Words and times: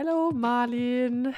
Hello 0.00 0.30
Marlin. 0.30 1.34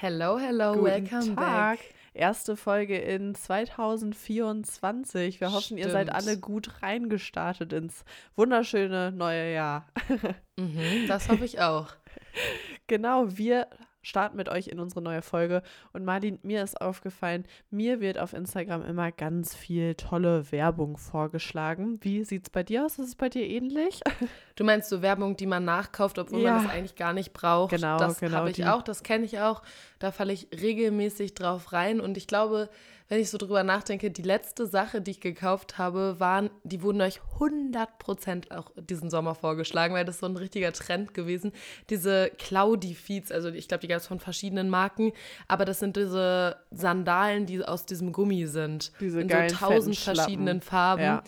Hello, 0.00 0.38
hello, 0.38 0.74
Guten 0.74 0.84
welcome 0.84 1.34
Tag. 1.34 1.78
back. 1.78 1.94
Erste 2.12 2.56
Folge 2.56 2.96
in 2.96 3.34
2024. 3.34 5.40
Wir 5.40 5.50
hoffen, 5.50 5.78
ihr 5.78 5.90
seid 5.90 6.10
Stimmt. 6.10 6.28
alle 6.28 6.38
gut 6.38 6.80
reingestartet 6.80 7.72
ins 7.72 8.04
wunderschöne 8.36 9.10
neue 9.10 9.52
Jahr. 9.52 9.88
Mhm, 10.56 11.08
das 11.08 11.28
hoffe 11.28 11.44
ich 11.44 11.60
auch. 11.60 11.88
Genau, 12.86 13.36
wir 13.36 13.66
starten 14.04 14.36
mit 14.36 14.48
euch 14.48 14.68
in 14.68 14.78
unsere 14.78 15.02
neue 15.02 15.22
Folge. 15.22 15.62
Und 15.92 16.04
Marlin, 16.04 16.38
mir 16.42 16.62
ist 16.62 16.80
aufgefallen, 16.80 17.44
mir 17.70 18.00
wird 18.00 18.18
auf 18.18 18.32
Instagram 18.32 18.84
immer 18.84 19.10
ganz 19.10 19.54
viel 19.56 19.94
tolle 19.96 20.52
Werbung 20.52 20.96
vorgeschlagen. 20.96 21.98
Wie 22.02 22.22
sieht's 22.24 22.50
bei 22.50 22.62
dir 22.62 22.84
aus? 22.84 22.98
Ist 22.98 23.08
es 23.08 23.14
bei 23.16 23.28
dir 23.28 23.44
ähnlich? 23.46 24.00
Du 24.56 24.62
meinst 24.64 24.88
so 24.88 25.02
Werbung, 25.02 25.36
die 25.36 25.46
man 25.46 25.64
nachkauft, 25.64 26.18
obwohl 26.18 26.40
Ja. 26.42 26.54
man 26.54 26.64
das 26.64 26.72
eigentlich 26.72 26.96
gar 26.96 27.12
nicht 27.12 27.32
braucht. 27.32 27.70
Genau, 27.70 27.98
das 27.98 28.20
genau, 28.20 28.36
habe 28.36 28.50
ich 28.50 28.56
die. 28.56 28.66
auch, 28.66 28.82
das 28.82 29.02
kenne 29.02 29.24
ich 29.24 29.40
auch. 29.40 29.62
Da 29.98 30.12
falle 30.12 30.32
ich 30.32 30.48
regelmäßig 30.52 31.34
drauf 31.34 31.72
rein. 31.72 32.00
Und 32.00 32.16
ich 32.16 32.26
glaube, 32.26 32.68
wenn 33.08 33.20
ich 33.20 33.30
so 33.30 33.38
drüber 33.38 33.62
nachdenke, 33.62 34.10
die 34.10 34.22
letzte 34.22 34.66
Sache, 34.66 35.00
die 35.00 35.12
ich 35.12 35.20
gekauft 35.20 35.76
habe, 35.76 36.16
waren, 36.18 36.50
die 36.62 36.82
wurden 36.82 37.00
euch 37.02 37.20
100% 37.38 38.50
auch 38.50 38.72
diesen 38.76 39.10
Sommer 39.10 39.34
vorgeschlagen, 39.34 39.94
weil 39.94 40.04
das 40.04 40.20
so 40.20 40.26
ein 40.26 40.36
richtiger 40.36 40.72
Trend 40.72 41.12
gewesen. 41.12 41.52
Diese 41.90 42.30
Cloudy-Feeds, 42.38 43.30
also 43.30 43.50
ich 43.50 43.68
glaube, 43.68 43.82
die 43.82 43.88
gab 43.88 43.98
es 43.98 44.06
von 44.06 44.20
verschiedenen 44.20 44.70
Marken, 44.70 45.12
aber 45.48 45.64
das 45.64 45.80
sind 45.80 45.96
diese 45.96 46.56
Sandalen, 46.70 47.46
die 47.46 47.62
aus 47.62 47.84
diesem 47.84 48.12
Gummi 48.12 48.46
sind. 48.46 48.92
Diese 49.00 49.20
in 49.20 49.28
so 49.28 49.56
tausend 49.56 49.96
verschiedenen. 49.96 50.60
Farben. 50.60 51.02
Ja. 51.02 51.22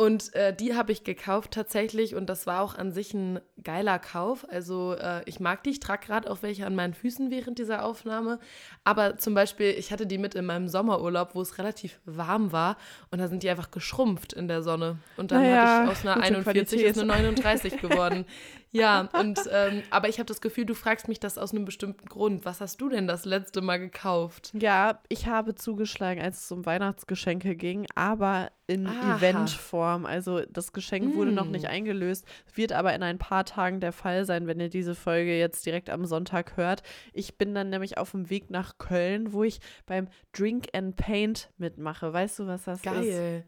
Und 0.00 0.32
äh, 0.34 0.54
die 0.54 0.76
habe 0.76 0.92
ich 0.92 1.02
gekauft 1.02 1.50
tatsächlich 1.50 2.14
und 2.14 2.26
das 2.30 2.46
war 2.46 2.62
auch 2.62 2.76
an 2.76 2.92
sich 2.92 3.14
ein 3.14 3.40
geiler 3.64 3.98
Kauf. 3.98 4.46
Also 4.48 4.94
äh, 4.94 5.22
ich 5.26 5.40
mag 5.40 5.64
die, 5.64 5.70
ich 5.70 5.80
trage 5.80 6.06
gerade 6.06 6.30
auch 6.30 6.38
welche 6.42 6.66
an 6.66 6.76
meinen 6.76 6.94
Füßen 6.94 7.32
während 7.32 7.58
dieser 7.58 7.84
Aufnahme. 7.84 8.38
Aber 8.84 9.18
zum 9.18 9.34
Beispiel, 9.34 9.74
ich 9.76 9.90
hatte 9.90 10.06
die 10.06 10.18
mit 10.18 10.36
in 10.36 10.46
meinem 10.46 10.68
Sommerurlaub, 10.68 11.34
wo 11.34 11.40
es 11.40 11.58
relativ 11.58 11.98
warm 12.04 12.52
war 12.52 12.76
und 13.10 13.18
da 13.18 13.26
sind 13.26 13.42
die 13.42 13.50
einfach 13.50 13.72
geschrumpft 13.72 14.32
in 14.34 14.46
der 14.46 14.62
Sonne. 14.62 14.98
Und 15.16 15.32
dann 15.32 15.42
Naja, 15.42 15.80
hatte 15.80 15.84
ich 15.86 15.90
aus 15.98 16.06
einer 16.06 16.14
gute 16.14 16.26
41 16.26 16.44
Qualität. 16.44 16.96
ist 16.96 17.02
eine 17.02 17.12
39 17.12 17.80
geworden. 17.80 18.24
ja, 18.70 19.08
und 19.18 19.38
ähm, 19.50 19.82
aber 19.90 20.08
ich 20.08 20.18
habe 20.18 20.26
das 20.26 20.40
Gefühl, 20.40 20.66
du 20.66 20.74
fragst 20.74 21.08
mich 21.08 21.20
das 21.20 21.38
aus 21.38 21.52
einem 21.52 21.64
bestimmten 21.64 22.06
Grund. 22.06 22.44
Was 22.44 22.60
hast 22.60 22.80
du 22.80 22.88
denn 22.88 23.06
das 23.06 23.24
letzte 23.24 23.60
Mal 23.60 23.78
gekauft? 23.78 24.52
Ja, 24.58 25.00
ich 25.08 25.26
habe 25.26 25.54
zugeschlagen, 25.54 26.20
als 26.22 26.44
es 26.44 26.52
um 26.52 26.66
Weihnachtsgeschenke 26.66 27.56
ging, 27.56 27.86
aber 27.94 28.50
in 28.66 28.86
Aha. 28.86 29.16
Eventform. 29.16 30.04
Also 30.04 30.42
das 30.50 30.72
Geschenk 30.72 31.14
wurde 31.14 31.32
noch 31.32 31.46
Mm. 31.46 31.52
nicht 31.52 31.66
eingelöst, 31.68 32.26
wird 32.54 32.72
aber 32.72 32.94
in 32.94 33.02
ein 33.02 33.16
paar 33.18 33.44
Tagen 33.46 33.80
der 33.80 33.92
Fall 33.92 34.24
sein, 34.26 34.46
wenn 34.46 34.60
ihr 34.60 34.68
diese 34.68 34.94
Folge 34.94 35.38
jetzt 35.38 35.64
direkt 35.64 35.88
am 35.88 36.04
Sonntag 36.04 36.56
hört. 36.58 36.82
Ich 37.14 37.38
bin 37.38 37.54
dann 37.54 37.70
nämlich 37.70 37.96
auf 37.96 38.10
dem 38.10 38.28
Weg 38.28 38.50
nach 38.50 38.76
Köln, 38.76 39.32
wo 39.32 39.42
ich 39.44 39.60
beim 39.86 40.08
Drink 40.32 40.66
and 40.74 40.96
Paint 40.96 41.50
mitmache. 41.56 42.12
Weißt 42.12 42.38
du, 42.40 42.46
was 42.46 42.64
das 42.64 42.78
ist? 42.78 42.84
Geil. 42.84 43.44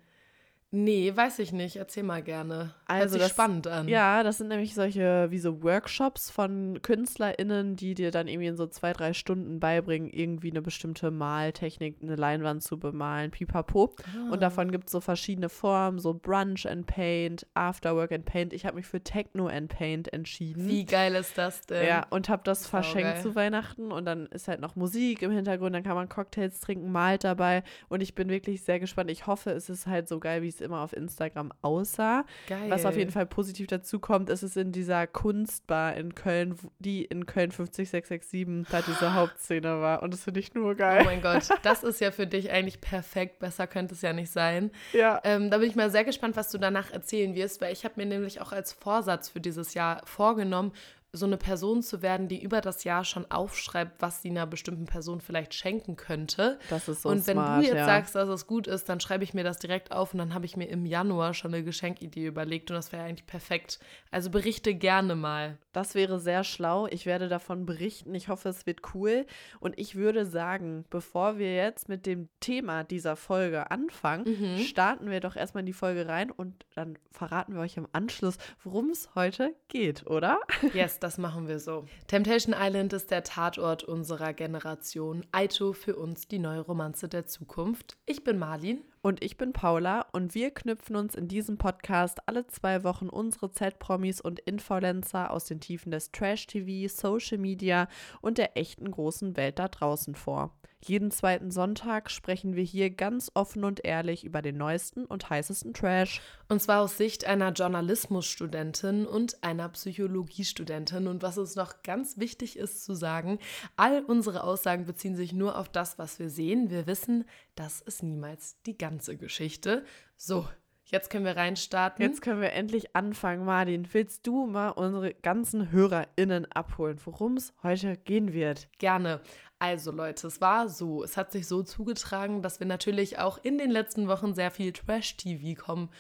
Nee, 0.73 1.13
weiß 1.17 1.41
ich 1.41 1.51
nicht. 1.53 1.77
Erzähl 1.77 2.05
mal 2.05 2.23
gerne. 2.23 2.75
Also 2.87 3.19
das- 3.19 3.31
spannend 3.31 3.67
an. 3.67 3.89
Ja, 3.89 4.23
das 4.23 4.39
sind 4.39 4.49
nämlich 4.49 4.75
solche 4.75 5.27
wie 5.31 5.39
so 5.41 5.65
Workshops 5.65 6.31
von 6.31 6.79
KünstlerInnen, 6.83 7.75
die 7.75 7.95
dir 7.95 8.13
dann 8.13 8.29
irgendwie 8.29 8.47
in 8.47 8.57
so 8.57 8.69
zwei, 8.69 8.93
drei 8.93 9.13
Stunden 9.13 9.59
beibringen, 9.59 10.09
irgendwie 10.09 10.51
eine 10.51 10.63
bestimmte 10.63 11.11
Maltechnik, 11.11 11.97
eine 12.01 12.15
Leinwand 12.15 12.63
zu 12.63 12.79
bemalen, 12.79 13.33
pipapo. 13.33 13.95
Ah. 13.99 14.31
Und 14.33 14.43
davon 14.43 14.71
gibt 14.71 14.87
es 14.87 14.93
so 14.93 15.01
verschiedene 15.01 15.49
Formen, 15.49 15.99
so 15.99 16.15
Brunch 16.15 16.69
and 16.69 16.87
Paint, 16.87 17.47
Afterwork 17.55 18.13
and 18.13 18.25
Paint. 18.25 18.53
Ich 18.53 18.65
habe 18.65 18.77
mich 18.77 18.87
für 18.87 19.03
Techno 19.03 19.49
and 19.49 19.69
Paint 19.69 20.13
entschieden. 20.13 20.69
Wie 20.69 20.85
geil 20.85 21.17
ist 21.17 21.37
das 21.37 21.63
denn? 21.63 21.85
Ja, 21.85 22.07
und 22.11 22.29
habe 22.29 22.43
das 22.45 22.69
verschenkt 22.69 23.09
Saugeil. 23.09 23.23
zu 23.23 23.35
Weihnachten 23.35 23.91
und 23.91 24.05
dann 24.05 24.27
ist 24.27 24.47
halt 24.47 24.61
noch 24.61 24.77
Musik 24.77 25.23
im 25.23 25.33
Hintergrund, 25.33 25.75
dann 25.75 25.83
kann 25.83 25.97
man 25.97 26.09
Cocktails 26.09 26.61
trinken, 26.61 26.93
malt 26.93 27.25
dabei 27.25 27.65
und 27.89 28.03
ich 28.03 28.15
bin 28.15 28.29
wirklich 28.29 28.63
sehr 28.63 28.79
gespannt. 28.79 29.11
Ich 29.11 29.27
hoffe, 29.27 29.51
es 29.51 29.69
ist 29.69 29.89
halt 29.89 30.07
so 30.07 30.21
geil, 30.21 30.43
wie 30.43 30.49
es 30.49 30.60
immer 30.61 30.81
auf 30.81 30.93
Instagram 30.93 31.53
aussah. 31.63 32.25
Geil. 32.49 32.71
Was 32.71 32.85
auf 32.87 32.97
jeden 32.97 33.11
Fall 33.11 33.27
positiv 33.27 33.67
dazu 33.67 33.99
kommt, 33.99 34.31
ist 34.31 34.43
es 34.43 34.57
in 34.57 34.73
dieser 34.73 35.07
Kunstbar 35.07 35.95
in 35.97 36.15
Köln, 36.15 36.57
die 36.79 37.05
in 37.05 37.27
Köln 37.27 37.51
50667 37.51 38.67
da 38.71 38.83
diese 38.83 39.15
Hauptszene 39.15 39.81
war 39.81 40.03
und 40.03 40.13
das 40.13 40.25
finde 40.25 40.41
ich 40.41 40.55
nur 40.55 40.73
Oh 40.73 40.75
geil. 40.75 41.05
mein 41.05 41.23
Gott, 41.23 41.49
das 41.63 41.83
ist 41.83 42.01
ja 42.01 42.11
für 42.11 42.27
dich 42.27 42.51
eigentlich 42.51 42.81
perfekt. 42.81 43.39
Besser 43.39 43.67
könnte 43.67 43.95
es 43.95 44.03
ja 44.03 44.13
nicht 44.13 44.31
sein. 44.31 44.71
Ja. 44.93 45.21
Ähm, 45.25 45.51
da 45.51 45.59
bin 45.59 45.69
ich 45.69 45.77
mal 45.77 45.91
sehr 45.91 46.05
gespannt, 46.05 46.37
was 46.37 46.51
du 46.51 46.59
danach 46.59 46.91
erzählen 46.93 47.35
wirst, 47.35 47.61
weil 47.61 47.73
ich 47.73 47.85
habe 47.85 47.95
mir 47.97 48.07
nämlich 48.07 48.41
auch 48.41 48.53
als 48.53 48.73
Vorsatz 48.73 49.29
für 49.29 49.41
dieses 49.41 49.75
Jahr 49.75 50.03
vorgenommen, 50.05 50.73
so 51.13 51.27
eine 51.27 51.37
Person 51.37 51.83
zu 51.83 52.03
werden, 52.03 52.29
die 52.29 52.41
über 52.43 52.61
das 52.61 52.85
Jahr 52.85 53.05
schon 53.05 53.29
aufschreibt, 53.31 54.01
was 54.01 54.23
sie 54.23 54.31
einer 54.31 54.47
bestimmten 54.47 54.87
Person 54.87 55.21
vielleicht 55.21 55.55
schenken 55.55 55.97
könnte. 55.97 56.59
Das 56.71 56.89
ist 56.89 57.03
so 57.03 57.09
und 57.09 57.27
wenn 57.27 57.35
smart, 57.35 57.63
du 57.63 57.67
jetzt 57.67 57.77
ja. 57.77 57.85
sagst, 57.85 58.15
dass 58.15 58.29
es 58.29 58.47
gut 58.47 58.67
ist, 58.67 58.89
dann 58.89 59.01
schreibe 59.01 59.25
ich 59.25 59.35
mir 59.35 59.43
das 59.43 59.59
direkt 59.59 59.91
auf 59.91 60.13
und 60.13 60.19
dann 60.19 60.35
habe 60.35 60.47
ich 60.47 60.57
mir 60.57 60.67
im 60.69 60.87
Januar 60.87 61.35
schon 61.35 61.53
eine 61.53 61.65
Geschenkidee 61.65 62.27
überlegt 62.27 62.71
und 62.71 62.77
das 62.77 62.93
wäre 62.93 63.03
eigentlich 63.05 63.27
perfekt. 63.27 63.81
Also 64.11 64.31
berichte 64.31 64.75
gerne 64.75 65.17
mal. 65.17 65.59
Das 65.73 65.95
wäre 65.95 66.19
sehr 66.21 66.45
schlau. 66.45 66.87
Ich 66.89 67.07
werde 67.07 67.29
davon 67.29 67.67
berichten. 67.67 68.15
Ich 68.15 68.29
hoffe, 68.29 68.49
es 68.49 68.67
wird 68.67 68.95
cool. 68.95 69.27
Und 69.61 69.79
ich 69.79 69.97
würde 69.97 70.27
sagen, 70.27 70.85
bevor 70.91 71.39
wir 71.39 71.55
jetzt 71.55 71.89
mit 71.89 72.07
dem 72.07 72.29
Thema 72.41 72.85
dieser 72.85 73.17
Folge 73.17 73.71
anfangen, 73.71 74.25
Mhm. 74.31 74.59
starten 74.59 75.11
wir 75.11 75.21
doch 75.21 75.35
erstmal 75.37 75.63
in 75.63 75.67
die 75.67 75.73
Folge 75.73 76.07
rein 76.07 76.31
und 76.31 76.67
dann 76.75 76.99
verraten 77.11 77.55
wir 77.55 77.61
euch 77.61 77.77
im 77.77 77.89
Anschluss, 77.93 78.39
worum 78.63 78.91
es 78.91 79.15
heute 79.15 79.55
geht, 79.69 80.07
oder? 80.07 80.41
Yes, 80.75 81.00
das 81.01 81.19
machen 81.19 81.49
wir 81.49 81.59
so. 81.59 81.87
Temptation 82.07 82.55
Island 82.57 82.93
ist 82.93 83.11
der 83.11 83.25
Tatort 83.25 83.85
unserer 83.85 84.33
Generation. 84.33 85.25
Aito 85.33 85.73
für 85.73 85.97
uns 85.97 86.29
die 86.29 86.39
neue 86.39 86.61
Romanze 86.61 87.09
der 87.09 87.27
Zukunft. 87.27 87.97
Ich 88.07 88.25
bin 88.25 88.39
Marlin. 88.39 88.83
Und 89.03 89.25
ich 89.25 89.39
bin 89.39 89.55
Paula 89.55 90.03
und 90.13 90.35
wir 90.35 90.51
knüpfen 90.51 90.95
uns 90.95 91.15
in 91.15 91.27
diesem 91.27 91.57
Podcast 91.57 92.19
alle 92.27 92.47
zwei 92.49 92.85
Wochen 92.85 93.09
unsere 93.09 93.51
Z-Promis 93.51 94.21
und 94.21 94.41
Influencer 94.41 95.31
aus 95.31 95.47
den 95.47 95.59
Tiefen 95.59 95.91
des 95.91 96.13
Trash-TV, 96.13 96.93
Social 96.95 97.39
Media 97.39 97.89
und 98.21 98.37
der 98.37 98.59
echten 98.59 98.91
großen 98.91 99.39
Welt 99.39 99.59
da 99.59 99.69
draußen 99.69 100.15
vor. 100.15 100.55
Jeden 100.83 101.11
zweiten 101.11 101.51
Sonntag 101.51 102.11
sprechen 102.11 102.57
wir 102.57 102.65
hier 102.65 102.89
ganz 102.89 103.31
offen 103.35 103.65
und 103.65 103.85
ehrlich 103.85 104.25
über 104.25 104.41
den 104.41 104.57
neuesten 104.57 105.05
und 105.05 105.29
heißesten 105.29 105.75
Trash. 105.75 106.23
Und 106.49 106.63
zwar 106.63 106.81
aus 106.81 106.97
Sicht 106.97 107.27
einer 107.27 107.53
Journalismusstudentin 107.53 109.07
und 109.07 109.45
einer 109.45 109.69
Psychologiestudentin. 109.69 111.07
Und 111.07 111.23
was 111.23 111.37
uns 111.37 111.55
noch 111.55 111.83
ganz 111.83 112.17
wichtig 112.17 112.57
ist 112.57 112.83
zu 112.83 112.95
sagen, 112.95 113.39
all 113.77 114.03
unsere 114.05 114.43
Aussagen 114.43 114.87
beziehen 114.87 115.17
sich 115.17 115.35
nur 115.35 115.59
auf 115.59 115.69
das, 115.69 115.99
was 115.99 116.19
wir 116.19 116.31
sehen. 116.31 116.71
Wir 116.71 116.87
wissen, 116.87 117.27
das 117.57 117.83
ist 117.83 118.03
niemals 118.03 118.57
die 118.63 118.79
ganze 118.79 119.19
Geschichte. 119.19 119.85
So, 120.17 120.49
jetzt 120.91 121.11
können 121.11 121.25
wir 121.25 121.37
reinstarten. 121.37 122.05
Jetzt 122.05 122.23
können 122.23 122.41
wir 122.41 122.53
endlich 122.53 122.95
anfangen. 122.95 123.45
Martin, 123.45 123.87
willst 123.93 124.27
du 124.27 124.47
mal 124.47 124.71
unsere 124.71 125.15
ganzen 125.15 125.71
HörerInnen 125.71 126.51
abholen, 126.53 126.99
worum 127.05 127.37
es 127.37 127.53
heute 127.63 127.97
gehen 127.97 128.33
wird? 128.33 128.69
Gerne. 128.79 129.21
Also 129.59 129.93
Leute, 129.93 130.27
es 130.27 130.41
war 130.41 130.69
so, 130.69 131.05
es 131.05 131.17
hat 131.17 131.33
sich 131.33 131.47
so 131.47 131.63
zugetragen, 131.63 132.41
dass 132.41 132.61
wir 132.61 132.67
natürlich 132.67 133.19
auch 133.19 133.39
in 133.43 133.59
den 133.59 133.71
letzten 133.71 134.09
Wochen 134.09 134.35
sehr 134.35 134.51
viel 134.51 134.73
Trash-TV 134.73 135.61
kommen. 135.61 135.91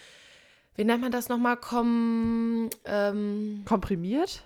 Wie 0.77 0.84
nennt 0.84 1.03
man 1.03 1.12
das 1.12 1.29
nochmal? 1.29 1.59
Kom, 1.59 2.71
ähm, 2.87 3.62
Komprimiert? 3.67 4.45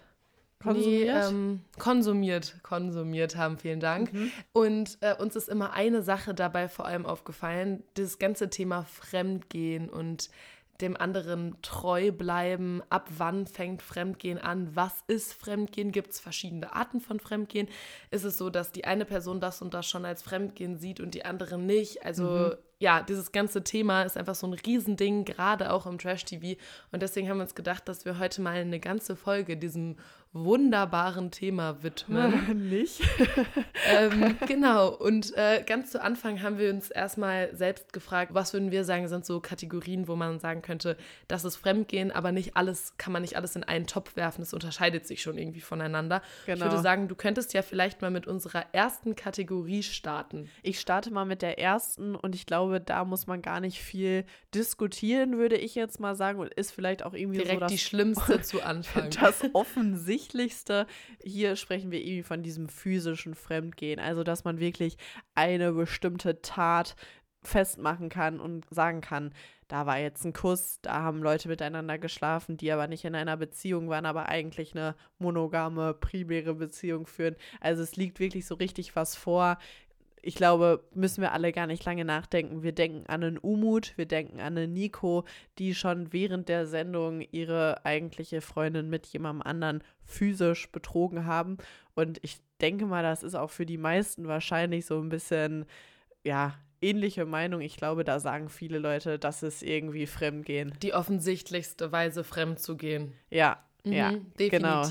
Nee, 0.64 1.06
Konsumiert? 1.06 1.30
ähm, 1.30 1.60
konsumiert, 1.78 2.56
konsumiert 2.62 3.36
haben, 3.36 3.58
vielen 3.58 3.80
Dank. 3.80 4.12
Mhm. 4.12 4.32
Und 4.52 4.98
äh, 5.00 5.14
uns 5.14 5.36
ist 5.36 5.48
immer 5.48 5.72
eine 5.72 6.02
Sache 6.02 6.34
dabei 6.34 6.69
vor 6.69 6.86
allem 6.86 7.06
aufgefallen, 7.06 7.82
das 7.94 8.19
ganze 8.19 8.50
Thema 8.50 8.84
Fremdgehen 8.84 9.88
und 9.88 10.30
dem 10.80 10.97
anderen 10.97 11.56
treu 11.62 12.10
bleiben. 12.10 12.83
Ab 12.91 13.09
wann 13.16 13.47
fängt 13.47 13.80
Fremdgehen 13.80 14.39
an? 14.39 14.74
Was 14.74 15.04
ist 15.06 15.33
Fremdgehen? 15.33 15.92
Gibt 15.92 16.10
es 16.10 16.21
verschiedene 16.21 16.74
Arten 16.74 17.00
von 17.00 17.21
Fremdgehen? 17.21 17.68
Ist 18.10 18.24
es 18.24 18.39
so, 18.39 18.50
dass 18.50 18.72
die 18.72 18.84
eine 18.84 19.04
Person 19.04 19.41
das 19.41 19.62
und 19.62 19.72
das 19.72 19.86
schon 19.86 20.04
als 20.04 20.22
Fremdgehen 20.22 20.77
sieht 20.77 20.98
und 20.98 21.15
die 21.15 21.24
andere 21.24 21.59
nicht? 21.59 22.04
Also 22.04 22.54
ja, 22.78 23.03
dieses 23.03 23.33
ganze 23.33 23.62
Thema 23.62 24.03
ist 24.03 24.16
einfach 24.16 24.34
so 24.34 24.47
ein 24.47 24.53
Riesending, 24.53 25.24
gerade 25.24 25.72
auch 25.72 25.86
im 25.86 25.98
Trash-TV. 25.98 26.60
Und 26.92 27.03
deswegen 27.03 27.28
haben 27.28 27.39
wir 27.39 27.44
uns 27.44 27.54
gedacht, 27.54 27.89
dass 27.89 28.04
wir 28.04 28.18
heute 28.18 28.42
mal 28.42 28.56
eine 28.56 28.80
ganze 28.80 29.16
Folge 29.16 29.56
diesem 29.56 29.97
wunderbaren 30.34 31.31
Thema 31.31 31.83
widmen. 31.83 32.69
Nicht? 32.69 33.01
ähm, 33.89 34.36
genau, 34.47 34.89
und 34.89 35.33
äh, 35.36 35.63
ganz 35.65 35.91
zu 35.92 36.03
Anfang 36.03 36.42
haben 36.42 36.59
wir 36.59 36.71
uns 36.71 36.91
erstmal 36.91 37.54
selbst 37.54 37.92
gefragt, 37.92 38.34
was 38.34 38.53
würden 38.53 38.71
wir 38.71 38.84
sagen, 38.84 39.07
sind 39.09 39.25
so 39.25 39.41
Kategorien, 39.41 40.09
wo 40.09 40.16
man 40.16 40.41
sagen 40.41 40.60
könnte, 40.60 40.97
das 41.28 41.45
ist 41.45 41.57
Fremdgehen, 41.57 42.10
aber 42.10 42.33
nicht 42.33 42.57
alles, 42.57 42.95
kann 42.98 43.13
man 43.13 43.22
nicht 43.22 43.36
alles 43.36 43.54
in 43.57 43.63
einen 43.65 43.86
Topf 43.86 44.16
werfen, 44.16 44.42
es 44.42 44.53
unterscheidet 44.53 45.07
sich 45.07 45.22
schon 45.22 45.39
irgendwie 45.39 45.60
voneinander. 45.60 46.21
Ich 46.41 46.47
Genau. 46.47 46.66
würde 46.66 46.83
sagen, 46.83 47.09
du 47.09 47.15
könntest 47.15 47.54
ja 47.54 47.63
vielleicht 47.63 48.03
mal 48.03 48.10
mit 48.10 48.27
unserer 48.27 48.65
ersten 48.72 49.15
Kategorie 49.15 49.83
starten. 49.83 50.51
Ich 50.63 50.80
starte 50.80 51.13
mal 51.13 51.25
mit 51.25 51.42
der 51.42 51.59
ersten 51.59 52.15
und 52.16 52.34
ich 52.34 52.47
glaube, 52.47 52.80
da 52.80 53.04
muss 53.04 53.27
man 53.28 53.41
gar 53.41 53.60
nicht 53.60 53.80
viel 53.80 54.25
diskutieren, 54.54 55.39
würde 55.39 55.57
ich 55.57 55.75
jetzt 55.75 56.01
mal 56.01 56.15
sagen. 56.16 56.39
Und 56.41 56.53
ist 56.54 56.72
vielleicht 56.72 57.04
auch 57.04 57.15
irgendwie 57.15 57.39
Direkt 57.39 57.54
so 57.54 57.60
das, 57.60 57.72
die 57.72 57.78
schlimmste 57.78 58.42
zu 58.42 58.63
Anfang. 58.63 59.10
das 59.21 59.42
Offensichtlichste. 60.24 60.86
Hier 61.22 61.56
sprechen 61.56 61.91
wir 61.91 62.00
irgendwie 62.00 62.22
von 62.22 62.42
diesem 62.42 62.68
physischen 62.68 63.34
Fremdgehen. 63.34 64.00
Also, 64.00 64.24
dass 64.24 64.44
man 64.44 64.59
wirklich 64.59 64.97
eine 65.34 65.72
bestimmte 65.72 66.41
Tat 66.41 66.97
festmachen 67.42 68.09
kann 68.09 68.41
und 68.41 68.65
sagen 68.71 69.03
kann, 69.03 69.34
da 69.68 69.86
war 69.86 69.98
jetzt 69.98 70.24
ein 70.24 70.32
Kuss, 70.32 70.78
da 70.80 71.03
haben 71.03 71.22
Leute 71.22 71.48
miteinander 71.48 71.98
geschlafen, 71.98 72.56
die 72.56 72.72
aber 72.72 72.86
nicht 72.86 73.04
in 73.04 73.15
einer 73.15 73.36
Beziehung 73.36 73.88
waren, 73.88 74.06
aber 74.06 74.28
eigentlich 74.28 74.74
eine 74.74 74.94
monogame, 75.18 75.92
primäre 75.94 76.54
Beziehung 76.54 77.06
führen. 77.06 77.36
Also 77.60 77.82
es 77.82 77.97
liegt 77.97 78.18
wirklich 78.18 78.47
so 78.47 78.54
richtig 78.54 78.97
was 78.97 79.15
vor. 79.16 79.59
Ich 80.24 80.34
glaube, 80.34 80.82
müssen 80.94 81.21
wir 81.22 81.32
alle 81.32 81.53
gar 81.53 81.66
nicht 81.66 81.84
lange 81.84 82.04
nachdenken. 82.04 82.62
Wir 82.62 82.72
denken 82.72 83.04
an 83.06 83.22
einen 83.22 83.38
Umut, 83.38 83.92
wir 83.97 84.06
denken 84.06 84.41
an 84.41 84.56
eine 84.56 84.68
Nico, 84.68 85.24
die 85.59 85.74
schon 85.74 86.12
während 86.12 86.48
der 86.48 86.66
Sendung 86.66 87.21
ihre 87.32 87.84
eigentliche 87.84 88.41
Freundin 88.41 88.88
mit 88.88 89.06
jemandem 89.06 89.42
anderen 89.42 89.84
physisch 90.04 90.71
betrogen 90.72 91.26
haben. 91.26 91.59
Und 91.94 92.18
ich 92.22 92.38
denke 92.60 92.86
mal, 92.86 93.03
das 93.03 93.22
ist 93.22 93.34
auch 93.34 93.50
für 93.50 93.66
die 93.66 93.78
meisten 93.78 94.26
wahrscheinlich 94.26 94.86
so 94.86 94.98
ein 95.00 95.09
bisschen, 95.09 95.66
ja, 96.24 96.54
ähnliche 96.80 97.24
Meinung. 97.24 97.60
Ich 97.60 97.77
glaube, 97.77 98.04
da 98.04 98.18
sagen 98.20 98.48
viele 98.48 98.78
Leute, 98.78 99.18
dass 99.18 99.42
es 99.42 99.62
irgendwie 99.62 100.06
Fremdgehen. 100.06 100.74
Die 100.82 100.94
offensichtlichste 100.94 101.92
Weise, 101.92 102.24
fremd 102.24 102.59
zu 102.60 102.77
gehen. 102.77 103.12
Ja, 103.30 103.62
Mhm, 103.84 103.92
ja, 103.92 104.10
definitiv. 104.38 104.50
genau. 104.50 104.88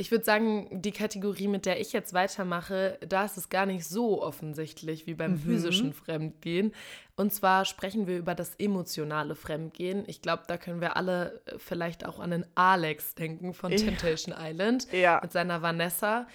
Ich 0.00 0.10
würde 0.10 0.24
sagen, 0.24 0.80
die 0.80 0.92
Kategorie, 0.92 1.46
mit 1.46 1.66
der 1.66 1.78
ich 1.78 1.92
jetzt 1.92 2.14
weitermache, 2.14 2.98
da 3.06 3.26
ist 3.26 3.36
es 3.36 3.50
gar 3.50 3.66
nicht 3.66 3.84
so 3.86 4.22
offensichtlich 4.22 5.06
wie 5.06 5.12
beim 5.12 5.32
Mhm. 5.32 5.38
physischen 5.40 5.92
Fremdgehen. 5.92 6.72
Und 7.16 7.34
zwar 7.34 7.66
sprechen 7.66 8.06
wir 8.06 8.16
über 8.16 8.34
das 8.34 8.54
emotionale 8.54 9.34
Fremdgehen. 9.34 10.04
Ich 10.06 10.22
glaube, 10.22 10.44
da 10.48 10.56
können 10.56 10.80
wir 10.80 10.96
alle 10.96 11.42
äh, 11.44 11.58
vielleicht 11.58 12.06
auch 12.06 12.18
an 12.18 12.30
den 12.30 12.46
Alex 12.54 13.14
denken 13.14 13.52
von 13.52 13.72
Ja. 13.72 13.76
Temptation 13.78 14.34
Island 14.38 14.86
Ja. 14.92 15.20
mit 15.22 15.32
seiner 15.32 15.60
Vanessa. 15.60 16.26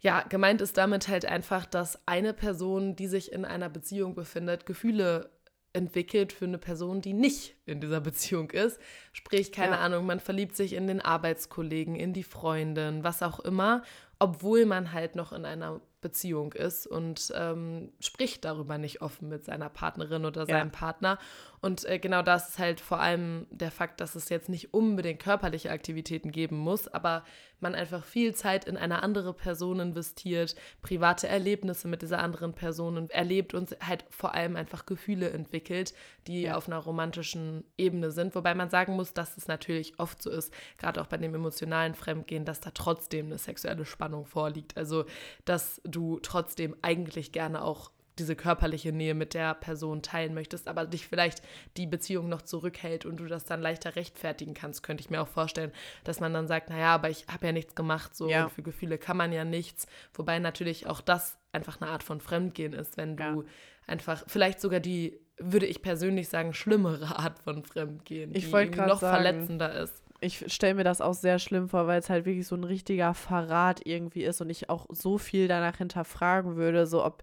Ja, 0.00 0.20
gemeint 0.28 0.60
ist 0.60 0.76
damit 0.76 1.08
halt 1.08 1.24
einfach, 1.24 1.64
dass 1.64 2.06
eine 2.06 2.34
Person, 2.34 2.94
die 2.94 3.06
sich 3.06 3.32
in 3.32 3.46
einer 3.46 3.70
Beziehung 3.70 4.14
befindet, 4.14 4.66
Gefühle 4.66 5.30
entwickelt 5.72 6.32
für 6.32 6.44
eine 6.46 6.58
Person, 6.58 7.00
die 7.00 7.12
nicht 7.12 7.54
in 7.66 7.80
dieser 7.80 8.00
Beziehung 8.00 8.50
ist. 8.50 8.78
Sprich, 9.18 9.50
keine 9.50 9.72
Ja. 9.74 9.80
Ahnung, 9.80 10.06
man 10.06 10.20
verliebt 10.20 10.54
sich 10.54 10.74
in 10.74 10.86
den 10.86 11.00
Arbeitskollegen, 11.00 11.96
in 11.96 12.12
die 12.12 12.22
Freundin, 12.22 13.02
was 13.02 13.20
auch 13.20 13.40
immer, 13.40 13.82
obwohl 14.20 14.64
man 14.64 14.92
halt 14.92 15.16
noch 15.16 15.32
in 15.32 15.44
einer 15.44 15.80
Beziehung 16.00 16.52
ist 16.52 16.86
und 16.86 17.32
ähm, 17.34 17.90
spricht 17.98 18.44
darüber 18.44 18.78
nicht 18.78 19.02
offen 19.02 19.28
mit 19.28 19.44
seiner 19.44 19.68
Partnerin 19.68 20.24
oder 20.24 20.42
Ja. 20.42 20.46
seinem 20.46 20.70
Partner. 20.70 21.18
Und 21.60 21.84
äh, 21.86 21.98
genau 21.98 22.22
das 22.22 22.50
ist 22.50 22.58
halt 22.60 22.80
vor 22.80 23.00
allem 23.00 23.48
der 23.50 23.72
Fakt, 23.72 24.00
dass 24.00 24.14
es 24.14 24.28
jetzt 24.28 24.48
nicht 24.48 24.72
unbedingt 24.72 25.20
körperliche 25.20 25.72
Aktivitäten 25.72 26.30
geben 26.30 26.56
muss, 26.56 26.86
aber 26.86 27.24
man 27.58 27.74
einfach 27.74 28.04
viel 28.04 28.32
Zeit 28.32 28.64
in 28.66 28.76
eine 28.76 29.02
andere 29.02 29.34
Person 29.34 29.80
investiert, 29.80 30.54
private 30.82 31.26
Erlebnisse 31.26 31.88
mit 31.88 32.00
dieser 32.02 32.20
anderen 32.20 32.52
Person 32.54 33.10
erlebt 33.10 33.54
und 33.54 33.76
halt 33.84 34.04
vor 34.08 34.34
allem 34.34 34.54
einfach 34.54 34.86
Gefühle 34.86 35.30
entwickelt, 35.30 35.94
die 36.28 36.42
Ja. 36.42 36.56
auf 36.56 36.68
einer 36.68 36.78
romantischen 36.78 37.64
Ebene 37.76 38.12
sind. 38.12 38.36
Wobei 38.36 38.54
man 38.54 38.70
sagen 38.70 38.94
muss, 38.94 39.07
dass 39.14 39.36
es 39.36 39.48
natürlich 39.48 39.98
oft 39.98 40.22
so 40.22 40.30
ist, 40.30 40.52
gerade 40.78 41.00
auch 41.00 41.06
bei 41.06 41.16
dem 41.16 41.34
emotionalen 41.34 41.94
Fremdgehen, 41.94 42.44
dass 42.44 42.60
da 42.60 42.70
trotzdem 42.70 43.26
eine 43.26 43.38
sexuelle 43.38 43.84
Spannung 43.84 44.26
vorliegt. 44.26 44.76
Also, 44.76 45.04
dass 45.44 45.80
du 45.84 46.18
trotzdem 46.20 46.76
eigentlich 46.82 47.32
gerne 47.32 47.62
auch 47.62 47.90
diese 48.18 48.34
körperliche 48.34 48.90
Nähe 48.92 49.14
mit 49.14 49.32
der 49.32 49.54
Person 49.54 50.02
teilen 50.02 50.34
möchtest, 50.34 50.66
aber 50.66 50.86
dich 50.86 51.06
vielleicht 51.06 51.40
die 51.76 51.86
Beziehung 51.86 52.28
noch 52.28 52.42
zurückhält 52.42 53.06
und 53.06 53.18
du 53.18 53.26
das 53.26 53.44
dann 53.44 53.62
leichter 53.62 53.94
rechtfertigen 53.94 54.54
kannst, 54.54 54.82
könnte 54.82 55.02
ich 55.02 55.08
mir 55.10 55.22
auch 55.22 55.28
vorstellen, 55.28 55.70
dass 56.02 56.18
man 56.18 56.34
dann 56.34 56.48
sagt, 56.48 56.68
naja, 56.68 56.92
aber 56.96 57.10
ich 57.10 57.26
habe 57.28 57.46
ja 57.46 57.52
nichts 57.52 57.76
gemacht, 57.76 58.16
so 58.16 58.28
Ja. 58.28 58.48
für 58.48 58.62
Gefühle 58.62 58.98
kann 58.98 59.16
man 59.16 59.32
ja 59.32 59.44
nichts. 59.44 59.86
Wobei 60.14 60.40
natürlich 60.40 60.88
auch 60.88 61.00
das 61.00 61.38
einfach 61.52 61.80
eine 61.80 61.90
Art 61.92 62.02
von 62.02 62.20
Fremdgehen 62.20 62.72
ist, 62.72 62.96
wenn 62.96 63.16
du 63.16 63.22
Ja. 63.22 63.42
einfach 63.86 64.24
vielleicht 64.26 64.60
sogar 64.60 64.80
die, 64.80 65.20
würde 65.38 65.66
ich 65.66 65.82
persönlich 65.82 66.28
sagen, 66.28 66.52
schlimmere 66.52 67.18
Art 67.18 67.38
von 67.38 67.62
Fremdgehen, 67.64 68.34
Ich 68.34 68.50
die 68.50 68.70
noch 68.70 69.00
sagen, 69.00 69.22
verletzender 69.22 69.72
ist. 69.74 70.02
Ich 70.20 70.52
stelle 70.52 70.74
mir 70.74 70.84
das 70.84 71.00
auch 71.00 71.14
sehr 71.14 71.38
schlimm 71.38 71.68
vor, 71.68 71.86
weil 71.86 72.00
es 72.00 72.10
halt 72.10 72.24
wirklich 72.24 72.46
so 72.46 72.56
ein 72.56 72.64
richtiger 72.64 73.14
Verrat 73.14 73.80
irgendwie 73.84 74.24
ist 74.24 74.40
und 74.40 74.50
ich 74.50 74.68
auch 74.68 74.86
so 74.90 75.16
viel 75.16 75.46
danach 75.46 75.76
hinterfragen 75.76 76.56
würde, 76.56 76.86
so 76.86 77.04
ob 77.04 77.22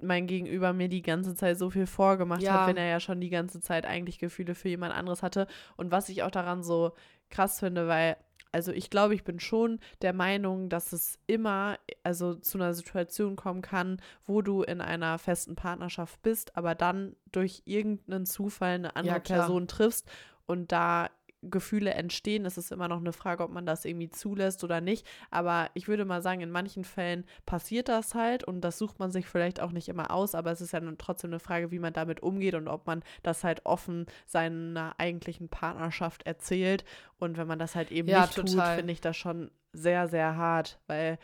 mein 0.00 0.28
Gegenüber 0.28 0.72
mir 0.72 0.88
die 0.88 1.02
ganze 1.02 1.34
Zeit 1.34 1.58
so 1.58 1.70
viel 1.70 1.86
vorgemacht 1.86 2.42
Ja. 2.42 2.60
hat, 2.60 2.68
wenn 2.68 2.76
er 2.76 2.86
ja 2.86 3.00
schon 3.00 3.20
die 3.20 3.30
ganze 3.30 3.60
Zeit 3.60 3.86
eigentlich 3.86 4.20
Gefühle 4.20 4.54
für 4.54 4.68
jemand 4.68 4.94
anderes 4.94 5.22
hatte. 5.24 5.48
Und 5.76 5.90
was 5.90 6.08
ich 6.08 6.22
auch 6.22 6.30
daran 6.30 6.62
so 6.62 6.92
krass 7.30 7.58
finde, 7.58 7.88
weil, 7.88 8.16
also 8.52 8.70
ich 8.70 8.90
glaube, 8.90 9.14
ich 9.14 9.24
bin 9.24 9.40
schon 9.40 9.80
der 10.02 10.12
Meinung, 10.12 10.68
dass 10.68 10.92
es 10.92 11.18
immer, 11.26 11.78
also 12.02 12.34
zu 12.34 12.58
einer 12.58 12.74
Situation 12.74 13.34
kommen 13.34 13.62
kann, 13.62 14.00
wo 14.26 14.42
du 14.42 14.62
in 14.62 14.80
einer 14.80 15.18
festen 15.18 15.56
Partnerschaft 15.56 16.22
bist, 16.22 16.56
aber 16.56 16.74
dann 16.74 17.16
durch 17.32 17.62
irgendeinen 17.64 18.26
Zufall 18.26 18.74
eine 18.74 18.94
andere 18.94 19.20
klar. 19.20 19.40
Person 19.40 19.66
triffst 19.68 20.08
und 20.46 20.70
da 20.70 21.08
Gefühle 21.42 21.92
entstehen. 21.94 22.46
Es 22.46 22.56
ist 22.56 22.72
immer 22.72 22.88
noch 22.88 22.98
eine 23.00 23.12
Frage, 23.12 23.42
ob 23.42 23.50
man 23.50 23.66
das 23.66 23.84
irgendwie 23.84 24.08
zulässt 24.10 24.62
oder 24.64 24.80
nicht. 24.80 25.06
Aber 25.30 25.70
ich 25.74 25.88
würde 25.88 26.04
mal 26.04 26.22
sagen, 26.22 26.40
in 26.40 26.50
manchen 26.50 26.84
Fällen 26.84 27.24
passiert 27.46 27.88
das 27.88 28.14
halt 28.14 28.44
und 28.44 28.60
das 28.60 28.78
sucht 28.78 28.98
man 28.98 29.10
sich 29.10 29.26
vielleicht 29.26 29.60
auch 29.60 29.72
nicht 29.72 29.88
immer 29.88 30.10
aus, 30.10 30.34
aber 30.34 30.52
es 30.52 30.60
ist 30.60 30.72
ja 30.72 30.80
trotzdem 30.98 31.30
eine 31.30 31.40
Frage, 31.40 31.70
wie 31.70 31.78
man 31.78 31.92
damit 31.92 32.22
umgeht 32.22 32.54
und 32.54 32.68
ob 32.68 32.86
man 32.86 33.02
das 33.22 33.44
halt 33.44 33.66
offen 33.66 34.06
seiner 34.26 34.94
eigentlichen 34.98 35.48
Partnerschaft 35.48 36.24
erzählt. 36.26 36.84
Und 37.18 37.36
wenn 37.36 37.46
man 37.46 37.58
das 37.58 37.74
halt 37.74 37.90
eben 37.90 38.08
Ja, 38.08 38.22
nicht 38.22 38.34
tut, 38.36 38.48
total. 38.48 38.76
finde 38.76 38.92
ich 38.92 39.00
das 39.00 39.16
schon 39.16 39.50
sehr, 39.72 40.08
sehr 40.08 40.36
hart, 40.36 40.78
weil 40.86 41.18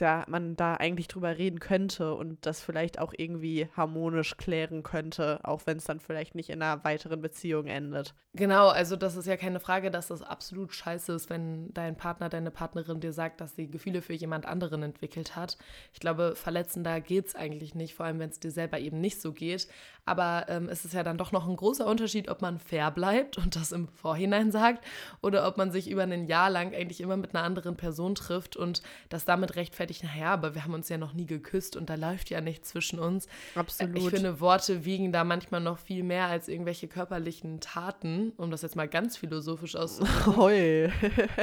ja 0.00 0.24
man 0.28 0.56
da 0.56 0.74
eigentlich 0.74 1.08
drüber 1.08 1.36
reden 1.38 1.60
könnte 1.60 2.14
und 2.14 2.44
das 2.46 2.60
vielleicht 2.60 2.98
auch 2.98 3.12
irgendwie 3.16 3.68
harmonisch 3.76 4.36
klären 4.36 4.82
könnte, 4.82 5.40
auch 5.42 5.62
wenn 5.66 5.78
es 5.78 5.84
dann 5.84 6.00
vielleicht 6.00 6.34
nicht 6.34 6.50
in 6.50 6.62
einer 6.62 6.84
weiteren 6.84 7.20
Beziehung 7.20 7.66
endet. 7.66 8.14
Genau, 8.36 8.68
also 8.68 8.96
das 8.96 9.14
ist 9.14 9.26
ja 9.26 9.36
keine 9.36 9.60
Frage, 9.60 9.92
dass 9.92 10.08
das 10.08 10.22
absolut 10.22 10.74
scheiße 10.74 11.12
ist, 11.12 11.30
wenn 11.30 11.72
dein 11.72 11.96
Partner, 11.96 12.28
deine 12.28 12.50
Partnerin 12.50 12.98
dir 12.98 13.12
sagt, 13.12 13.40
dass 13.40 13.54
sie 13.54 13.70
Gefühle 13.70 14.02
für 14.02 14.12
jemand 14.12 14.46
anderen 14.46 14.82
entwickelt 14.82 15.36
hat. 15.36 15.56
Ich 15.92 16.00
glaube, 16.00 16.34
verletzender 16.34 17.00
geht 17.00 17.26
es 17.28 17.34
eigentlich 17.36 17.76
nicht, 17.76 17.94
vor 17.94 18.06
allem 18.06 18.18
wenn 18.18 18.30
es 18.30 18.40
dir 18.40 18.50
selber 18.50 18.80
eben 18.80 19.00
nicht 19.00 19.20
so 19.20 19.32
geht. 19.32 19.68
Aber 20.04 20.46
ähm, 20.48 20.68
es 20.68 20.84
ist 20.84 20.94
ja 20.94 21.02
dann 21.02 21.16
doch 21.16 21.32
noch 21.32 21.48
ein 21.48 21.56
großer 21.56 21.86
Unterschied, 21.86 22.28
ob 22.28 22.42
man 22.42 22.58
fair 22.58 22.90
bleibt 22.90 23.38
und 23.38 23.56
das 23.56 23.72
im 23.72 23.88
Vorhinein 23.88 24.50
sagt 24.50 24.84
oder 25.22 25.46
ob 25.46 25.56
man 25.56 25.70
sich 25.70 25.88
über 25.88 26.02
ein 26.02 26.26
Jahr 26.26 26.50
lang 26.50 26.74
eigentlich 26.74 27.00
immer 27.00 27.16
mit 27.16 27.34
einer 27.34 27.44
anderen 27.44 27.76
Person 27.76 28.14
trifft 28.14 28.56
und 28.56 28.82
das 29.08 29.24
damit 29.24 29.56
rechtfertigt, 29.56 29.83
naja, 30.02 30.32
aber 30.32 30.54
wir 30.54 30.64
haben 30.64 30.74
uns 30.74 30.88
ja 30.88 30.98
noch 30.98 31.12
nie 31.12 31.26
geküsst 31.26 31.76
und 31.76 31.90
da 31.90 31.94
läuft 31.94 32.30
ja 32.30 32.40
nichts 32.40 32.70
zwischen 32.70 32.98
uns. 32.98 33.26
Absolut. 33.54 33.96
Ich 33.96 34.08
finde, 34.08 34.40
Worte 34.40 34.84
wiegen 34.84 35.12
da 35.12 35.24
manchmal 35.24 35.60
noch 35.60 35.78
viel 35.78 36.02
mehr 36.02 36.26
als 36.26 36.48
irgendwelche 36.48 36.88
körperlichen 36.88 37.60
Taten, 37.60 38.32
um 38.36 38.50
das 38.50 38.62
jetzt 38.62 38.76
mal 38.76 38.88
ganz 38.88 39.16
philosophisch 39.16 39.76
auszudrücken. 39.76 40.92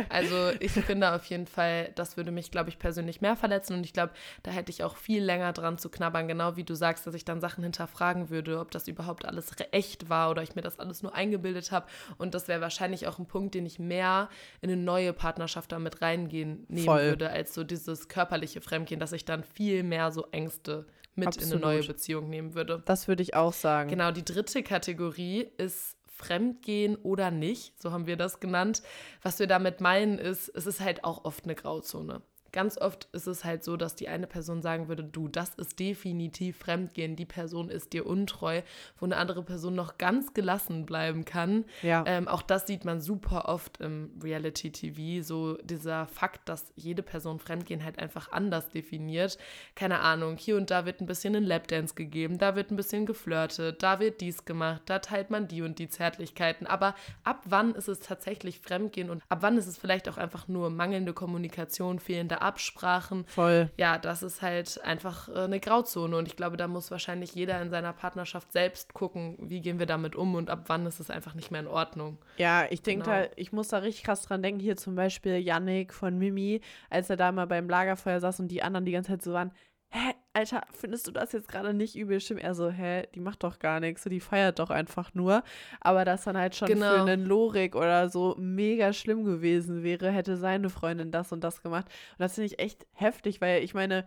Also 0.09 0.51
ich 0.59 0.71
finde 0.71 1.13
auf 1.13 1.25
jeden 1.25 1.47
Fall, 1.47 1.91
das 1.95 2.17
würde 2.17 2.31
mich, 2.31 2.51
glaube 2.51 2.69
ich, 2.69 2.79
persönlich 2.79 3.21
mehr 3.21 3.35
verletzen 3.35 3.75
und 3.75 3.85
ich 3.85 3.93
glaube, 3.93 4.13
da 4.43 4.51
hätte 4.51 4.71
ich 4.71 4.83
auch 4.83 4.97
viel 4.97 5.23
länger 5.23 5.53
dran 5.53 5.77
zu 5.77 5.89
knabbern, 5.89 6.27
genau 6.27 6.55
wie 6.55 6.63
du 6.63 6.75
sagst, 6.75 7.07
dass 7.07 7.13
ich 7.13 7.25
dann 7.25 7.41
Sachen 7.41 7.63
hinterfragen 7.63 8.29
würde, 8.29 8.59
ob 8.59 8.71
das 8.71 8.87
überhaupt 8.87 9.25
alles 9.25 9.51
echt 9.71 10.09
war 10.09 10.29
oder 10.29 10.43
ich 10.43 10.55
mir 10.55 10.61
das 10.61 10.79
alles 10.79 11.03
nur 11.03 11.15
eingebildet 11.15 11.71
habe 11.71 11.87
und 12.17 12.33
das 12.33 12.47
wäre 12.47 12.61
wahrscheinlich 12.61 13.07
auch 13.07 13.19
ein 13.19 13.25
Punkt, 13.25 13.55
den 13.55 13.65
ich 13.65 13.79
mehr 13.79 14.29
in 14.61 14.69
eine 14.69 14.81
neue 14.81 15.13
Partnerschaft 15.13 15.71
damit 15.71 16.01
reingehen 16.01 16.65
nehmen 16.67 16.85
Voll. 16.85 17.03
würde, 17.03 17.29
als 17.29 17.53
so 17.53 17.63
dieses 17.63 18.07
körperliche 18.31 18.61
Fremdgehen, 18.61 18.99
dass 18.99 19.11
ich 19.11 19.25
dann 19.25 19.43
viel 19.43 19.83
mehr 19.83 20.11
so 20.11 20.25
Ängste 20.31 20.85
mit 21.15 21.25
in 21.25 21.27
Absolut. 21.27 21.51
eine 21.51 21.61
neue 21.61 21.83
Beziehung 21.83 22.29
nehmen 22.29 22.55
würde. 22.55 22.81
Das 22.85 23.09
würde 23.09 23.21
ich 23.21 23.35
auch 23.35 23.51
sagen. 23.51 23.89
Genau, 23.89 24.11
die 24.11 24.23
dritte 24.23 24.63
Kategorie 24.63 25.49
ist 25.57 25.97
Fremdgehen 26.07 26.95
oder 26.97 27.31
nicht, 27.31 27.81
so 27.81 27.91
haben 27.91 28.07
wir 28.07 28.15
das 28.15 28.39
genannt. 28.39 28.83
Was 29.21 29.39
wir 29.39 29.47
damit 29.47 29.81
meinen 29.81 30.17
ist, 30.17 30.49
es 30.49 30.65
ist 30.65 30.79
halt 30.79 31.03
auch 31.03 31.25
oft 31.25 31.43
eine 31.43 31.55
Grauzone. 31.55 32.21
Ganz 32.51 32.77
oft 32.77 33.07
ist 33.13 33.27
es 33.27 33.45
halt 33.45 33.63
so, 33.63 33.77
dass 33.77 33.95
die 33.95 34.09
eine 34.09 34.27
Person 34.27 34.61
sagen 34.61 34.87
würde, 34.87 35.03
du, 35.03 35.27
das 35.27 35.55
ist 35.55 35.79
definitiv 35.79 36.57
Fremdgehen, 36.57 37.15
die 37.15 37.25
Person 37.25 37.69
ist 37.69 37.93
dir 37.93 38.05
untreu, 38.05 38.61
wo 38.99 39.05
eine 39.05 39.17
andere 39.17 39.43
Person 39.43 39.75
noch 39.75 39.97
ganz 39.97 40.33
gelassen 40.33 40.85
bleiben 40.85 41.23
kann. 41.23 41.65
Ja. 41.81 42.03
Ähm, 42.05 42.27
auch 42.27 42.41
das 42.41 42.67
sieht 42.67 42.83
man 42.83 42.99
super 42.99 43.47
oft 43.47 43.79
im 43.79 44.11
Reality-TV, 44.21 45.23
so 45.23 45.57
dieser 45.63 46.07
Fakt, 46.07 46.49
dass 46.49 46.73
jede 46.75 47.03
Person 47.03 47.39
Fremdgehen 47.39 47.83
halt 47.83 47.99
einfach 47.99 48.31
anders 48.31 48.69
definiert. 48.69 49.37
Keine 49.75 49.99
Ahnung, 49.99 50.37
hier 50.37 50.57
und 50.57 50.71
da 50.71 50.85
wird 50.85 51.01
ein 51.01 51.05
bisschen 51.05 51.35
ein 51.35 51.43
Lapdance 51.43 51.95
gegeben, 51.95 52.37
da 52.37 52.55
wird 52.55 52.71
ein 52.71 52.75
bisschen 52.75 53.05
geflirtet, 53.05 53.81
da 53.81 53.99
wird 53.99 54.21
dies 54.21 54.45
gemacht, 54.45 54.81
da 54.85 54.99
teilt 54.99 55.29
man 55.29 55.47
die 55.47 55.61
und 55.61 55.79
die 55.79 55.87
Zärtlichkeiten. 55.87 56.67
Aber 56.67 56.95
ab 57.23 57.43
wann 57.45 57.75
ist 57.75 57.87
es 57.87 57.99
tatsächlich 57.99 58.59
Fremdgehen 58.59 59.09
und 59.09 59.23
ab 59.29 59.39
wann 59.41 59.57
ist 59.57 59.67
es 59.67 59.77
vielleicht 59.77 60.09
auch 60.09 60.17
einfach 60.17 60.47
nur 60.47 60.69
mangelnde 60.69 61.13
Kommunikation, 61.13 61.99
fehlende 61.99 62.40
Absprachen. 62.41 63.25
Voll. 63.27 63.69
Ja, 63.77 63.97
das 63.97 64.23
ist 64.23 64.41
halt 64.41 64.79
einfach 64.83 65.29
äh, 65.29 65.39
eine 65.41 65.59
Grauzone 65.59 66.15
und 66.17 66.27
ich 66.27 66.35
glaube, 66.35 66.57
da 66.57 66.67
muss 66.67 66.91
wahrscheinlich 66.91 67.33
jeder 67.35 67.61
in 67.61 67.69
seiner 67.69 67.93
Partnerschaft 67.93 68.51
selbst 68.51 68.93
gucken, 68.93 69.37
wie 69.39 69.61
gehen 69.61 69.79
wir 69.79 69.85
damit 69.85 70.15
um 70.15 70.35
und 70.35 70.49
ab 70.49 70.63
wann 70.67 70.85
ist 70.85 70.99
es 70.99 71.09
einfach 71.09 71.33
nicht 71.35 71.51
mehr 71.51 71.61
in 71.61 71.67
Ordnung. 71.67 72.17
Ja, 72.37 72.65
ich 72.69 72.81
denke 72.81 73.05
Genau. 73.05 73.21
da, 73.23 73.27
ich 73.35 73.51
muss 73.53 73.69
da 73.69 73.77
richtig 73.79 74.03
krass 74.03 74.21
dran 74.23 74.41
denken. 74.43 74.59
Hier 74.59 74.77
zum 74.77 74.95
Beispiel 74.95 75.37
Yannick 75.37 75.93
von 75.93 76.17
Mimi, 76.17 76.61
als 76.89 77.09
er 77.09 77.17
da 77.17 77.31
mal 77.31 77.47
beim 77.47 77.69
Lagerfeuer 77.69 78.19
saß 78.19 78.39
und 78.41 78.49
die 78.49 78.63
anderen 78.63 78.85
die 78.85 78.91
ganze 78.91 79.11
Zeit 79.11 79.21
so 79.21 79.33
waren, 79.33 79.51
hä, 79.91 80.13
Alter, 80.33 80.61
findest 80.73 81.07
du 81.07 81.11
das 81.11 81.33
jetzt 81.33 81.47
gerade 81.49 81.73
nicht 81.73 81.95
übel 81.95 82.19
schlimm? 82.21 82.37
Er 82.37 82.55
so, 82.55 82.69
hä, 82.69 83.03
die 83.13 83.19
macht 83.19 83.43
doch 83.43 83.59
gar 83.59 83.79
nichts, 83.79 84.03
so, 84.03 84.09
die 84.09 84.19
feiert 84.21 84.59
doch 84.59 84.69
einfach 84.69 85.13
nur. 85.13 85.43
Aber 85.81 86.05
das 86.05 86.23
dann 86.23 86.37
halt 86.37 86.55
schon 86.55 86.67
für 86.69 86.73
Genau. 86.73 87.03
einen 87.05 87.25
Lorik 87.25 87.75
oder 87.75 88.09
so 88.09 88.35
mega 88.39 88.93
schlimm 88.93 89.25
gewesen 89.25 89.83
wäre, 89.83 90.09
hätte 90.11 90.37
seine 90.37 90.69
Freundin 90.69 91.11
das 91.11 91.31
und 91.31 91.43
das 91.43 91.61
gemacht. 91.61 91.85
Und 92.13 92.19
das 92.19 92.35
finde 92.35 92.47
ich 92.47 92.59
echt 92.59 92.87
heftig, 92.93 93.41
weil 93.41 93.63
ich 93.63 93.73
meine, 93.73 94.05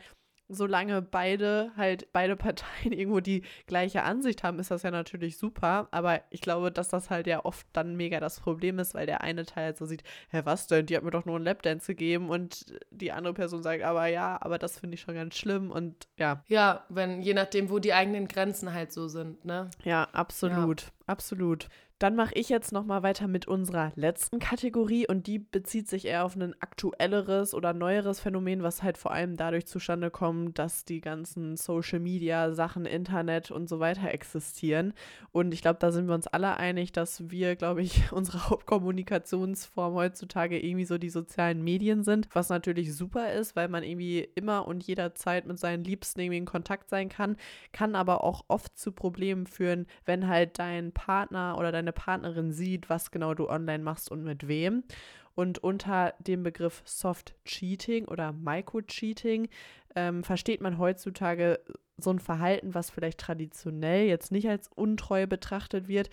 solange 0.48 1.02
beide 1.02 1.72
halt 1.76 2.12
beide 2.12 2.36
Parteien 2.36 2.92
irgendwo 2.92 3.20
die 3.20 3.42
gleiche 3.66 4.02
Ansicht 4.02 4.42
haben, 4.42 4.58
ist 4.58 4.70
das 4.70 4.82
ja 4.82 4.90
natürlich 4.90 5.38
super. 5.38 5.88
Aber 5.90 6.20
ich 6.30 6.40
glaube, 6.40 6.70
dass 6.70 6.88
das 6.88 7.10
halt 7.10 7.26
ja 7.26 7.44
oft 7.44 7.66
dann 7.72 7.96
mega 7.96 8.20
das 8.20 8.40
Problem 8.40 8.78
ist, 8.78 8.94
weil 8.94 9.06
der 9.06 9.22
eine 9.22 9.44
Teil 9.46 9.64
halt 9.64 9.78
so 9.78 9.86
sieht, 9.86 10.02
hä, 10.30 10.42
was 10.44 10.66
denn? 10.66 10.86
Die 10.86 10.96
hat 10.96 11.02
mir 11.04 11.10
doch 11.10 11.24
nur 11.24 11.36
einen 11.36 11.44
Lapdance 11.44 11.86
gegeben 11.86 12.28
und 12.28 12.66
die 12.90 13.12
andere 13.12 13.34
Person 13.34 13.62
sagt, 13.62 13.82
aber 13.82 14.06
ja, 14.06 14.38
aber 14.40 14.58
das 14.58 14.78
finde 14.78 14.94
ich 14.94 15.00
schon 15.00 15.14
ganz 15.14 15.36
schlimm 15.36 15.70
und 15.70 16.08
ja, 16.18 16.42
Ja, 16.48 16.84
wenn, 16.88 17.22
je 17.22 17.34
nachdem, 17.34 17.70
wo 17.70 17.78
die 17.78 17.92
eigenen 17.94 18.28
Grenzen 18.28 18.72
halt 18.72 18.92
so 18.92 19.08
sind, 19.08 19.44
ne? 19.44 19.70
ja, 19.84 20.08
absolut, 20.12 20.92
absolut. 21.06 21.68
Dann 22.00 22.16
mache 22.16 22.34
ich 22.34 22.48
jetzt 22.48 22.72
noch 22.72 22.84
mal 22.84 23.04
weiter 23.04 23.28
mit 23.28 23.46
unserer 23.46 23.92
letzten 23.94 24.40
Kategorie 24.40 25.06
und 25.06 25.28
die 25.28 25.38
bezieht 25.38 25.88
sich 25.88 26.06
eher 26.06 26.24
auf 26.24 26.34
ein 26.34 26.54
aktuelleres 26.60 27.54
oder 27.54 27.72
neueres 27.72 28.18
Phänomen, 28.18 28.64
was 28.64 28.82
halt 28.82 28.98
vor 28.98 29.12
allem 29.12 29.36
dadurch 29.36 29.66
zustande 29.66 30.10
kommt, 30.10 30.58
dass 30.58 30.84
die 30.84 31.00
ganzen 31.00 31.56
Social 31.56 32.00
Media 32.00 32.52
Sachen, 32.52 32.84
Internet 32.84 33.52
und 33.52 33.68
so 33.68 33.78
weiter 33.78 34.10
existieren. 34.10 34.92
Und 35.30 35.54
ich 35.54 35.62
glaube, 35.62 35.78
da 35.78 35.92
sind 35.92 36.08
wir 36.08 36.14
uns 36.14 36.26
alle 36.26 36.56
einig, 36.56 36.90
dass 36.90 37.30
wir, 37.30 37.54
glaube 37.54 37.82
ich, 37.82 38.02
unsere 38.12 38.50
Hauptkommunikationsform 38.50 39.94
heutzutage 39.94 40.58
irgendwie 40.58 40.86
so 40.86 40.98
die 40.98 41.10
sozialen 41.10 41.62
Medien 41.62 42.02
sind, 42.02 42.28
was 42.32 42.48
natürlich 42.48 42.94
super 42.94 43.32
ist, 43.32 43.54
weil 43.54 43.68
man 43.68 43.84
irgendwie 43.84 44.28
immer 44.34 44.66
und 44.66 44.84
jederzeit 44.84 45.46
mit 45.46 45.60
seinen 45.60 45.84
Liebsten 45.84 46.20
irgendwie 46.20 46.38
in 46.38 46.44
Kontakt 46.44 46.90
sein 46.90 47.08
kann, 47.08 47.36
kann 47.72 47.94
aber 47.94 48.24
auch 48.24 48.44
oft 48.48 48.76
zu 48.76 48.90
Problemen 48.90 49.46
führen, 49.46 49.86
wenn 50.04 50.26
halt 50.26 50.58
dein 50.58 50.92
Partner 50.94 51.56
oder 51.58 51.72
deine 51.72 51.92
Partnerin 51.92 52.52
sieht, 52.52 52.88
was 52.88 53.10
genau 53.10 53.34
du 53.34 53.48
online 53.48 53.82
machst 53.82 54.10
und 54.10 54.24
mit 54.24 54.48
wem. 54.48 54.84
Und 55.34 55.58
unter 55.58 56.14
dem 56.20 56.42
Begriff 56.42 56.82
Soft 56.84 57.34
Cheating 57.44 58.06
oder 58.06 58.32
Micro-Cheating 58.32 59.48
ähm, 59.96 60.24
versteht 60.24 60.60
man 60.60 60.78
heutzutage 60.78 61.60
so 61.96 62.10
ein 62.10 62.20
Verhalten, 62.20 62.74
was 62.74 62.90
vielleicht 62.90 63.18
traditionell 63.18 64.06
jetzt 64.06 64.32
nicht 64.32 64.48
als 64.48 64.68
untreu 64.68 65.26
betrachtet 65.26 65.88
wird, 65.88 66.10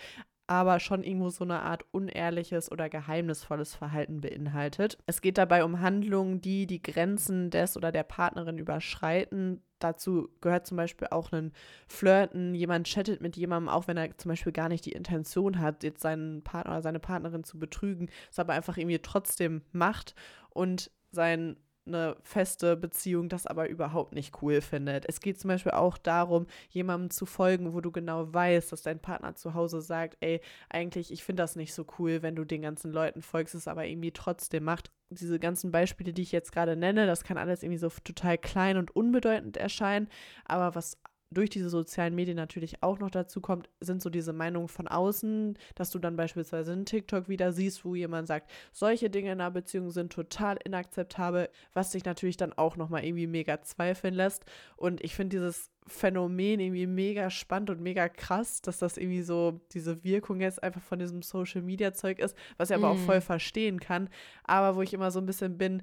aber 0.48 0.80
schon 0.80 1.04
irgendwo 1.04 1.30
so 1.30 1.44
eine 1.44 1.62
Art 1.62 1.86
unehrliches 1.92 2.72
oder 2.72 2.90
geheimnisvolles 2.90 3.74
Verhalten 3.74 4.22
beinhaltet. 4.22 4.98
Es 5.06 5.22
geht 5.22 5.38
dabei 5.38 5.64
um 5.64 5.80
Handlungen, 5.80 6.42
die 6.42 6.68
die 6.68 6.82
Grenzen 6.82 7.50
des 7.52 7.78
oder 7.78 7.92
der 7.92 8.04
Partnerin 8.04 8.58
überschreiten. 8.58 9.62
Dazu 9.84 10.30
gehört 10.42 10.68
zum 10.68 10.78
Beispiel 10.78 11.08
auch 11.12 11.32
ein 11.32 11.52
Flirten. 11.88 12.56
Jemand 12.56 12.88
chattet 12.88 13.22
mit 13.22 13.36
jemandem, 13.36 13.70
auch 13.70 13.88
wenn 13.88 13.98
er 13.98 14.18
zum 14.18 14.30
Beispiel 14.30 14.54
gar 14.54 14.70
nicht 14.70 14.86
die 14.86 14.94
Intention 14.94 15.60
hat, 15.60 15.84
jetzt 15.84 16.02
seinen 16.02 16.44
Partner 16.44 16.74
oder 16.74 16.82
seine 16.82 17.00
Partnerin 17.00 17.44
zu 17.44 17.60
betrügen, 17.60 18.10
es 18.30 18.40
aber 18.40 18.54
einfach 18.54 18.78
irgendwie 18.78 19.00
trotzdem 19.00 19.62
macht 19.72 20.16
und 20.50 20.92
sein 21.12 21.58
eine 21.93 22.15
feste 22.24 22.75
Beziehung 22.75 23.29
das 23.29 23.45
aber 23.45 23.69
überhaupt 23.69 24.13
nicht 24.13 24.41
cool 24.41 24.62
findet. 24.62 25.05
Es 25.07 25.19
geht 25.19 25.39
zum 25.39 25.50
Beispiel 25.50 25.74
auch 25.74 25.98
darum, 25.98 26.48
jemandem 26.69 27.10
zu 27.10 27.25
folgen, 27.25 27.74
wo 27.74 27.81
du 27.81 27.91
genau 27.91 28.33
weißt, 28.33 28.71
dass 28.71 28.81
dein 28.81 29.00
Partner 29.00 29.36
zu 29.36 29.53
Hause 29.53 29.81
sagt, 29.81 30.17
ey, 30.21 30.41
eigentlich, 30.69 31.12
ich 31.12 31.24
finde 31.24 31.43
das 31.43 31.55
nicht 31.55 31.74
so 31.74 31.86
cool, 32.00 32.21
wenn 32.21 32.36
du 32.36 32.45
den 32.45 32.62
ganzen 32.62 32.91
Leuten 32.91 33.21
folgst, 33.21 33.55
es 33.55 33.67
aber 33.67 33.86
irgendwie 33.86 34.12
trotzdem 34.12 34.63
macht. 34.63 34.91
Diese 35.10 35.39
ganzen 35.39 35.71
Beispiele, 35.71 36.13
die 36.13 36.21
ich 36.21 36.31
jetzt 36.31 36.53
gerade 36.53 36.75
nenne, 36.75 37.05
das 37.05 37.24
kann 37.24 37.38
alles 37.38 37.63
irgendwie 37.63 37.79
so 37.79 37.89
total 38.03 38.38
klein 38.38 38.77
und 38.77 38.95
unbedeutend 38.95 39.57
erscheinen, 39.57 40.07
aber 40.45 40.74
was 40.74 40.98
durch 41.32 41.50
diese 41.50 41.70
sozialen 41.70 42.14
Medien 42.14 42.36
natürlich 42.36 42.84
auch 42.84 43.00
noch 43.00 43.10
dazu 43.10 43.40
kommt, 43.42 43.70
sind 43.80 44.02
so 44.02 44.10
diese 44.10 44.34
Meinungen 44.34 44.68
von 44.68 44.88
außen, 44.88 45.58
dass 45.76 45.90
du 45.90 45.98
dann 46.00 46.18
beispielsweise 46.18 46.74
einen 46.74 46.86
TikTok 46.86 47.30
wieder 47.30 47.54
siehst, 47.54 47.86
wo 47.86 47.96
jemand 47.96 48.28
sagt, 48.28 48.52
solche 48.74 49.10
Dinge 49.10 49.32
in 49.32 49.40
einer 49.40 49.50
Beziehung 49.52 49.90
sind 49.92 50.12
total 50.12 50.58
inakzeptabel, 50.64 51.50
was 51.74 51.92
dich 51.92 52.04
natürlich 52.06 52.38
dann 52.38 52.54
auch 52.54 52.76
nochmal 52.76 53.06
irgendwie 53.06 53.28
mega 53.28 53.62
zweifeln 53.62 54.14
lässt. 54.14 54.44
Und 54.76 55.02
ich 55.04 55.16
finde 55.16 55.38
dieses 55.38 55.72
Phänomen 55.88 56.60
irgendwie 56.60 56.86
mega 56.86 57.30
spannend 57.30 57.70
und 57.70 57.82
mega 57.82 58.08
krass, 58.10 58.62
dass 58.62 58.78
das 58.80 58.98
irgendwie 58.98 59.24
so 59.24 59.62
diese 59.72 60.04
Wirkung 60.04 60.42
jetzt 60.42 60.62
einfach 60.62 60.82
von 60.82 61.00
diesem 61.00 61.22
Social 61.22 61.62
Media 61.62 61.94
Zeug 61.94 62.20
ist, 62.20 62.36
was 62.58 62.70
ich 62.70 62.76
aber 62.76 62.90
auch 62.90 62.98
Mhm. 62.98 63.06
voll 63.06 63.22
verstehen 63.22 63.80
kann, 63.80 64.10
aber 64.44 64.76
wo 64.76 64.82
ich 64.82 64.94
immer 64.94 65.12
so 65.12 65.20
ein 65.20 65.26
bisschen 65.26 65.58
bin, 65.58 65.82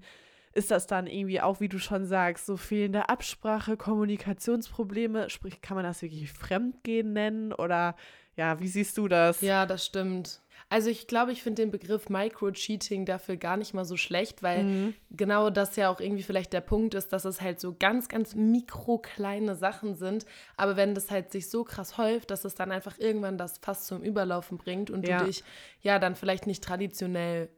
ist 0.58 0.70
das 0.70 0.86
dann 0.86 1.06
irgendwie 1.06 1.40
auch, 1.40 1.60
wie 1.60 1.68
du 1.68 1.78
schon 1.78 2.04
sagst, 2.04 2.44
so 2.46 2.56
fehlende 2.56 3.08
Absprache, 3.08 3.76
Kommunikationsprobleme, 3.76 5.30
sprich, 5.30 5.60
kann 5.62 5.76
man 5.76 5.84
das 5.84 6.02
wirklich 6.02 6.30
Fremdgehen 6.32 7.12
nennen 7.12 7.52
oder 7.52 7.94
ja, 8.36 8.60
wie 8.60 8.68
siehst 8.68 8.96
du 8.98 9.08
das? 9.08 9.40
Ja, 9.40 9.66
das 9.66 9.84
stimmt. 9.84 10.40
Also 10.68 10.90
ich 10.90 11.06
glaube, 11.06 11.32
ich 11.32 11.42
finde 11.42 11.62
den 11.62 11.70
Begriff 11.70 12.08
Micro-Cheating 12.08 13.04
dafür 13.06 13.36
gar 13.36 13.56
nicht 13.56 13.74
mal 13.74 13.84
so 13.84 13.96
schlecht, 13.96 14.42
weil 14.42 14.64
Mhm. 14.64 14.94
genau 15.10 15.50
das 15.50 15.76
ja 15.76 15.88
auch 15.90 15.98
irgendwie 16.00 16.22
vielleicht 16.22 16.52
der 16.52 16.60
Punkt 16.60 16.94
ist, 16.94 17.12
dass 17.12 17.24
es 17.24 17.40
halt 17.40 17.58
so 17.58 17.74
ganz, 17.78 18.08
ganz 18.08 18.34
mikrokleine 18.34 19.54
Sachen 19.56 19.94
sind. 19.96 20.24
Aber 20.56 20.76
wenn 20.76 20.94
das 20.94 21.10
halt 21.10 21.32
sich 21.32 21.48
so 21.50 21.64
krass 21.64 21.96
häuft, 21.98 22.30
dass 22.30 22.44
es 22.44 22.54
dann 22.54 22.70
einfach 22.70 22.98
irgendwann 22.98 23.38
das 23.38 23.58
fast 23.58 23.86
zum 23.86 24.02
Überlaufen 24.02 24.58
bringt 24.58 24.90
und 24.90 25.06
Ja. 25.06 25.18
du 25.18 25.24
dich 25.26 25.42
ja 25.80 25.98
dann 25.98 26.14
vielleicht 26.14 26.46
nicht 26.46 26.62
traditionell 26.62 27.48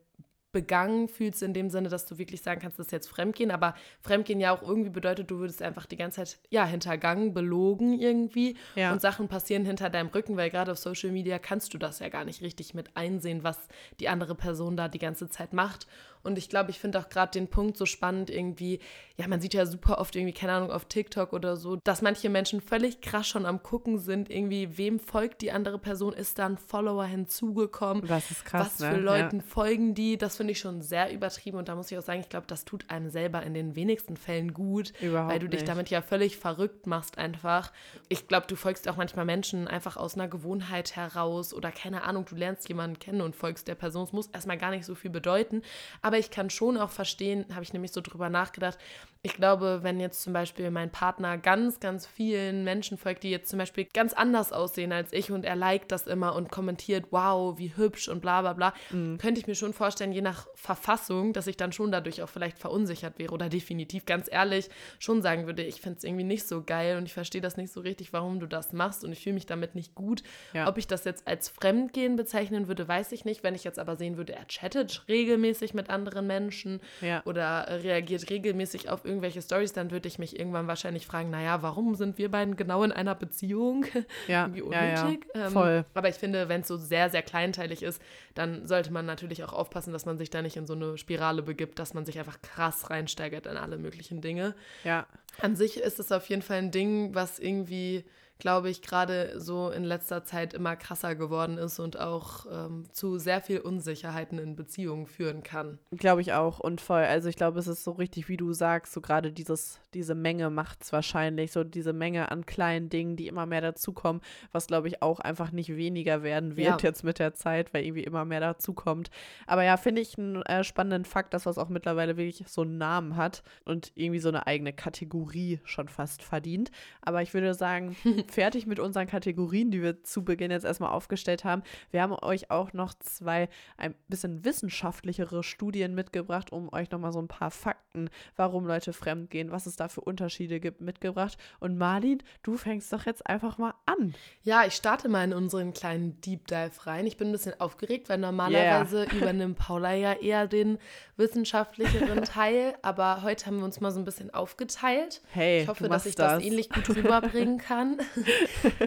begangen 0.52 1.08
fühlst, 1.08 1.42
in 1.42 1.54
dem 1.54 1.70
Sinne, 1.70 1.88
dass 1.88 2.06
du 2.06 2.18
wirklich 2.18 2.42
sagen 2.42 2.60
kannst, 2.60 2.78
das 2.78 2.86
ist 2.86 2.92
jetzt 2.92 3.08
Fremdgehen, 3.08 3.50
aber 3.50 3.74
Fremdgehen 4.00 4.40
ja 4.40 4.52
auch 4.52 4.62
irgendwie 4.62 4.90
bedeutet, 4.90 5.30
du 5.30 5.38
würdest 5.38 5.62
einfach 5.62 5.86
die 5.86 5.96
ganze 5.96 6.16
Zeit, 6.24 6.38
ja, 6.50 6.64
hintergangen, 6.64 7.32
belogen 7.34 7.98
irgendwie 7.98 8.56
Ja. 8.74 8.92
und 8.92 9.00
Sachen 9.00 9.28
passieren 9.28 9.64
hinter 9.64 9.90
deinem 9.90 10.08
Rücken, 10.08 10.36
weil 10.36 10.50
gerade 10.50 10.72
auf 10.72 10.78
Social 10.78 11.10
Media 11.10 11.38
kannst 11.38 11.72
du 11.74 11.78
das 11.78 12.00
ja 12.00 12.08
gar 12.08 12.24
nicht 12.24 12.42
richtig 12.42 12.74
mit 12.74 12.96
einsehen, 12.96 13.44
was 13.44 13.58
die 14.00 14.08
andere 14.08 14.34
Person 14.34 14.76
da 14.76 14.88
die 14.88 14.98
ganze 14.98 15.28
Zeit 15.28 15.52
macht. 15.52 15.86
Und 16.22 16.38
ich 16.38 16.48
glaube, 16.48 16.70
ich 16.70 16.78
finde 16.78 16.98
auch 16.98 17.08
gerade 17.08 17.32
den 17.32 17.48
Punkt 17.48 17.76
so 17.76 17.86
spannend 17.86 18.30
irgendwie, 18.30 18.80
ja, 19.16 19.28
man 19.28 19.40
sieht 19.40 19.54
ja 19.54 19.66
super 19.66 19.98
oft 19.98 20.16
irgendwie, 20.16 20.32
keine 20.32 20.52
Ahnung, 20.52 20.70
auf 20.70 20.86
TikTok 20.86 21.32
oder 21.32 21.56
so, 21.56 21.76
dass 21.84 22.02
manche 22.02 22.28
Menschen 22.28 22.60
völlig 22.60 23.00
krass 23.00 23.26
schon 23.28 23.46
am 23.46 23.62
Gucken 23.62 23.98
sind, 23.98 24.30
irgendwie, 24.30 24.78
wem 24.78 24.98
folgt 24.98 25.42
die 25.42 25.52
andere 25.52 25.78
Person, 25.78 26.12
ist 26.12 26.38
da 26.38 26.46
ein 26.46 26.56
Follower 26.58 27.04
hinzugekommen, 27.04 28.06
Das 28.06 28.30
ist 28.30 28.44
krass, 28.44 28.72
was 28.78 28.88
für 28.88 28.96
ne? 28.96 29.00
Leuten 29.00 29.40
folgen 29.40 29.94
die, 29.94 30.16
das 30.16 30.36
finde 30.36 30.52
ich 30.52 30.58
schon 30.58 30.82
sehr 30.82 31.12
übertrieben 31.12 31.58
und 31.58 31.68
da 31.68 31.74
muss 31.74 31.90
ich 31.90 31.98
auch 31.98 32.02
sagen, 32.02 32.20
ich 32.20 32.28
glaube, 32.28 32.46
das 32.46 32.64
tut 32.64 32.84
einem 32.88 33.10
selber 33.10 33.42
in 33.42 33.54
den 33.54 33.74
wenigsten 33.76 34.16
Fällen 34.16 34.52
gut, 34.54 34.92
Überhaupt 35.00 35.32
weil 35.32 35.38
du 35.38 35.48
dich 35.48 35.60
nicht. 35.60 35.68
damit 35.68 35.90
ja 35.90 36.02
völlig 36.02 36.36
verrückt 36.36 36.86
machst 36.86 37.18
einfach. 37.18 37.72
Ich 38.08 38.26
glaube, 38.28 38.46
du 38.46 38.56
folgst 38.56 38.88
auch 38.88 38.96
manchmal 38.96 39.24
Menschen 39.24 39.68
einfach 39.68 39.96
aus 39.96 40.14
einer 40.14 40.28
Gewohnheit 40.28 40.96
heraus 40.96 41.52
oder 41.54 41.70
keine 41.70 42.04
Ahnung, 42.04 42.24
du 42.28 42.36
lernst 42.36 42.68
jemanden 42.68 42.98
kennen 42.98 43.20
und 43.20 43.36
folgst 43.36 43.68
der 43.68 43.74
Person. 43.74 44.04
Es 44.04 44.12
muss 44.12 44.26
erstmal 44.28 44.58
gar 44.58 44.70
nicht 44.70 44.84
so 44.84 44.94
viel 44.94 45.10
bedeuten, 45.10 45.62
aber 46.02 46.09
ich 46.18 46.30
kann 46.30 46.50
schon 46.50 46.76
auch 46.76 46.90
verstehen, 46.90 47.44
habe 47.52 47.62
ich 47.62 47.72
nämlich 47.72 47.92
so 47.92 48.00
drüber 48.00 48.28
nachgedacht, 48.28 48.78
ich 49.22 49.34
glaube, 49.34 49.80
wenn 49.82 50.00
jetzt 50.00 50.22
zum 50.22 50.32
Beispiel 50.32 50.70
mein 50.70 50.90
Partner 50.90 51.36
ganz, 51.36 51.78
ganz 51.78 52.06
vielen 52.06 52.64
Menschen 52.64 52.96
folgt, 52.96 53.22
die 53.22 53.30
jetzt 53.30 53.50
zum 53.50 53.58
Beispiel 53.58 53.84
ganz 53.84 54.14
anders 54.14 54.50
aussehen 54.50 54.92
als 54.92 55.12
ich 55.12 55.30
und 55.30 55.44
er 55.44 55.56
liked 55.56 55.92
das 55.92 56.06
immer 56.06 56.34
und 56.34 56.50
kommentiert, 56.50 57.04
wow, 57.10 57.58
wie 57.58 57.76
hübsch 57.76 58.08
und 58.08 58.20
bla 58.22 58.40
bla 58.40 58.54
bla, 58.54 58.72
Mhm. 58.90 59.18
könnte 59.18 59.38
ich 59.38 59.46
mir 59.46 59.54
schon 59.54 59.74
vorstellen, 59.74 60.12
je 60.12 60.22
nach 60.22 60.46
Verfassung, 60.54 61.34
dass 61.34 61.46
ich 61.46 61.58
dann 61.58 61.72
schon 61.72 61.92
dadurch 61.92 62.22
auch 62.22 62.30
vielleicht 62.30 62.58
verunsichert 62.58 63.18
wäre 63.18 63.34
oder 63.34 63.50
definitiv 63.50 64.06
ganz 64.06 64.26
ehrlich 64.30 64.70
schon 64.98 65.20
sagen 65.20 65.44
würde, 65.44 65.64
ich 65.64 65.82
finde 65.82 65.98
es 65.98 66.04
irgendwie 66.04 66.24
nicht 66.24 66.48
so 66.48 66.62
geil 66.62 66.96
und 66.96 67.04
ich 67.04 67.12
verstehe 67.12 67.42
das 67.42 67.58
nicht 67.58 67.72
so 67.74 67.80
richtig, 67.80 68.14
warum 68.14 68.40
du 68.40 68.46
das 68.46 68.72
machst 68.72 69.04
und 69.04 69.12
ich 69.12 69.22
fühle 69.22 69.34
mich 69.34 69.44
damit 69.44 69.74
nicht 69.74 69.94
gut. 69.94 70.22
Ja. 70.54 70.66
Ob 70.66 70.78
ich 70.78 70.86
das 70.86 71.04
jetzt 71.04 71.26
als 71.28 71.50
Fremdgehen 71.50 72.16
bezeichnen 72.16 72.68
würde, 72.68 72.88
weiß 72.88 73.12
ich 73.12 73.26
nicht. 73.26 73.42
Wenn 73.42 73.54
ich 73.54 73.64
jetzt 73.64 73.78
aber 73.78 73.96
sehen 73.96 74.16
würde, 74.16 74.34
er 74.34 74.46
chattet 74.46 75.04
regelmäßig 75.08 75.74
mit 75.74 75.90
anderen 75.90 76.26
Menschen 76.26 76.80
Ja. 77.02 77.20
oder 77.26 77.66
reagiert 77.84 78.30
regelmäßig 78.30 78.88
auf 78.88 79.04
irgendwelche 79.10 79.42
Stories, 79.42 79.72
dann 79.72 79.90
würde 79.90 80.08
ich 80.08 80.18
mich 80.18 80.38
irgendwann 80.38 80.66
wahrscheinlich 80.66 81.06
fragen, 81.06 81.30
naja, 81.30 81.62
warum 81.62 81.94
sind 81.94 82.16
wir 82.16 82.30
beiden 82.30 82.56
genau 82.56 82.82
in 82.84 82.92
einer 82.92 83.14
Beziehung? 83.14 83.84
Ja, 84.28 84.44
Irgendwie 84.46 84.72
ja, 84.72 84.84
ja. 84.84 85.02
unnötig. 85.02 85.26
Ähm, 85.34 85.50
Voll. 85.50 85.84
Aber 85.94 86.08
ich 86.08 86.14
finde, 86.14 86.48
wenn 86.48 86.60
es 86.60 86.68
so 86.68 86.76
sehr, 86.76 87.10
sehr 87.10 87.22
kleinteilig 87.22 87.82
ist, 87.82 88.00
dann 88.34 88.66
sollte 88.66 88.92
man 88.92 89.06
natürlich 89.06 89.42
auch 89.44 89.52
aufpassen, 89.52 89.92
dass 89.92 90.06
man 90.06 90.18
sich 90.18 90.30
da 90.30 90.42
nicht 90.42 90.56
in 90.56 90.66
so 90.66 90.74
eine 90.74 90.98
Spirale 90.98 91.42
begibt, 91.42 91.78
dass 91.78 91.94
man 91.94 92.04
sich 92.04 92.18
einfach 92.18 92.40
krass 92.42 92.90
reinsteigert 92.90 93.46
in 93.46 93.56
alle 93.56 93.78
möglichen 93.78 94.20
Dinge. 94.20 94.54
Ja. 94.84 95.06
An 95.40 95.56
sich 95.56 95.78
ist 95.80 95.98
es 95.98 96.12
auf 96.12 96.28
jeden 96.28 96.42
Fall 96.42 96.58
ein 96.58 96.70
Ding, 96.70 97.14
was 97.14 97.38
irgendwie 97.38 98.04
glaube 98.40 98.70
ich, 98.70 98.82
gerade 98.82 99.38
so 99.38 99.70
in 99.70 99.84
letzter 99.84 100.24
Zeit 100.24 100.54
immer 100.54 100.74
krasser 100.76 101.14
geworden 101.14 101.58
ist 101.58 101.78
und 101.78 102.00
auch 102.00 102.46
ähm, 102.50 102.86
zu 102.92 103.18
sehr 103.18 103.40
viel 103.40 103.60
Unsicherheiten 103.60 104.38
in 104.38 104.56
Beziehungen 104.56 105.06
führen 105.06 105.42
kann. 105.42 105.78
Glaube 105.92 106.22
ich 106.22 106.32
auch 106.32 106.58
und 106.58 106.80
voll. 106.80 107.02
Also 107.02 107.28
ich 107.28 107.36
glaube, 107.36 107.58
es 107.58 107.68
ist 107.68 107.84
so 107.84 107.92
richtig, 107.92 108.28
wie 108.28 108.36
du 108.36 108.52
sagst, 108.52 108.92
so 108.92 109.00
gerade 109.00 109.32
dieses, 109.32 109.78
diese 109.94 110.14
Menge 110.14 110.50
macht 110.50 110.82
es 110.82 110.92
wahrscheinlich, 110.92 111.52
so 111.52 111.64
diese 111.64 111.92
Menge 111.92 112.30
an 112.30 112.46
kleinen 112.46 112.88
Dingen, 112.88 113.16
die 113.16 113.26
immer 113.26 113.46
mehr 113.46 113.60
dazukommen, 113.60 114.22
was 114.52 114.66
glaube 114.66 114.88
ich 114.88 115.02
auch 115.02 115.20
einfach 115.20 115.52
nicht 115.52 115.76
weniger 115.76 116.22
werden 116.22 116.56
wird 116.56 116.82
ja. 116.82 116.88
jetzt 116.88 117.04
mit 117.04 117.18
der 117.18 117.34
Zeit, 117.34 117.74
weil 117.74 117.84
irgendwie 117.84 118.04
immer 118.04 118.24
mehr 118.24 118.40
dazukommt. 118.40 119.10
Aber 119.46 119.64
ja, 119.64 119.76
finde 119.76 120.02
ich 120.02 120.18
einen 120.18 120.42
äh, 120.42 120.64
spannenden 120.64 121.04
Fakt, 121.04 121.34
dass 121.34 121.46
was 121.46 121.58
auch 121.58 121.68
mittlerweile 121.68 122.16
wirklich 122.16 122.44
so 122.46 122.62
einen 122.62 122.78
Namen 122.78 123.16
hat 123.16 123.42
und 123.64 123.92
irgendwie 123.94 124.20
so 124.20 124.28
eine 124.28 124.46
eigene 124.46 124.72
Kategorie 124.72 125.60
schon 125.64 125.88
fast 125.88 126.22
verdient. 126.22 126.70
Aber 127.02 127.22
ich 127.22 127.34
würde 127.34 127.54
sagen, 127.54 127.96
fertig 128.28 128.66
mit 128.66 128.78
unseren 128.78 129.06
Kategorien, 129.06 129.70
die 129.70 129.82
wir 129.82 130.02
zu 130.02 130.24
Beginn 130.24 130.50
jetzt 130.50 130.64
erstmal 130.64 130.90
aufgestellt 130.92 131.44
haben. 131.44 131.62
Wir 131.90 132.02
haben 132.02 132.12
euch 132.22 132.50
auch 132.50 132.72
noch 132.72 132.94
zwei 132.94 133.48
ein 133.76 133.94
bisschen 134.08 134.44
wissenschaftlichere 134.44 135.42
Studien 135.42 135.94
mitgebracht, 135.94 136.52
um 136.52 136.72
euch 136.72 136.90
nochmal 136.90 137.12
so 137.12 137.20
ein 137.20 137.28
paar 137.28 137.50
Fakten, 137.50 138.10
warum 138.36 138.66
Leute 138.66 138.92
fremdgehen, 138.92 139.50
was 139.50 139.66
es 139.66 139.76
da 139.80 139.88
für 139.88 140.02
Unterschiede 140.02 140.60
gibt, 140.60 140.80
mitgebracht. 140.80 141.38
Und 141.58 141.78
Marlin, 141.78 142.22
du 142.42 142.56
fängst 142.56 142.92
doch 142.92 143.06
jetzt 143.06 143.26
einfach 143.26 143.58
mal 143.58 143.74
an. 143.86 144.14
Ja, 144.42 144.64
ich 144.66 144.74
starte 144.74 145.08
mal 145.08 145.24
in 145.24 145.32
unseren 145.32 145.72
kleinen 145.72 146.20
Deep 146.20 146.46
Dive 146.46 146.86
rein. 146.86 147.06
Ich 147.06 147.16
bin 147.16 147.28
ein 147.28 147.32
bisschen 147.32 147.58
aufgeregt, 147.58 148.08
weil 148.08 148.18
normalerweise 148.18 149.04
yeah. 149.04 149.12
übernimmt 149.16 149.58
Paula 149.58 149.94
ja 149.94 150.12
eher 150.12 150.46
den 150.46 150.78
wissenschaftlicheren 151.16 152.22
Teil, 152.24 152.74
aber 152.82 153.22
heute 153.22 153.46
haben 153.46 153.58
wir 153.58 153.64
uns 153.64 153.80
mal 153.80 153.90
so 153.90 153.98
ein 153.98 154.04
bisschen 154.04 154.32
aufgeteilt. 154.32 155.22
Hey, 155.32 155.62
ich 155.62 155.68
hoffe, 155.68 155.88
dass 155.88 156.06
ich 156.06 156.14
das. 156.14 156.34
das 156.34 156.42
ähnlich 156.42 156.70
gut 156.70 156.88
rüberbringen 156.90 157.58
kann. 157.58 157.98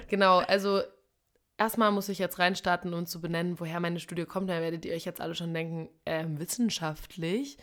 genau, 0.07 0.37
also 0.39 0.81
erstmal 1.57 1.91
muss 1.91 2.09
ich 2.09 2.19
jetzt 2.19 2.39
reinstarten 2.39 2.93
und 2.93 3.07
zu 3.07 3.21
benennen, 3.21 3.59
woher 3.59 3.79
meine 3.79 3.99
Studie 3.99 4.25
kommt. 4.25 4.49
Da 4.49 4.61
werdet 4.61 4.85
ihr 4.85 4.93
euch 4.93 5.05
jetzt 5.05 5.21
alle 5.21 5.35
schon 5.35 5.53
denken, 5.53 5.89
äh, 6.05 6.25
wissenschaftlich. 6.27 7.57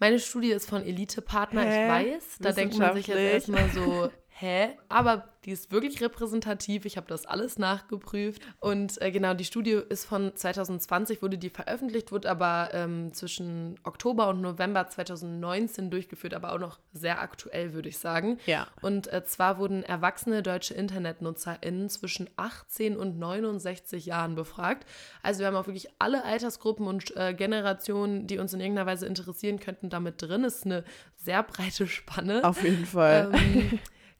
Meine 0.00 0.18
Studie 0.20 0.50
ist 0.50 0.68
von 0.68 0.82
Elite 0.84 1.22
Partner, 1.22 1.62
ich 1.62 1.90
weiß. 1.90 2.24
Da 2.40 2.52
denkt 2.52 2.78
man 2.78 2.94
sich 2.94 3.06
jetzt 3.08 3.18
erstmal 3.18 3.68
so, 3.70 4.10
hä? 4.40 4.76
Aber 4.88 5.24
die 5.44 5.50
ist 5.50 5.72
wirklich 5.72 6.00
repräsentativ. 6.00 6.84
Ich 6.84 6.96
habe 6.96 7.06
das 7.08 7.26
alles 7.26 7.58
nachgeprüft. 7.58 8.42
Und 8.60 9.00
äh, 9.00 9.10
genau, 9.10 9.34
die 9.34 9.44
Studie 9.44 9.80
ist 9.88 10.04
von 10.04 10.34
2020, 10.34 11.22
wurde 11.22 11.38
die 11.38 11.50
veröffentlicht, 11.50 12.12
wurde 12.12 12.30
aber 12.30 12.70
ähm, 12.72 13.12
zwischen 13.12 13.78
Oktober 13.82 14.28
und 14.28 14.40
November 14.40 14.86
2019 14.86 15.90
durchgeführt, 15.90 16.34
aber 16.34 16.52
auch 16.52 16.58
noch 16.58 16.78
sehr 16.92 17.20
aktuell, 17.20 17.72
würde 17.72 17.88
ich 17.88 17.98
sagen. 17.98 18.38
Ja. 18.46 18.66
Und 18.80 19.12
äh, 19.12 19.24
zwar 19.24 19.58
wurden 19.58 19.82
erwachsene 19.82 20.42
deutsche 20.42 20.74
InternetnutzerInnen 20.74 21.88
zwischen 21.88 22.28
18 22.36 22.96
und 22.96 23.18
69 23.18 24.06
Jahren 24.06 24.34
befragt. 24.34 24.86
Also 25.22 25.40
wir 25.40 25.48
haben 25.48 25.56
auch 25.56 25.66
wirklich 25.66 25.88
alle 25.98 26.24
Altersgruppen 26.24 26.86
und 26.86 27.16
äh, 27.16 27.34
Generationen, 27.34 28.26
die 28.26 28.38
uns 28.38 28.52
in 28.52 28.60
irgendeiner 28.60 28.86
Weise 28.86 29.06
interessieren 29.06 29.58
könnten, 29.60 29.90
damit 29.90 30.22
drin. 30.22 30.44
Ist 30.44 30.64
eine 30.64 30.84
sehr 31.16 31.42
breite 31.42 31.86
Spanne. 31.86 32.44
Auf 32.44 32.62
jeden 32.62 32.86
Fall. 32.86 33.32
Ähm, 33.32 33.78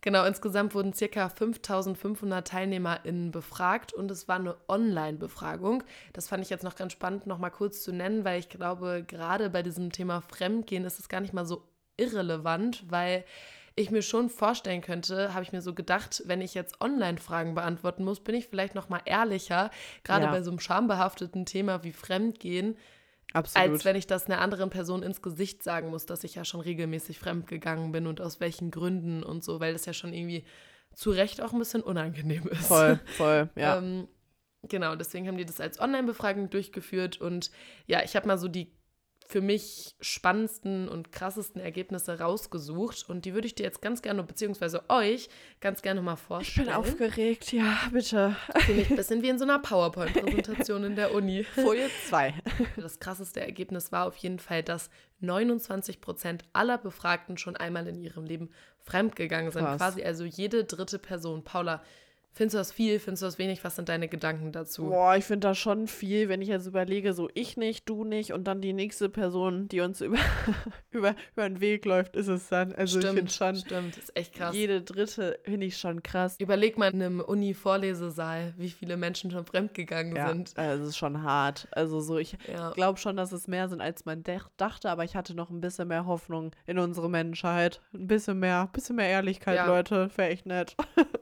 Genau, 0.09 0.25
insgesamt 0.25 0.75
wurden 0.75 0.95
ca. 0.95 1.29
5500 1.29 2.49
TeilnehmerInnen 2.49 3.31
befragt 3.31 3.93
und 3.93 4.11
es 4.11 4.27
war 4.27 4.37
eine 4.37 4.57
Online-Befragung. 4.67 5.83
Das 6.15 6.29
fand 6.29 6.43
ich 6.43 6.49
jetzt 6.49 6.65
noch 6.65 6.77
ganz 6.77 6.95
spannend, 6.95 7.27
noch 7.27 7.37
mal 7.37 7.50
kurz 7.50 7.83
zu 7.83 7.93
nennen, 7.93 8.25
weil 8.25 8.41
ich 8.41 8.49
glaube, 8.49 9.05
gerade 9.07 9.50
bei 9.50 9.62
diesem 9.62 9.93
Thema 9.93 10.23
Fremdgehen 10.23 10.87
ist 10.87 10.99
es 10.99 11.11
gar 11.11 11.21
nicht 11.21 11.35
mal 11.35 11.45
so 11.45 11.62
irrelevant, 11.99 12.91
weil 12.91 13.23
ich 13.77 13.91
mir 13.91 14.00
schon 14.00 14.31
vorstellen 14.31 14.81
könnte, 14.81 15.35
habe 15.35 15.43
ich 15.43 15.53
mir 15.53 15.61
so 15.61 15.75
gedacht, 15.75 16.23
wenn 16.25 16.41
ich 16.41 16.55
jetzt 16.55 16.81
Online-Fragen 16.81 17.55
beantworten 17.55 18.03
muss, 18.03 18.21
bin 18.21 18.35
ich 18.35 18.49
vielleicht 18.49 18.75
noch 18.75 18.88
mal 18.88 19.03
ehrlicher, 19.05 19.71
gerade 20.05 20.25
ja. 20.25 20.31
bei 20.31 20.41
so 20.41 20.50
einem 20.50 20.59
schambehafteten 20.59 21.45
Thema 21.45 21.85
wie 21.85 21.93
Fremdgehen 21.93 22.79
Absolut. 23.32 23.70
Als 23.70 23.85
wenn 23.85 23.97
ich 23.97 24.06
das 24.06 24.26
einer 24.26 24.40
anderen 24.40 24.70
Person 24.70 25.02
ins 25.02 25.20
Gesicht 25.20 25.62
sagen 25.62 25.90
muss, 25.90 26.06
dass 26.06 26.25
ich 26.25 26.35
ja 26.35 26.44
schon 26.44 26.61
regelmäßig 26.61 27.18
fremdgegangen 27.18 27.92
bin 27.92 28.06
und 28.06 28.20
aus 28.20 28.40
welchen 28.40 28.70
Gründen 28.70 29.23
und 29.23 29.44
so, 29.44 29.61
weil 29.61 29.75
das 29.75 29.85
ja 29.85 29.92
schon 29.92 30.14
irgendwie 30.14 30.44
zu 30.94 31.11
Recht 31.11 31.42
auch 31.42 31.52
ein 31.52 31.58
bisschen 31.58 31.82
unangenehm 31.82 32.47
ist. 32.49 32.66
Voll, 32.66 32.99
voll, 33.16 33.50
ja. 33.54 33.78
ähm, 33.78 34.08
genau, 34.62 34.97
deswegen 34.97 35.28
haben 35.28 35.37
die 35.37 35.44
das 35.44 35.61
als 35.61 35.78
Online-Befragung 35.78 36.49
durchgeführt 36.49 37.20
und 37.20 37.50
ja, 37.87 38.02
ich 38.02 38.16
habe 38.16 38.26
mal 38.26 38.38
so 38.38 38.49
die 38.49 38.73
für 39.30 39.42
mich 39.42 39.94
spannendsten 40.00 40.88
und 40.88 41.12
krassesten 41.12 41.60
Ergebnisse 41.60 42.19
rausgesucht 42.19 43.08
und 43.10 43.26
die 43.26 43.34
würde 43.34 43.47
ich 43.47 43.54
dir 43.54 43.64
jetzt 43.64 43.82
ganz 43.82 44.00
gerne, 44.00 44.23
beziehungsweise 44.23 44.88
euch, 44.88 45.28
ganz 45.60 45.82
gerne 45.82 46.00
mal 46.00 46.17
vorstellen. 46.17 46.69
Ich 46.69 46.73
bin 46.73 46.82
aufgeregt, 46.82 47.52
ja, 47.52 47.78
bitte. 47.93 48.34
Finde 48.60 48.82
ich 48.82 48.91
ein 48.91 48.97
bisschen 48.97 49.23
wie 49.23 49.28
in 49.28 49.38
so 49.38 49.45
einer 49.45 49.58
PowerPoint-Präsentation 49.58 50.82
in 50.82 50.97
der 50.97 51.12
Uni. 51.12 51.45
Folie 51.54 51.91
2. 52.08 52.34
Das 52.76 53.00
krasseste 53.00 53.43
Ergebnis 53.43 53.93
war 53.93 54.06
auf 54.06 54.17
jeden 54.17 54.38
Fall, 54.38 54.62
dass 54.62 54.88
29 55.21 56.00
Prozent 56.00 56.45
aller 56.54 56.78
Befragten 56.78 57.36
schon 57.36 57.54
einmal 57.54 57.86
in 57.86 58.00
ihrem 58.00 58.25
Leben 58.25 58.49
fremdgegangen 58.80 59.52
sind. 59.52 59.62
Krass. 59.62 59.76
Quasi 59.76 60.02
also 60.04 60.25
jede 60.25 60.64
dritte 60.64 60.99
Person. 60.99 61.45
Paula, 61.45 61.82
Findest 62.39 62.55
du 62.55 62.59
das 62.59 62.71
viel? 62.71 63.01
Findest 63.01 63.23
du 63.23 63.27
das 63.27 63.39
wenig? 63.39 63.65
Was 63.65 63.75
sind 63.75 63.89
deine 63.89 64.07
Gedanken 64.07 64.53
dazu? 64.53 64.85
Boah, 64.85 65.17
ich 65.17 65.25
finde 65.25 65.49
das 65.49 65.59
schon 65.59 65.89
viel, 65.89 66.29
wenn 66.29 66.41
ich 66.41 66.47
jetzt 66.47 66.69
überlege, 66.69 67.13
so 67.13 67.29
ich 67.35 67.57
nicht, 67.57 67.89
du 67.89 68.05
nicht 68.05 68.33
und 68.33 68.45
dann 68.45 68.61
die 68.61 68.73
nächste 68.73 69.09
Person, 69.09 69.67
die 69.67 69.81
uns 69.81 70.01
über, 70.03 70.21
über, 70.93 71.17
über 71.33 71.49
den 71.49 71.61
Weg 71.61 71.85
läuft, 71.85 72.15
ist 72.15 72.29
es 72.29 72.49
dann. 72.49 72.73
Also 72.77 73.01
stimmt, 73.01 73.15
ich 73.15 73.19
finde 73.19 73.33
schon. 73.33 73.57
Stimmt, 73.57 73.97
ist 73.99 74.17
echt 74.17 74.35
krass. 74.35 74.55
Jede 74.55 74.83
dritte 74.83 75.41
finde 75.43 75.67
ich 75.67 75.79
schon 75.79 76.05
krass. 76.05 76.37
Überleg 76.39 76.79
mal 76.79 76.93
in 76.95 77.03
einem 77.03 77.19
Uni-Vorlesesaal, 77.19 78.55
wie 78.57 78.71
viele 78.71 78.97
Menschen 78.97 79.33
schon 79.33 79.45
fremdgegangen 79.45 80.15
ja, 80.15 80.29
sind. 80.29 80.57
Also 80.57 80.85
es 80.85 80.91
ist 80.91 80.97
schon 80.97 81.25
hart. 81.25 81.67
Also 81.73 81.99
so, 81.99 82.19
ich 82.19 82.39
ja. 82.47 82.71
glaube 82.71 83.01
schon, 83.01 83.17
dass 83.17 83.33
es 83.33 83.49
mehr 83.49 83.69
sind, 83.69 83.81
als 83.81 84.05
man 84.05 84.23
dachte, 84.57 84.91
aber 84.91 85.03
ich 85.03 85.17
hatte 85.17 85.35
noch 85.35 85.51
ein 85.51 85.61
bisschen 85.61 85.89
mehr 85.89 86.07
Hoffnung 86.07 86.53
in 86.69 86.79
unsere 86.79 87.11
Menschheit. 87.11 87.81
Ein 87.93 88.07
bisschen 88.07 88.39
mehr, 88.39 88.61
ein 88.61 88.71
bisschen 88.71 88.95
mehr 88.95 89.09
Ehrlichkeit, 89.09 89.57
ja. 89.57 89.67
Leute. 89.67 90.09
Wäre 90.15 90.29
echt 90.29 90.47
nett. 90.47 90.77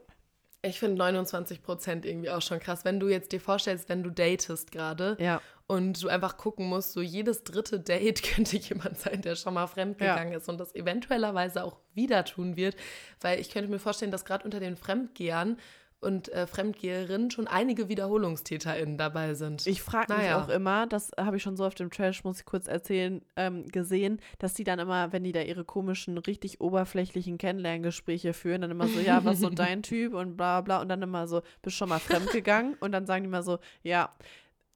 Ich 0.67 0.79
finde 0.79 0.97
29 0.97 1.63
Prozent 1.63 2.05
irgendwie 2.05 2.29
auch 2.29 2.41
schon 2.41 2.59
krass. 2.59 2.85
Wenn 2.85 2.99
du 2.99 3.07
jetzt 3.07 3.31
dir 3.31 3.41
vorstellst, 3.41 3.89
wenn 3.89 4.03
du 4.03 4.09
datest 4.09 4.71
gerade 4.71 5.17
ja. 5.19 5.41
und 5.65 6.03
du 6.03 6.07
einfach 6.07 6.37
gucken 6.37 6.67
musst, 6.67 6.93
so 6.93 7.01
jedes 7.01 7.43
dritte 7.43 7.79
Date 7.79 8.23
könnte 8.35 8.57
jemand 8.57 8.99
sein, 8.99 9.21
der 9.21 9.35
schon 9.35 9.53
mal 9.53 9.67
fremdgegangen 9.67 10.31
ja. 10.31 10.37
ist 10.37 10.49
und 10.49 10.59
das 10.59 10.75
eventuellerweise 10.75 11.63
auch 11.63 11.77
wieder 11.93 12.25
tun 12.25 12.55
wird. 12.55 12.75
Weil 13.21 13.39
ich 13.39 13.49
könnte 13.49 13.69
mir 13.69 13.79
vorstellen, 13.79 14.11
dass 14.11 14.25
gerade 14.25 14.45
unter 14.45 14.59
den 14.59 14.75
Fremdgehern 14.75 15.57
und 15.99 16.29
äh, 16.29 16.45
Fremdgeherinnen 16.45 17.31
schon 17.31 17.47
einige 17.47 17.89
WiederholungstäterInnen 17.89 18.97
dabei 18.97 19.33
sind. 19.33 19.65
Ich 19.65 19.81
frage 19.81 20.13
mich 20.13 20.23
naja. 20.23 20.43
auch 20.43 20.49
immer, 20.49 20.85
das 20.85 21.11
habe 21.17 21.37
ich 21.37 21.43
schon 21.43 21.57
so 21.57 21.65
auf 21.65 21.75
dem 21.75 21.89
Trash, 21.89 22.23
muss 22.23 22.39
ich 22.39 22.45
kurz 22.45 22.67
erzählen, 22.67 23.21
ähm, 23.35 23.65
gesehen, 23.67 24.19
dass 24.37 24.53
die 24.53 24.63
dann 24.63 24.79
immer, 24.79 25.11
wenn 25.11 25.23
die 25.23 25.31
da 25.31 25.41
ihre 25.41 25.65
komischen, 25.65 26.17
richtig 26.19 26.61
oberflächlichen 26.61 27.37
Kennenlerngespräche 27.37 28.33
führen, 28.33 28.61
dann 28.61 28.71
immer 28.71 28.87
so, 28.87 28.99
ja, 28.99 29.25
was 29.25 29.39
so 29.39 29.49
dein 29.49 29.81
Typ 29.81 30.13
und 30.13 30.37
bla 30.37 30.61
bla 30.61 30.81
und 30.81 30.89
dann 30.89 31.01
immer 31.01 31.27
so, 31.27 31.41
bist 31.61 31.75
schon 31.75 31.89
mal 31.89 31.99
fremdgegangen 31.99 32.75
und 32.79 32.91
dann 32.91 33.05
sagen 33.07 33.23
die 33.23 33.27
immer 33.27 33.43
so, 33.43 33.57
ja, 33.81 34.11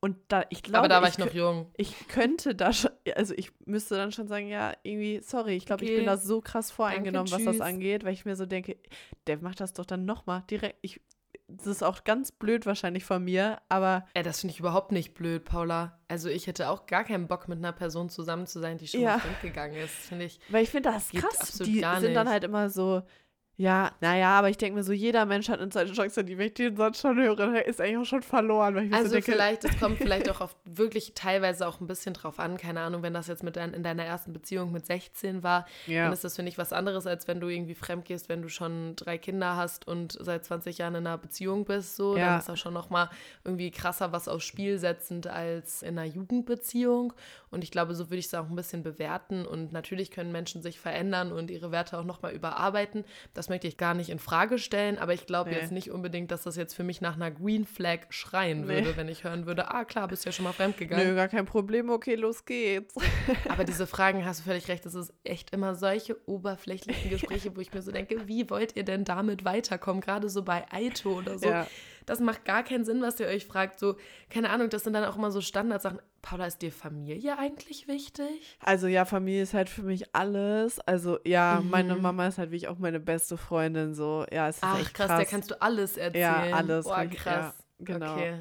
und 0.03 0.17
da, 0.29 0.45
ich 0.49 0.63
glaube. 0.63 0.79
Aber 0.79 0.87
da 0.87 0.99
war 0.99 1.09
ich, 1.09 1.19
ich 1.19 1.23
noch 1.23 1.31
jung. 1.31 1.69
Ich 1.77 2.07
könnte 2.07 2.55
da 2.55 2.73
schon, 2.73 2.89
also 3.15 3.35
ich 3.35 3.51
müsste 3.65 3.95
dann 3.95 4.11
schon 4.11 4.27
sagen, 4.27 4.47
ja, 4.47 4.73
irgendwie, 4.81 5.21
sorry, 5.21 5.55
ich 5.55 5.67
glaube, 5.67 5.83
okay. 5.83 5.93
ich 5.93 5.97
bin 5.99 6.07
da 6.07 6.17
so 6.17 6.41
krass 6.41 6.71
voreingenommen, 6.71 7.29
Danke, 7.29 7.45
was 7.45 7.57
das 7.57 7.61
angeht, 7.65 8.03
weil 8.03 8.13
ich 8.13 8.25
mir 8.25 8.35
so 8.35 8.47
denke, 8.47 8.77
der 9.27 9.37
macht 9.37 9.59
das 9.59 9.73
doch 9.73 9.85
dann 9.85 10.05
nochmal 10.05 10.43
direkt. 10.49 10.79
Ich, 10.81 10.99
das 11.57 11.67
ist 11.67 11.83
auch 11.83 12.03
ganz 12.03 12.31
blöd 12.31 12.65
wahrscheinlich 12.65 13.05
von 13.05 13.23
mir, 13.23 13.59
aber. 13.69 14.05
Ey, 14.13 14.23
das 14.23 14.41
finde 14.41 14.53
ich 14.53 14.59
überhaupt 14.59 14.91
nicht 14.91 15.13
blöd, 15.13 15.45
Paula. 15.45 15.99
Also 16.07 16.29
ich 16.29 16.47
hätte 16.47 16.69
auch 16.69 16.85
gar 16.85 17.03
keinen 17.03 17.27
Bock, 17.27 17.47
mit 17.47 17.59
einer 17.59 17.71
Person 17.71 18.09
zusammen 18.09 18.47
zu 18.47 18.59
sein, 18.59 18.77
die 18.77 18.87
schon 18.87 19.01
ja. 19.01 19.17
mal 19.17 19.23
gegangen 19.41 19.75
ist, 19.75 19.93
finde 19.93 20.25
ich. 20.25 20.39
Weil 20.49 20.63
ich 20.63 20.69
finde 20.69 20.91
das 20.91 21.09
krass. 21.09 21.59
Die 21.59 21.83
sind 21.99 22.13
dann 22.13 22.29
halt 22.29 22.43
immer 22.43 22.69
so, 22.69 23.03
ja, 23.61 23.91
naja, 24.01 24.39
aber 24.39 24.49
ich 24.49 24.57
denke 24.57 24.79
mir 24.79 24.83
so, 24.83 24.91
jeder 24.91 25.27
Mensch 25.27 25.47
hat 25.47 25.59
eine 25.59 25.69
zweite 25.69 25.93
Chance, 25.93 26.23
die 26.23 26.35
wenn 26.35 26.47
ich 26.47 26.55
den 26.55 26.75
sonst 26.75 26.99
schon 26.99 27.15
höre, 27.15 27.63
ist 27.63 27.79
eigentlich 27.79 27.97
auch 27.97 28.05
schon 28.05 28.23
verloren. 28.23 28.73
Weil 28.73 28.87
ich 28.87 28.93
also 28.93 29.09
so 29.09 29.13
denke, 29.13 29.33
vielleicht, 29.33 29.63
es 29.65 29.79
kommt 29.79 29.97
vielleicht 29.99 30.31
auch 30.31 30.41
auf 30.41 30.55
wirklich 30.65 31.13
teilweise 31.13 31.67
auch 31.67 31.79
ein 31.79 31.85
bisschen 31.85 32.15
drauf 32.15 32.39
an, 32.39 32.57
keine 32.57 32.79
Ahnung, 32.79 33.03
wenn 33.03 33.13
das 33.13 33.27
jetzt 33.27 33.43
mit 33.43 33.57
dein, 33.57 33.75
in 33.75 33.83
deiner 33.83 34.03
ersten 34.03 34.33
Beziehung 34.33 34.71
mit 34.71 34.87
16 34.87 35.43
war, 35.43 35.67
ja. 35.85 36.05
dann 36.05 36.13
ist 36.13 36.23
das, 36.23 36.37
finde 36.37 36.49
ich, 36.49 36.57
was 36.57 36.73
anderes, 36.73 37.05
als 37.05 37.27
wenn 37.27 37.39
du 37.39 37.49
irgendwie 37.49 37.75
fremd 37.75 38.05
gehst, 38.05 38.29
wenn 38.29 38.41
du 38.41 38.49
schon 38.49 38.95
drei 38.95 39.19
Kinder 39.19 39.55
hast 39.55 39.87
und 39.87 40.17
seit 40.19 40.43
20 40.43 40.79
Jahren 40.79 40.95
in 40.95 41.05
einer 41.05 41.19
Beziehung 41.19 41.63
bist, 41.63 41.95
so, 41.95 42.17
ja. 42.17 42.29
dann 42.29 42.39
ist 42.39 42.49
das 42.49 42.59
schon 42.59 42.73
nochmal 42.73 43.11
irgendwie 43.43 43.69
krasser 43.69 44.11
was 44.11 44.27
aufs 44.27 44.45
Spiel 44.45 44.79
setzend 44.79 45.27
als 45.27 45.83
in 45.83 45.99
einer 45.99 46.07
Jugendbeziehung 46.07 47.13
und 47.51 47.63
ich 47.63 47.69
glaube, 47.69 47.93
so 47.93 48.09
würde 48.09 48.17
ich 48.17 48.25
es 48.25 48.33
auch 48.33 48.49
ein 48.49 48.55
bisschen 48.55 48.81
bewerten 48.81 49.45
und 49.45 49.71
natürlich 49.71 50.09
können 50.09 50.31
Menschen 50.31 50.63
sich 50.63 50.79
verändern 50.79 51.31
und 51.31 51.51
ihre 51.51 51.71
Werte 51.71 51.99
auch 51.99 52.05
nochmal 52.05 52.33
überarbeiten, 52.33 53.03
das 53.33 53.49
möchte 53.51 53.67
ich 53.67 53.77
gar 53.77 53.93
nicht 53.93 54.09
in 54.09 54.17
Frage 54.17 54.57
stellen, 54.57 54.97
aber 54.97 55.13
ich 55.13 55.27
glaube 55.27 55.51
nee. 55.51 55.57
jetzt 55.57 55.71
nicht 55.71 55.91
unbedingt, 55.91 56.31
dass 56.31 56.43
das 56.43 56.55
jetzt 56.55 56.73
für 56.73 56.83
mich 56.83 57.01
nach 57.01 57.15
einer 57.15 57.29
Green 57.29 57.65
Flag 57.65 57.99
schreien 58.09 58.67
würde, 58.67 58.89
nee. 58.89 58.93
wenn 58.95 59.09
ich 59.09 59.23
hören 59.23 59.45
würde, 59.45 59.69
ah 59.69 59.85
klar, 59.85 60.07
bist 60.07 60.25
ja 60.25 60.31
schon 60.31 60.45
mal 60.45 60.53
fremdgegangen. 60.53 61.09
Nö, 61.09 61.15
gar 61.15 61.27
kein 61.27 61.45
Problem, 61.45 61.89
okay, 61.89 62.15
los 62.15 62.45
geht's. 62.45 62.95
aber 63.49 63.63
diese 63.63 63.85
Fragen, 63.85 64.25
hast 64.25 64.39
du 64.39 64.43
völlig 64.45 64.67
recht, 64.69 64.85
das 64.85 64.95
ist 64.95 65.13
echt 65.23 65.51
immer 65.51 65.75
solche 65.75 66.17
oberflächlichen 66.27 67.11
Gespräche, 67.11 67.55
wo 67.55 67.61
ich 67.61 67.73
mir 67.73 67.81
so 67.81 67.91
denke, 67.91 68.27
wie 68.27 68.49
wollt 68.49 68.75
ihr 68.75 68.83
denn 68.83 69.03
damit 69.03 69.45
weiterkommen? 69.45 70.01
Gerade 70.01 70.29
so 70.29 70.43
bei 70.43 70.65
Aito 70.71 71.17
oder 71.17 71.37
so. 71.37 71.47
Ja 71.47 71.67
das 72.05 72.19
macht 72.19 72.45
gar 72.45 72.63
keinen 72.63 72.85
Sinn, 72.85 73.01
was 73.01 73.19
ihr 73.19 73.27
euch 73.27 73.45
fragt. 73.45 73.79
So, 73.79 73.95
keine 74.29 74.49
Ahnung, 74.49 74.69
das 74.69 74.83
sind 74.83 74.93
dann 74.93 75.05
auch 75.05 75.15
immer 75.15 75.31
so 75.31 75.41
Standardsachen. 75.41 75.99
Paula, 76.21 76.45
ist 76.45 76.61
dir 76.61 76.71
Familie 76.71 77.37
eigentlich 77.39 77.87
wichtig? 77.87 78.57
Also 78.59 78.87
ja, 78.87 79.05
Familie 79.05 79.41
ist 79.41 79.53
halt 79.53 79.69
für 79.69 79.81
mich 79.81 80.15
alles. 80.15 80.79
Also 80.79 81.19
ja, 81.25 81.59
mhm. 81.61 81.69
meine 81.69 81.95
Mama 81.95 82.27
ist 82.27 82.37
halt 82.37 82.51
wie 82.51 82.57
ich 82.57 82.67
auch 82.67 82.77
meine 82.77 82.99
beste 82.99 83.37
Freundin. 83.37 83.95
So, 83.95 84.25
ja, 84.31 84.47
es 84.47 84.57
ist 84.57 84.63
Ach, 84.63 84.79
echt 84.79 84.93
krass. 84.93 85.07
krass. 85.07 85.17
der 85.17 85.27
kannst 85.27 85.51
du 85.51 85.61
alles 85.61 85.97
erzählen. 85.97 86.49
Ja, 86.49 86.55
alles. 86.55 86.85
Boah, 86.85 87.05
krass. 87.07 87.55
Ja, 87.79 87.85
genau. 87.85 88.13
Okay. 88.13 88.33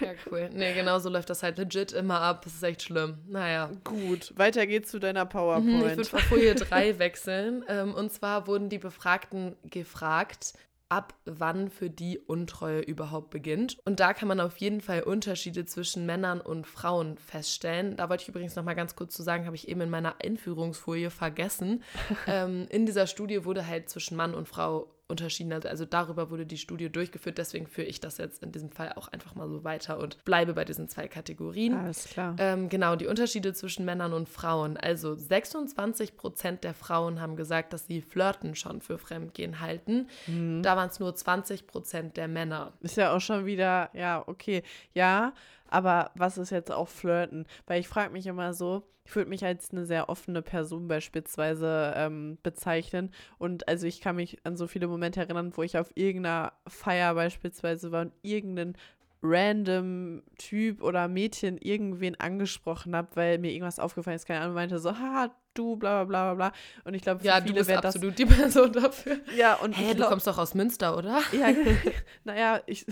Ja, 0.00 0.12
cool. 0.30 0.50
Nee, 0.52 0.74
genau 0.74 0.98
so 0.98 1.08
läuft 1.08 1.30
das 1.30 1.42
halt 1.42 1.58
legit 1.58 1.92
immer 1.92 2.20
ab. 2.20 2.42
Das 2.44 2.54
ist 2.54 2.62
echt 2.62 2.82
schlimm. 2.82 3.18
Naja. 3.26 3.70
Gut, 3.84 4.32
weiter 4.36 4.66
geht's 4.66 4.90
zu 4.90 4.98
deiner 4.98 5.26
PowerPoint. 5.26 5.66
Mhm, 5.66 5.86
ich 5.88 5.96
würde 5.96 6.16
auf 6.16 6.22
Folie 6.22 6.54
3 6.54 6.98
wechseln. 6.98 7.64
Ähm, 7.68 7.94
und 7.94 8.12
zwar 8.12 8.46
wurden 8.46 8.68
die 8.68 8.78
Befragten 8.78 9.56
gefragt, 9.64 10.54
ab 10.88 11.14
wann 11.24 11.70
für 11.70 11.90
die 11.90 12.18
Untreue 12.18 12.80
überhaupt 12.80 13.30
beginnt. 13.30 13.78
Und 13.84 14.00
da 14.00 14.12
kann 14.12 14.28
man 14.28 14.40
auf 14.40 14.58
jeden 14.58 14.80
Fall 14.80 15.02
Unterschiede 15.02 15.64
zwischen 15.64 16.06
Männern 16.06 16.40
und 16.40 16.66
Frauen 16.66 17.18
feststellen. 17.18 17.96
Da 17.96 18.08
wollte 18.08 18.22
ich 18.22 18.28
übrigens 18.28 18.54
noch 18.56 18.64
mal 18.64 18.74
ganz 18.74 18.94
kurz 18.94 19.14
zu 19.14 19.22
sagen, 19.22 19.46
habe 19.46 19.56
ich 19.56 19.68
eben 19.68 19.80
in 19.80 19.90
meiner 19.90 20.16
Einführungsfolie 20.22 21.10
vergessen. 21.10 21.82
ähm, 22.26 22.66
in 22.70 22.86
dieser 22.86 23.06
Studie 23.06 23.44
wurde 23.44 23.66
halt 23.66 23.88
zwischen 23.88 24.16
Mann 24.16 24.34
und 24.34 24.48
Frau 24.48 24.93
unterschieden. 25.06 25.52
Also 25.52 25.84
darüber 25.84 26.30
wurde 26.30 26.46
die 26.46 26.56
Studie 26.56 26.90
durchgeführt. 26.90 27.36
Deswegen 27.36 27.66
führe 27.66 27.86
ich 27.86 28.00
das 28.00 28.18
jetzt 28.18 28.42
in 28.42 28.52
diesem 28.52 28.70
Fall 28.70 28.92
auch 28.94 29.08
einfach 29.08 29.34
mal 29.34 29.48
so 29.48 29.62
weiter 29.62 29.98
und 29.98 30.24
bleibe 30.24 30.54
bei 30.54 30.64
diesen 30.64 30.88
zwei 30.88 31.08
Kategorien. 31.08 31.74
Alles 31.74 32.04
klar. 32.06 32.34
Ähm, 32.38 32.68
genau, 32.68 32.96
die 32.96 33.06
Unterschiede 33.06 33.52
zwischen 33.52 33.84
Männern 33.84 34.14
und 34.14 34.28
Frauen. 34.28 34.76
Also 34.76 35.14
26 35.14 36.16
Prozent 36.16 36.64
der 36.64 36.72
Frauen 36.72 37.20
haben 37.20 37.36
gesagt, 37.36 37.72
dass 37.74 37.86
sie 37.86 38.00
Flirten 38.00 38.54
schon 38.54 38.80
für 38.80 38.96
Fremdgehen 38.96 39.60
halten. 39.60 40.08
Mhm. 40.26 40.62
Da 40.62 40.76
waren 40.76 40.88
es 40.88 40.98
nur 40.98 41.14
20 41.14 41.66
Prozent 41.66 42.16
der 42.16 42.28
Männer. 42.28 42.72
Ist 42.80 42.96
ja 42.96 43.14
auch 43.14 43.20
schon 43.20 43.44
wieder, 43.44 43.90
ja, 43.92 44.24
okay. 44.26 44.62
Ja, 44.94 45.34
aber 45.74 46.12
was 46.14 46.38
ist 46.38 46.50
jetzt 46.50 46.70
auch 46.70 46.88
Flirten? 46.88 47.46
Weil 47.66 47.80
ich 47.80 47.88
frage 47.88 48.12
mich 48.12 48.26
immer 48.26 48.54
so, 48.54 48.84
ich 49.04 49.14
würde 49.16 49.28
mich 49.28 49.44
als 49.44 49.70
eine 49.70 49.84
sehr 49.84 50.08
offene 50.08 50.40
Person 50.40 50.88
beispielsweise 50.88 51.92
ähm, 51.96 52.38
bezeichnen. 52.42 53.10
Und 53.38 53.68
also 53.68 53.86
ich 53.86 54.00
kann 54.00 54.16
mich 54.16 54.38
an 54.44 54.56
so 54.56 54.66
viele 54.66 54.86
Momente 54.86 55.20
erinnern, 55.20 55.52
wo 55.54 55.62
ich 55.62 55.76
auf 55.76 55.90
irgendeiner 55.96 56.52
Feier 56.66 57.14
beispielsweise 57.14 57.92
war 57.92 58.02
und 58.02 58.12
irgendeinen 58.22 58.76
random 59.22 60.22
Typ 60.38 60.82
oder 60.82 61.08
Mädchen 61.08 61.58
irgendwen 61.58 62.14
angesprochen 62.20 62.94
habe, 62.94 63.08
weil 63.14 63.38
mir 63.38 63.50
irgendwas 63.50 63.78
aufgefallen 63.80 64.16
ist, 64.16 64.26
keine 64.26 64.40
Ahnung, 64.40 64.54
meinte 64.54 64.78
so, 64.78 64.92
ha, 64.92 65.34
du, 65.54 65.76
bla 65.76 66.04
bla 66.04 66.34
bla 66.34 66.34
bla. 66.34 66.52
Und 66.84 66.94
ich 66.94 67.02
glaube, 67.02 67.20
für 67.20 67.26
ja, 67.26 67.40
viele 67.40 67.66
wäre 67.66 67.80
das. 67.80 67.94
absolut 67.96 68.18
die 68.18 68.26
Person 68.26 68.72
dafür. 68.72 69.18
Ja, 69.36 69.54
und. 69.54 69.72
Hä, 69.72 69.94
glaub, 69.94 69.96
du 69.96 70.04
kommst 70.08 70.26
doch 70.26 70.38
aus 70.38 70.54
Münster, 70.54 70.96
oder? 70.96 71.20
Ja, 71.32 71.48
naja, 72.24 72.62
ich, 72.66 72.86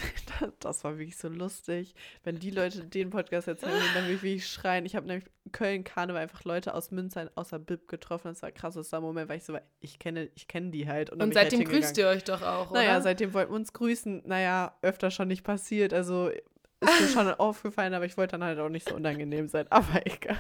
das 0.59 0.83
war 0.85 0.99
wirklich 0.99 1.17
so 1.17 1.29
lustig. 1.29 1.95
Wenn 2.25 2.39
die 2.39 2.51
Leute 2.51 2.85
den 2.85 3.11
Podcast 3.11 3.47
erzählen, 3.47 3.73
dann 3.95 4.05
würde 4.05 4.15
ich 4.15 4.23
wirklich 4.23 4.49
schreien. 4.49 4.85
Ich 4.85 4.97
habe 4.97 5.07
nämlich 5.07 5.29
Köln 5.53 5.85
Karneval 5.85 6.23
einfach 6.23 6.45
Leute 6.45 6.75
aus 6.75 6.91
Münster 6.91 7.31
außer 7.35 7.59
Bib 7.59 7.89
getroffen. 7.89 8.29
Das 8.29 8.43
war 8.43 8.49
ein 8.49 8.55
krasser 8.55 9.01
Moment, 9.01 9.29
weil 9.29 9.39
ich 9.39 9.45
so, 9.45 9.57
ich 9.81 9.99
kenne, 9.99 10.29
ich 10.35 10.49
kenne 10.49 10.71
die 10.71 10.89
halt. 10.89 11.11
Und, 11.11 11.23
und 11.23 11.35
seitdem 11.35 11.61
halt 11.61 11.71
grüßt 11.71 11.99
ihr 11.99 12.09
euch 12.09 12.25
doch 12.25 12.43
auch, 12.43 12.71
oder? 12.71 12.81
Naja, 12.81 13.01
seitdem 13.01 13.33
wollten 13.35 13.53
wir 13.53 13.57
uns 13.57 13.73
grüßen. 13.73 14.23
Naja, 14.27 14.77
öfter 14.83 15.11
schon 15.11 15.29
nicht 15.29 15.45
passiert. 15.45 15.93
Also 15.93 16.31
ist 16.83 17.01
mir 17.01 17.09
schon 17.09 17.29
aufgefallen, 17.35 17.95
aber 17.95 18.07
ich 18.07 18.17
wollte 18.17 18.33
dann 18.33 18.45
halt 18.45 18.59
auch 18.59 18.69
nicht 18.69 18.89
so 18.89 18.95
unangenehm 18.95 19.49
sein. 19.49 19.67
Aber 19.71 20.05
egal. 20.05 20.39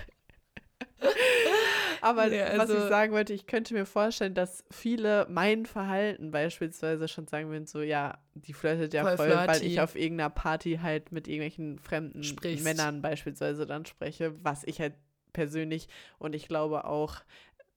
Aber 2.02 2.26
ja, 2.26 2.46
also, 2.46 2.58
was 2.58 2.70
ich 2.70 2.76
also 2.76 2.88
sagen 2.88 3.12
wollte, 3.12 3.32
ich 3.32 3.46
könnte 3.46 3.74
mir 3.74 3.86
vorstellen, 3.86 4.34
dass 4.34 4.64
viele 4.72 5.24
mein 5.30 5.66
Verhalten 5.66 6.32
beispielsweise 6.32 7.06
schon 7.06 7.28
sagen 7.28 7.48
würden, 7.48 7.66
so, 7.66 7.80
ja, 7.80 8.18
die 8.34 8.52
flirtet 8.52 8.92
ja 8.92 9.04
voll, 9.04 9.16
voll 9.16 9.46
weil 9.46 9.62
ich 9.62 9.80
auf 9.80 9.94
irgendeiner 9.94 10.28
Party 10.28 10.80
halt 10.82 11.12
mit 11.12 11.28
irgendwelchen 11.28 11.78
fremden 11.78 12.24
Sprichst. 12.24 12.64
Männern 12.64 13.02
beispielsweise 13.02 13.66
dann 13.66 13.86
spreche, 13.86 14.34
was 14.42 14.64
ich 14.64 14.80
halt 14.80 14.94
persönlich 15.32 15.88
und 16.18 16.34
ich 16.34 16.48
glaube 16.48 16.86
auch 16.86 17.20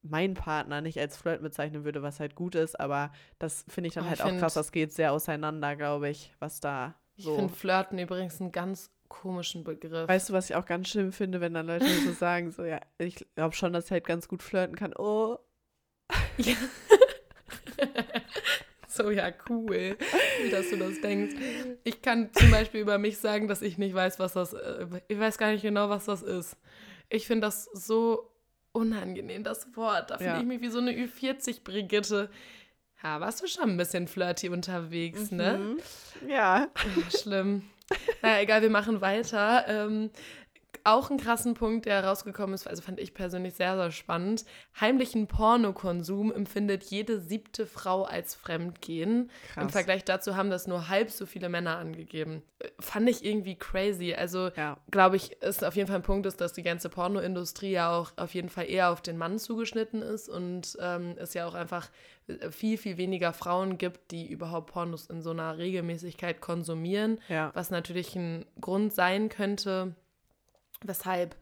mein 0.02 0.34
Partner 0.34 0.80
nicht 0.80 0.98
als 0.98 1.16
Flirt 1.16 1.40
bezeichnen 1.40 1.84
würde, 1.84 2.02
was 2.02 2.18
halt 2.18 2.34
gut 2.34 2.56
ist, 2.56 2.78
aber 2.78 3.12
das 3.38 3.64
finde 3.68 3.88
ich 3.88 3.94
dann 3.94 4.06
oh, 4.06 4.08
halt 4.08 4.22
auch 4.22 4.36
krass, 4.38 4.54
das 4.54 4.72
geht 4.72 4.92
sehr 4.92 5.12
auseinander, 5.12 5.76
glaube 5.76 6.08
ich, 6.08 6.32
was 6.40 6.58
da 6.58 6.96
so. 7.16 7.30
Ich 7.30 7.36
finde 7.36 7.54
Flirten 7.54 7.98
übrigens 7.98 8.40
ein 8.40 8.52
ganz 8.52 8.90
komischen 9.08 9.64
Begriff. 9.64 10.08
Weißt 10.08 10.28
du, 10.28 10.32
was 10.32 10.50
ich 10.50 10.56
auch 10.56 10.66
ganz 10.66 10.88
schlimm 10.88 11.12
finde, 11.12 11.40
wenn 11.40 11.54
dann 11.54 11.66
Leute 11.66 11.86
so 11.86 12.12
sagen, 12.12 12.50
so, 12.50 12.64
ja, 12.64 12.80
ich 12.98 13.24
glaube 13.34 13.54
schon, 13.54 13.72
dass 13.72 13.86
ich 13.86 13.90
halt 13.90 14.06
ganz 14.06 14.28
gut 14.28 14.42
flirten 14.42 14.76
kann. 14.76 14.94
Oh. 14.96 15.38
Ja. 16.38 16.54
so, 18.88 19.10
ja, 19.10 19.32
cool, 19.48 19.96
dass 20.50 20.70
du 20.70 20.76
das 20.76 21.00
denkst. 21.00 21.34
Ich 21.84 22.02
kann 22.02 22.32
zum 22.32 22.50
Beispiel 22.50 22.80
über 22.80 22.98
mich 22.98 23.18
sagen, 23.18 23.48
dass 23.48 23.62
ich 23.62 23.78
nicht 23.78 23.94
weiß, 23.94 24.18
was 24.18 24.34
das 24.34 24.52
äh, 24.52 24.86
Ich 25.08 25.18
weiß 25.18 25.38
gar 25.38 25.50
nicht 25.50 25.62
genau, 25.62 25.88
was 25.88 26.06
das 26.06 26.22
ist. 26.22 26.56
Ich 27.08 27.26
finde 27.26 27.46
das 27.46 27.64
so 27.64 28.30
unangenehm, 28.72 29.42
das 29.42 29.74
Wort. 29.76 30.10
Da 30.10 30.18
fühle 30.18 30.30
ja. 30.30 30.40
ich 30.40 30.46
mich 30.46 30.60
wie 30.60 30.68
so 30.68 30.78
eine 30.78 30.92
Ü40-Brigitte. 30.92 32.28
Ja, 33.02 33.20
warst 33.20 33.42
du 33.42 33.46
schon 33.46 33.70
ein 33.70 33.76
bisschen 33.76 34.08
flirty 34.08 34.48
unterwegs, 34.48 35.30
ne? 35.30 35.58
Mhm. 35.58 36.28
Ja. 36.28 36.68
Schlimm. 37.16 37.62
Naja, 38.22 38.40
egal, 38.40 38.62
wir 38.62 38.70
machen 38.70 39.00
weiter. 39.00 39.64
Ähm, 39.68 40.10
auch 40.84 41.10
einen 41.10 41.18
krassen 41.18 41.54
Punkt, 41.54 41.86
der 41.86 42.04
rausgekommen 42.04 42.54
ist, 42.54 42.66
also 42.66 42.82
fand 42.82 42.98
ich 43.00 43.14
persönlich 43.14 43.54
sehr, 43.54 43.76
sehr 43.76 43.90
spannend. 43.90 44.44
Heimlichen 44.80 45.26
Pornokonsum 45.26 46.32
empfindet 46.32 46.84
jede 46.84 47.20
siebte 47.20 47.66
Frau 47.66 48.04
als 48.04 48.34
Fremdgehen. 48.34 49.30
Krass. 49.52 49.64
Im 49.64 49.70
Vergleich 49.70 50.04
dazu 50.04 50.36
haben 50.36 50.50
das 50.50 50.66
nur 50.66 50.88
halb 50.88 51.10
so 51.10 51.26
viele 51.26 51.48
Männer 51.48 51.78
angegeben. 51.78 52.42
Fand 52.78 53.08
ich 53.08 53.24
irgendwie 53.24 53.56
crazy. 53.56 54.14
Also, 54.14 54.50
ja. 54.56 54.78
glaube 54.90 55.16
ich, 55.16 55.32
ist 55.42 55.64
auf 55.64 55.76
jeden 55.76 55.88
Fall 55.88 55.96
ein 55.96 56.02
Punkt, 56.02 56.26
ist, 56.26 56.40
dass 56.40 56.52
die 56.52 56.62
ganze 56.62 56.88
Pornoindustrie 56.88 57.72
ja 57.72 57.96
auch 57.96 58.12
auf 58.16 58.34
jeden 58.34 58.48
Fall 58.48 58.68
eher 58.68 58.90
auf 58.90 59.02
den 59.02 59.18
Mann 59.18 59.38
zugeschnitten 59.38 60.02
ist 60.02 60.28
und 60.28 60.76
ähm, 60.80 61.14
es 61.18 61.34
ja 61.34 61.46
auch 61.46 61.54
einfach 61.54 61.90
viel, 62.50 62.76
viel 62.76 62.96
weniger 62.96 63.32
Frauen 63.32 63.78
gibt, 63.78 64.10
die 64.10 64.26
überhaupt 64.26 64.72
Pornos 64.72 65.06
in 65.06 65.22
so 65.22 65.30
einer 65.30 65.58
Regelmäßigkeit 65.58 66.40
konsumieren. 66.40 67.20
Ja. 67.28 67.50
Was 67.54 67.70
natürlich 67.70 68.16
ein 68.16 68.44
Grund 68.60 68.92
sein 68.92 69.28
könnte, 69.28 69.94
weshalb 70.82 71.36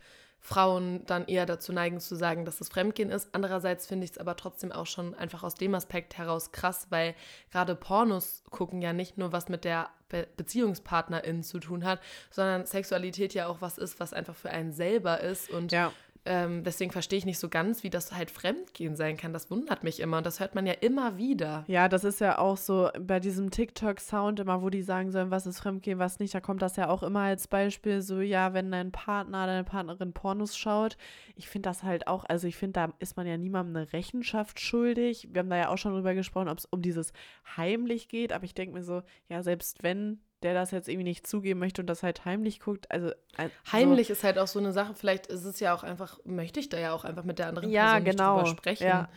Frauen 0.47 1.07
dann 1.07 1.27
eher 1.27 1.47
dazu 1.47 1.73
neigen 1.73 2.01
zu 2.01 2.17
sagen, 2.17 2.45
dass 2.45 2.61
es 2.61 2.69
Fremdgehen 2.69 3.11
ist. 3.11 3.31
Andererseits 3.33 3.87
finde 3.87 4.05
ich 4.05 4.11
es 4.11 4.19
aber 4.19 4.37
trotzdem 4.37 4.73
auch 4.73 4.85
schon 4.85 5.15
einfach 5.15 5.43
aus 5.43 5.55
dem 5.55 5.75
Aspekt 5.75 6.19
heraus 6.19 6.53
krass, 6.53 6.89
weil 6.91 7.15
gerade 7.51 7.75
Pornos 7.75 8.43
gucken 8.51 8.83
ja 8.83 8.93
nicht 8.93 9.17
nur 9.17 9.33
was 9.33 9.49
mit 9.49 9.65
der 9.65 9.89
Be 10.11 10.29
Beziehungspartnerin 10.37 11.43
zu 11.43 11.61
tun 11.61 11.85
hat, 11.85 11.99
sondern 12.31 12.67
Sexualität 12.67 13.33
ja 13.33 13.47
auch 13.47 13.63
was 13.63 13.79
ist, 13.79 14.01
was 14.01 14.13
einfach 14.13 14.35
für 14.35 14.51
einen 14.51 14.75
selber 14.75 15.21
ist 15.21 15.49
und 15.49 15.73
ja. 15.73 15.93
Ähm, 16.27 16.65
deswegen 16.65 16.91
verstehe 16.91 17.19
ich 17.19 17.27
nicht 17.27 17.39
so 17.39 17.51
ganz, 17.51 17.83
wie 17.83 17.91
das 17.91 18.13
halt 18.13 18.31
Fremdgehen 18.31 18.97
sein 18.97 19.17
kann. 19.17 19.35
Das 19.35 19.51
wundert 19.51 19.85
mich 19.85 20.01
immer 20.01 20.19
und 20.19 20.27
das 20.27 20.41
hört 20.41 20.55
man 20.55 20.67
ja 20.67 20.73
immer 20.73 21.19
wieder. 21.19 21.65
Ja, 21.67 21.89
das 21.89 22.03
ist 22.03 22.21
ja 22.21 22.39
auch 22.39 22.57
so 22.57 22.89
bei 22.99 23.21
diesem 23.21 23.51
TikTok-Sound 23.51 24.41
immer, 24.41 24.63
wo 24.63 24.71
die 24.71 24.83
sagen 24.83 25.13
sollen, 25.13 25.31
was 25.31 25.47
ist 25.47 25.61
Fremdgehen, 25.61 25.99
was 25.99 26.21
nicht. 26.21 26.35
Da 26.35 26.41
kommt 26.41 26.63
das 26.63 26.77
ja 26.77 26.89
auch 26.89 27.03
immer 27.03 27.21
als 27.21 27.47
Beispiel 27.47 28.01
so, 28.01 28.21
ja, 28.21 28.55
wenn 28.55 28.71
dein 28.71 28.91
Partner, 28.91 29.47
deine 29.47 29.65
Partnerin 29.65 30.15
Pornos 30.15 30.57
schaut. 30.57 30.97
Ich 31.37 31.49
finde 31.49 31.69
das 31.69 31.83
halt 31.83 32.07
auch, 32.07 32.25
also 32.25 32.47
ich 32.47 32.57
finde, 32.57 32.73
da 32.73 32.95
ist 33.01 33.17
man 33.19 33.27
ja 33.27 33.37
niemandem 33.37 33.77
eine 33.77 33.93
Rechenschaft 33.93 34.61
schuldig. 34.61 35.29
Wir 35.33 35.41
haben 35.41 35.51
da 35.51 35.57
ja 35.57 35.69
auch 35.69 35.79
schon 35.79 35.93
drüber 35.93 36.15
gesprochen, 36.15 36.49
ob 36.49 36.59
es 36.59 36.65
um 36.65 36.81
dieses 36.81 37.13
heimlich 37.57 38.09
geht, 38.09 38.33
aber 38.33 38.45
ich 38.45 38.55
denke 38.55 38.75
mir 38.75 38.83
so, 38.83 39.03
ja, 39.29 39.43
selbst 39.43 39.83
wenn 39.83 40.21
der 40.45 40.55
das 40.55 40.71
jetzt 40.71 40.89
irgendwie 40.89 41.05
nicht 41.05 41.27
zugeben 41.27 41.59
möchte 41.59 41.81
und 41.81 41.87
das 41.87 42.03
halt 42.03 42.25
heimlich 42.25 42.61
guckt. 42.61 42.91
Also, 42.91 43.11
also 43.37 43.51
heimlich 43.73 44.11
ist 44.11 44.23
halt 44.23 44.39
auch 44.39 44.47
so 44.47 44.59
eine 44.59 44.73
Sache. 44.73 44.95
Vielleicht 44.95 45.27
ist 45.27 45.45
es 45.45 45.59
ja 45.59 45.75
auch 45.75 45.83
einfach, 45.83 46.19
möchte 46.25 46.61
ich 46.61 46.69
da 46.69 46.79
ja 46.79 46.93
auch 46.93 47.05
einfach 47.05 47.25
mit 47.25 47.39
der 47.39 47.49
anderen 47.49 47.71
ja, 47.71 47.95
Person 47.95 48.05
genau. 48.05 48.35
nicht 48.37 48.47
drüber 48.51 48.59
sprechen. 48.59 48.87
Ja. 48.87 49.09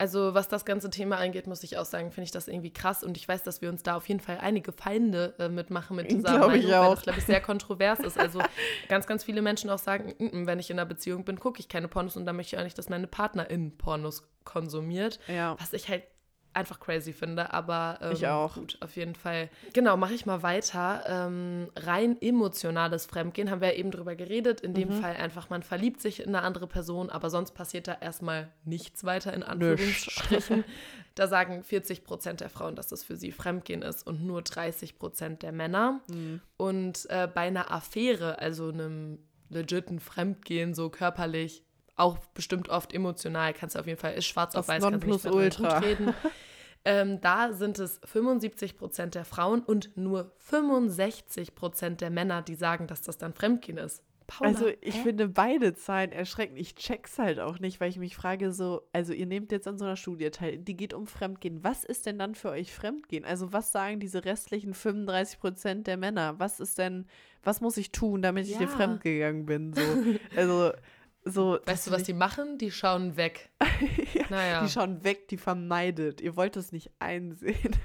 Also 0.00 0.32
was 0.32 0.46
das 0.46 0.64
ganze 0.64 0.90
Thema 0.90 1.16
angeht, 1.16 1.48
muss 1.48 1.64
ich 1.64 1.76
auch 1.76 1.84
sagen, 1.84 2.12
finde 2.12 2.26
ich 2.26 2.30
das 2.30 2.46
irgendwie 2.46 2.72
krass 2.72 3.02
und 3.02 3.16
ich 3.16 3.26
weiß, 3.26 3.42
dass 3.42 3.62
wir 3.62 3.68
uns 3.68 3.82
da 3.82 3.96
auf 3.96 4.08
jeden 4.08 4.20
Fall 4.20 4.38
einige 4.40 4.70
Feinde 4.70 5.34
äh, 5.40 5.48
mitmachen 5.48 5.96
mit 5.96 6.08
dieser 6.08 6.38
glaube 6.38 6.46
Meinung, 6.48 6.66
ich 6.66 6.74
auch. 6.74 6.82
weil 6.82 6.94
das, 6.94 7.02
glaube 7.02 7.18
ich, 7.18 7.24
sehr 7.24 7.40
kontrovers 7.42 7.98
ist. 7.98 8.16
Also 8.16 8.40
ganz, 8.88 9.08
ganz 9.08 9.24
viele 9.24 9.42
Menschen 9.42 9.70
auch 9.70 9.80
sagen, 9.80 10.14
N 10.20 10.30
-n, 10.30 10.46
wenn 10.46 10.60
ich 10.60 10.70
in 10.70 10.78
einer 10.78 10.86
Beziehung 10.86 11.24
bin, 11.24 11.40
gucke 11.40 11.58
ich 11.58 11.68
keine 11.68 11.88
Pornos 11.88 12.16
und 12.16 12.26
dann 12.26 12.36
möchte 12.36 12.54
ich 12.54 12.60
auch 12.60 12.64
nicht, 12.64 12.78
dass 12.78 12.88
meine 12.88 13.08
Partnerin 13.08 13.76
Pornos 13.76 14.22
konsumiert. 14.44 15.18
Ja. 15.26 15.56
Was 15.58 15.72
ich 15.72 15.88
halt 15.88 16.04
einfach 16.58 16.78
crazy 16.80 17.12
finde, 17.12 17.52
aber 17.52 17.98
ähm, 18.02 18.12
Ich 18.12 18.26
auch. 18.26 18.54
gut, 18.54 18.76
auf 18.80 18.94
jeden 18.96 19.14
Fall. 19.14 19.48
Genau, 19.72 19.96
mache 19.96 20.12
ich 20.14 20.26
mal 20.26 20.42
weiter. 20.42 21.02
Ähm, 21.06 21.68
rein 21.76 22.20
emotionales 22.20 23.06
Fremdgehen, 23.06 23.50
haben 23.50 23.60
wir 23.60 23.68
ja 23.72 23.74
eben 23.78 23.90
drüber 23.90 24.14
geredet. 24.16 24.60
In 24.60 24.72
Mhm. 24.72 24.74
dem 24.74 24.92
Fall 24.92 25.16
einfach, 25.16 25.48
man 25.50 25.62
verliebt 25.62 26.00
sich 26.00 26.20
in 26.20 26.28
eine 26.28 26.42
andere 26.42 26.66
Person, 26.66 27.08
aber 27.10 27.30
sonst 27.30 27.52
passiert 27.52 27.88
da 27.88 27.96
erstmal 28.00 28.48
nichts 28.64 29.04
weiter, 29.04 29.32
in 29.32 29.42
Anführungsstrichen. 29.42 30.64
da 31.14 31.26
sagen 31.26 31.62
40 31.64 32.04
Prozent 32.04 32.40
der 32.40 32.48
Frauen, 32.50 32.76
dass 32.76 32.88
das 32.88 33.02
für 33.02 33.16
sie 33.16 33.32
Fremdgehen 33.32 33.82
ist 33.82 34.06
und 34.06 34.24
nur 34.24 34.42
30 34.42 34.98
Prozent 34.98 35.42
der 35.42 35.52
Männer. 35.52 36.00
Mhm. 36.10 36.40
Und 36.56 37.06
äh, 37.10 37.26
bei 37.32 37.42
einer 37.42 37.70
Affäre, 37.72 38.38
also 38.38 38.68
einem 38.68 39.18
legiten 39.50 39.98
Fremdgehen, 39.98 40.74
so 40.74 40.90
körperlich, 40.90 41.64
auch 41.98 42.18
bestimmt 42.34 42.68
oft 42.68 42.92
emotional, 42.94 43.52
kannst 43.52 43.74
du 43.76 43.80
auf 43.80 43.86
jeden 43.86 43.98
Fall, 44.00 44.14
ist 44.14 44.26
schwarz 44.26 44.54
auf 44.54 44.68
weiß, 44.68 44.82
kannst 44.82 45.04
du 45.04 45.30
nicht 45.40 45.56
gut 45.58 45.82
reden. 45.82 46.14
Ähm, 46.84 47.20
da 47.20 47.52
sind 47.52 47.78
es 47.80 48.00
75 48.04 48.78
Prozent 48.78 49.14
der 49.14 49.24
Frauen 49.24 49.62
und 49.62 49.96
nur 49.96 50.32
65 50.38 51.54
Prozent 51.54 52.00
der 52.00 52.10
Männer, 52.10 52.40
die 52.42 52.54
sagen, 52.54 52.86
dass 52.86 53.02
das 53.02 53.18
dann 53.18 53.34
Fremdgehen 53.34 53.78
ist. 53.78 54.02
Paula, 54.28 54.50
Also 54.50 54.68
ich 54.82 54.94
hä? 54.96 55.02
finde 55.02 55.28
beide 55.28 55.74
Zahlen 55.74 56.12
erschreckend. 56.12 56.58
Ich 56.58 56.74
check's 56.74 57.18
halt 57.18 57.40
auch 57.40 57.58
nicht, 57.60 57.80
weil 57.80 57.88
ich 57.88 57.98
mich 57.98 58.14
frage 58.14 58.52
so, 58.52 58.82
also 58.92 59.12
ihr 59.14 59.24
nehmt 59.26 59.50
jetzt 59.52 59.66
an 59.66 59.78
so 59.78 59.86
einer 59.86 59.96
Studie 59.96 60.30
teil, 60.30 60.58
die 60.58 60.76
geht 60.76 60.92
um 60.92 61.06
Fremdgehen. 61.06 61.64
Was 61.64 61.82
ist 61.82 62.04
denn 62.04 62.18
dann 62.18 62.34
für 62.34 62.50
euch 62.50 62.72
Fremdgehen? 62.72 63.24
Also 63.24 63.52
was 63.54 63.72
sagen 63.72 64.00
diese 64.00 64.26
restlichen 64.26 64.74
35 64.74 65.40
Prozent 65.40 65.86
der 65.86 65.96
Männer? 65.96 66.38
Was 66.38 66.60
ist 66.60 66.76
denn, 66.78 67.06
was 67.42 67.62
muss 67.62 67.78
ich 67.78 67.90
tun, 67.90 68.20
damit 68.20 68.46
ich 68.46 68.56
dir 68.58 68.64
Ja. 68.64 68.68
fremdgegangen 68.68 69.46
bin? 69.46 69.72
So, 69.72 69.80
also 70.36 70.72
so. 71.24 71.58
Weißt 71.64 71.86
du, 71.86 71.90
was 71.90 72.04
die 72.04 72.14
machen? 72.14 72.58
Die 72.58 72.70
schauen 72.70 73.16
weg. 73.16 73.50
ja, 74.14 74.24
Naja, 74.30 74.62
Die 74.62 74.70
schauen 74.70 75.04
weg, 75.04 75.28
die 75.28 75.36
vermeidet. 75.36 76.20
Ihr 76.20 76.36
wollt 76.36 76.56
es 76.56 76.72
nicht 76.72 76.90
einsehen. 76.98 77.76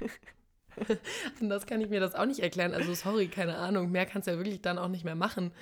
das 1.40 1.66
kann 1.66 1.80
ich 1.80 1.88
mir 1.88 2.00
das 2.00 2.14
auch 2.14 2.26
nicht 2.26 2.40
erklären. 2.40 2.74
Also 2.74 2.94
sorry, 2.94 3.28
keine 3.28 3.56
Ahnung. 3.56 3.90
Mehr 3.90 4.06
kannst 4.06 4.26
du 4.28 4.32
ja 4.32 4.38
wirklich 4.38 4.62
dann 4.62 4.78
auch 4.78 4.88
nicht 4.88 5.04
mehr 5.04 5.14
machen, 5.14 5.52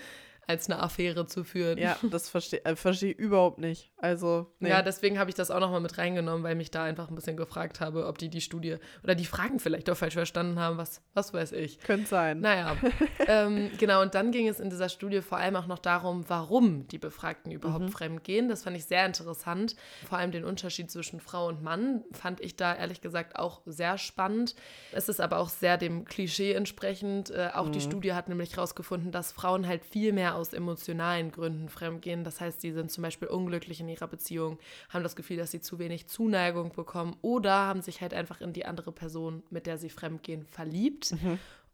als 0.46 0.68
eine 0.68 0.80
Affäre 0.80 1.26
zu 1.26 1.44
führen. 1.44 1.78
ja, 1.78 1.96
das 2.02 2.28
verstehe 2.28 2.64
äh, 2.64 2.76
versteh 2.76 3.12
ich 3.12 3.18
überhaupt 3.18 3.58
nicht. 3.58 3.92
Also, 3.96 4.52
nee. 4.58 4.68
Ja, 4.68 4.82
deswegen 4.82 5.18
habe 5.18 5.30
ich 5.30 5.36
das 5.36 5.50
auch 5.50 5.60
nochmal 5.60 5.80
mit 5.80 5.96
reingenommen, 5.98 6.42
weil 6.42 6.56
mich 6.56 6.70
da 6.70 6.82
einfach 6.82 7.08
ein 7.08 7.14
bisschen 7.14 7.36
gefragt 7.36 7.80
habe, 7.80 8.06
ob 8.06 8.18
die 8.18 8.28
die 8.28 8.40
Studie 8.40 8.76
oder 9.04 9.14
die 9.14 9.24
Fragen 9.24 9.60
vielleicht 9.60 9.88
doch 9.88 9.96
falsch 9.96 10.14
verstanden 10.14 10.58
haben, 10.58 10.76
was, 10.76 11.02
was 11.14 11.32
weiß 11.32 11.52
ich. 11.52 11.78
könnte 11.80 12.08
sein. 12.08 12.40
Naja, 12.40 12.76
ähm, 13.28 13.70
genau, 13.78 14.02
und 14.02 14.14
dann 14.14 14.32
ging 14.32 14.48
es 14.48 14.58
in 14.58 14.70
dieser 14.70 14.88
Studie 14.88 15.20
vor 15.20 15.38
allem 15.38 15.54
auch 15.54 15.66
noch 15.66 15.78
darum, 15.78 16.28
warum 16.28 16.88
die 16.88 16.98
Befragten 16.98 17.52
überhaupt 17.52 17.90
fremd 17.90 18.24
gehen. 18.24 18.48
Das 18.48 18.64
fand 18.64 18.76
ich 18.76 18.84
sehr 18.84 19.06
interessant. 19.06 19.76
Vor 20.08 20.18
allem 20.18 20.32
den 20.32 20.44
Unterschied 20.44 20.90
zwischen 20.90 21.20
Frau 21.20 21.46
und 21.46 21.62
Mann 21.62 22.02
fand 22.12 22.40
ich 22.40 22.56
da 22.56 22.74
ehrlich 22.74 23.00
gesagt 23.00 23.36
auch 23.36 23.62
sehr 23.66 23.98
spannend. 23.98 24.56
Es 24.90 25.08
ist 25.08 25.20
aber 25.20 25.38
auch 25.38 25.48
sehr 25.48 25.76
dem 25.78 26.04
Klischee 26.04 26.52
entsprechend. 26.52 27.30
Äh, 27.30 27.50
auch 27.54 27.68
die 27.68 27.80
Studie 27.80 28.14
hat 28.14 28.28
nämlich 28.28 28.56
herausgefunden, 28.56 29.12
dass 29.12 29.30
Frauen 29.30 29.66
halt 29.66 29.84
viel 29.84 30.12
mehr 30.12 30.34
aus 30.34 30.41
emotionalen 30.52 31.30
Gründen 31.30 31.68
fremdgehen. 31.68 32.24
Das 32.24 32.40
heißt, 32.40 32.60
sie 32.60 32.72
sind 32.72 32.90
zum 32.90 33.02
Beispiel 33.02 33.28
unglücklich 33.28 33.80
in 33.80 33.88
ihrer 33.88 34.08
Beziehung, 34.08 34.58
haben 34.88 35.02
das 35.02 35.16
Gefühl, 35.16 35.36
dass 35.36 35.50
sie 35.50 35.60
zu 35.60 35.78
wenig 35.78 36.08
Zuneigung 36.08 36.72
bekommen 36.72 37.16
oder 37.22 37.52
haben 37.52 37.82
sich 37.82 38.00
halt 38.00 38.14
einfach 38.14 38.40
in 38.40 38.52
die 38.52 38.66
andere 38.66 38.92
Person, 38.92 39.42
mit 39.50 39.66
der 39.66 39.78
sie 39.78 39.90
fremdgehen, 39.90 40.44
verliebt. 40.46 41.12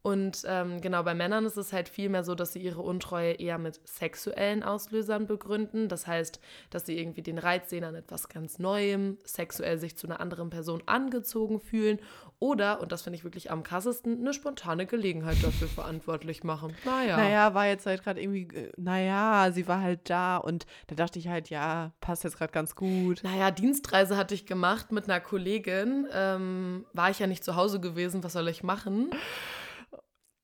Und 0.03 0.45
ähm, 0.47 0.81
genau, 0.81 1.03
bei 1.03 1.15
Männern 1.15 1.45
ist 1.45 1.57
es 1.57 1.73
halt 1.73 1.89
vielmehr 1.89 2.23
so, 2.23 2.35
dass 2.35 2.53
sie 2.53 2.61
ihre 2.61 2.81
Untreue 2.81 3.33
eher 3.33 3.59
mit 3.59 3.81
sexuellen 3.87 4.63
Auslösern 4.63 5.27
begründen. 5.27 5.89
Das 5.89 6.07
heißt, 6.07 6.41
dass 6.71 6.87
sie 6.87 6.99
irgendwie 6.99 7.23
den 7.23 7.37
Reiz 7.37 7.69
sehen 7.69 7.85
an 7.85 7.97
etwas 7.97 8.29
ganz 8.29 8.59
Neuem, 8.59 9.19
sexuell 9.25 9.79
sich 9.79 9.97
zu 9.97 10.07
einer 10.07 10.21
anderen 10.21 10.51
Person 10.51 10.83
angezogen 10.87 11.61
fühlen 11.61 11.99
oder, 12.41 12.81
und 12.81 12.93
das 12.93 13.03
finde 13.03 13.17
ich 13.17 13.25
wirklich 13.25 13.51
am 13.51 13.63
krassesten, 13.63 14.21
eine 14.21 14.33
spontane 14.33 14.87
Gelegenheit 14.87 15.43
dafür 15.43 15.67
verantwortlich 15.67 16.45
machen. 16.45 16.73
Naja. 16.85 17.17
Naja, 17.17 17.55
war 17.55 17.67
jetzt 17.67 17.85
halt 17.87 18.05
gerade 18.05 18.21
irgendwie, 18.21 18.49
äh, 18.57 18.71
naja, 18.77 19.51
sie 19.53 19.67
war 19.67 19.81
halt 19.81 20.09
da 20.09 20.37
und 20.37 20.65
da 20.87 20.95
dachte 20.95 21.19
ich 21.19 21.29
halt, 21.29 21.51
ja, 21.51 21.93
passt 22.01 22.23
jetzt 22.23 22.39
gerade 22.39 22.53
ganz 22.53 22.77
gut. 22.77 23.23
Naja, 23.25 23.51
Dienstreise 23.51 24.17
hatte 24.17 24.35
ich 24.35 24.47
gemacht 24.47 24.93
mit 24.93 25.05
einer 25.05 25.21
Kollegin. 25.21 26.07
Ähm, 26.13 26.87
war 26.93 27.11
ich 27.11 27.19
ja 27.19 27.27
nicht 27.27 27.43
zu 27.43 27.57
Hause 27.57 27.81
gewesen, 27.81 28.23
was 28.23 28.35
soll 28.35 28.49
ich 28.49 28.63
machen? 28.63 29.11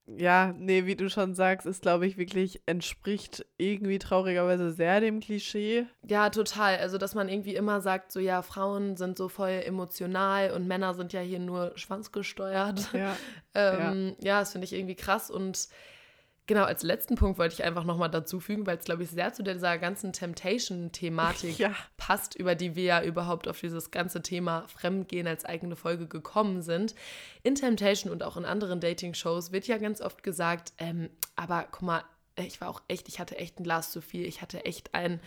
Ja, 0.06 0.54
nee, 0.58 0.84
wie 0.84 0.96
du 0.96 1.08
schon 1.08 1.34
sagst, 1.34 1.66
ist, 1.66 1.82
glaube 1.82 2.06
ich, 2.06 2.18
wirklich, 2.18 2.60
entspricht 2.66 3.46
irgendwie 3.56 3.98
traurigerweise 3.98 4.70
sehr 4.70 5.00
dem 5.00 5.20
Klischee. 5.20 5.86
Ja, 6.06 6.28
total. 6.28 6.76
Also, 6.76 6.98
dass 6.98 7.14
man 7.14 7.28
irgendwie 7.28 7.54
immer 7.54 7.80
sagt, 7.80 8.12
so 8.12 8.20
ja, 8.20 8.42
Frauen 8.42 8.96
sind 8.96 9.16
so 9.16 9.28
voll 9.28 9.62
emotional 9.64 10.50
und 10.50 10.68
Männer 10.68 10.92
sind 10.94 11.14
ja 11.14 11.20
hier 11.20 11.38
nur 11.38 11.72
schwanzgesteuert. 11.76 12.92
Ja. 12.92 13.16
ähm, 13.54 14.14
ja. 14.20 14.40
das 14.40 14.52
finde 14.52 14.66
ich 14.66 14.74
irgendwie 14.74 14.94
krass. 14.94 15.30
Und 15.30 15.68
genau, 16.46 16.64
als 16.64 16.82
letzten 16.82 17.14
Punkt 17.14 17.38
wollte 17.38 17.54
ich 17.54 17.64
einfach 17.64 17.84
nochmal 17.84 18.10
dazu 18.10 18.40
fügen, 18.40 18.66
weil 18.66 18.78
es, 18.78 18.84
glaube 18.84 19.02
ich, 19.02 19.10
sehr 19.10 19.32
zu 19.32 19.42
dieser 19.42 19.78
ganzen 19.78 20.12
Temptation-Thematik 20.12 21.58
Ja. 21.58 21.74
passt, 21.96 22.34
über 22.34 22.54
die 22.54 22.74
wir 22.76 22.84
ja 22.84 23.02
überhaupt 23.02 23.48
auf 23.48 23.60
dieses 23.60 23.90
ganze 23.90 24.22
Thema 24.22 24.64
Fremdgehen 24.68 25.26
als 25.26 25.44
eigene 25.44 25.76
Folge 25.76 26.06
gekommen 26.06 26.62
sind. 26.62 26.94
In 27.42 27.54
Temptation 27.54 28.12
und 28.12 28.22
auch 28.22 28.36
in 28.36 28.44
anderen 28.44 28.80
Dating-Shows 28.80 29.52
wird 29.52 29.66
ja 29.66 29.78
ganz 29.78 30.00
oft 30.00 30.22
gesagt, 30.22 30.72
ähm, 30.78 31.10
aber 31.36 31.66
guck 31.70 31.82
mal, 31.82 32.04
ich 32.36 32.60
war 32.60 32.68
auch 32.68 32.82
echt, 32.88 33.08
ich 33.08 33.20
hatte 33.20 33.36
echt 33.38 33.60
ein 33.60 33.64
Glas 33.64 33.90
zu 33.92 34.00
viel, 34.00 34.26
ich 34.26 34.42
hatte 34.42 34.64
echt 34.64 34.94
einen, 34.94 35.20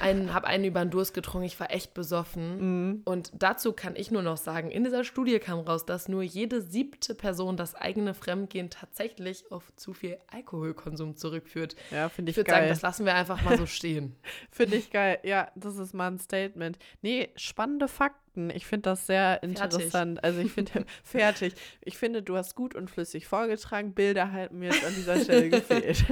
einen 0.00 0.32
habe 0.32 0.46
einen 0.46 0.64
über 0.64 0.80
den 0.84 0.90
Durst 0.90 1.12
getrunken, 1.14 1.46
ich 1.46 1.58
war 1.58 1.70
echt 1.72 1.92
besoffen. 1.94 3.02
Und 3.04 3.32
dazu 3.34 3.72
kann 3.72 3.96
ich 3.96 4.10
nur 4.10 4.22
noch 4.22 4.36
sagen, 4.36 4.70
in 4.70 4.84
dieser 4.84 5.02
Studie 5.04 5.38
kam 5.38 5.60
raus, 5.60 5.86
dass 5.86 6.08
nur 6.08 6.22
jede 6.22 6.62
siebte 6.62 7.14
Person 7.14 7.56
das 7.56 7.74
eigene 7.74 8.14
Fremdgehen 8.14 8.70
tatsächlich 8.70 9.50
auf 9.50 9.72
zu 9.76 9.92
viel 9.92 10.18
Alkoholkonsum 10.28 11.16
zurückführt. 11.16 11.74
Ja, 11.90 12.08
finde 12.08 12.30
Ich 12.30 12.34
ich 12.34 12.36
würde 12.38 12.50
sagen, 12.50 12.62
geil. 12.62 12.68
das 12.70 12.82
lassen 12.82 13.06
wir 13.06 13.14
einfach 13.14 13.42
mal 13.42 13.58
so 13.58 13.66
stehen. 13.66 14.14
Finde 14.50 14.76
ich 14.76 14.90
geil. 14.90 15.18
Ja, 15.24 15.50
das 15.56 15.76
ist 15.76 15.94
mal 15.94 16.08
ein 16.10 16.18
Statement. 16.18 16.78
Nee, 17.02 17.30
spannende 17.36 17.88
Fakten. 17.88 18.25
Ich 18.54 18.66
finde 18.66 18.82
das 18.90 19.06
sehr 19.06 19.38
Fertig. 19.42 19.62
interessant. 19.62 20.22
Also 20.24 20.40
ich 20.40 20.52
finde, 20.52 20.84
fertig. 21.04 21.54
Ich 21.82 21.96
finde, 21.98 22.22
du 22.22 22.36
hast 22.36 22.54
gut 22.54 22.74
und 22.74 22.90
flüssig 22.90 23.26
vorgetragen. 23.26 23.94
Bilder 23.94 24.32
halten 24.32 24.58
mir 24.58 24.70
jetzt 24.70 24.84
an 24.84 24.94
dieser 24.94 25.18
Stelle 25.20 25.48
gefehlt. 25.50 26.04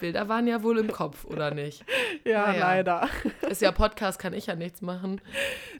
Bilder 0.00 0.28
waren 0.28 0.46
ja 0.46 0.62
wohl 0.62 0.78
im 0.78 0.90
Kopf, 0.90 1.24
oder 1.24 1.52
nicht? 1.52 1.84
ja, 2.24 2.46
Naja. 2.48 2.60
leider. 2.60 3.08
Ist 3.48 3.62
ja 3.62 3.72
Podcast, 3.72 4.18
kann 4.18 4.32
ich 4.32 4.46
ja 4.46 4.54
nichts 4.56 4.80
machen. 4.82 5.20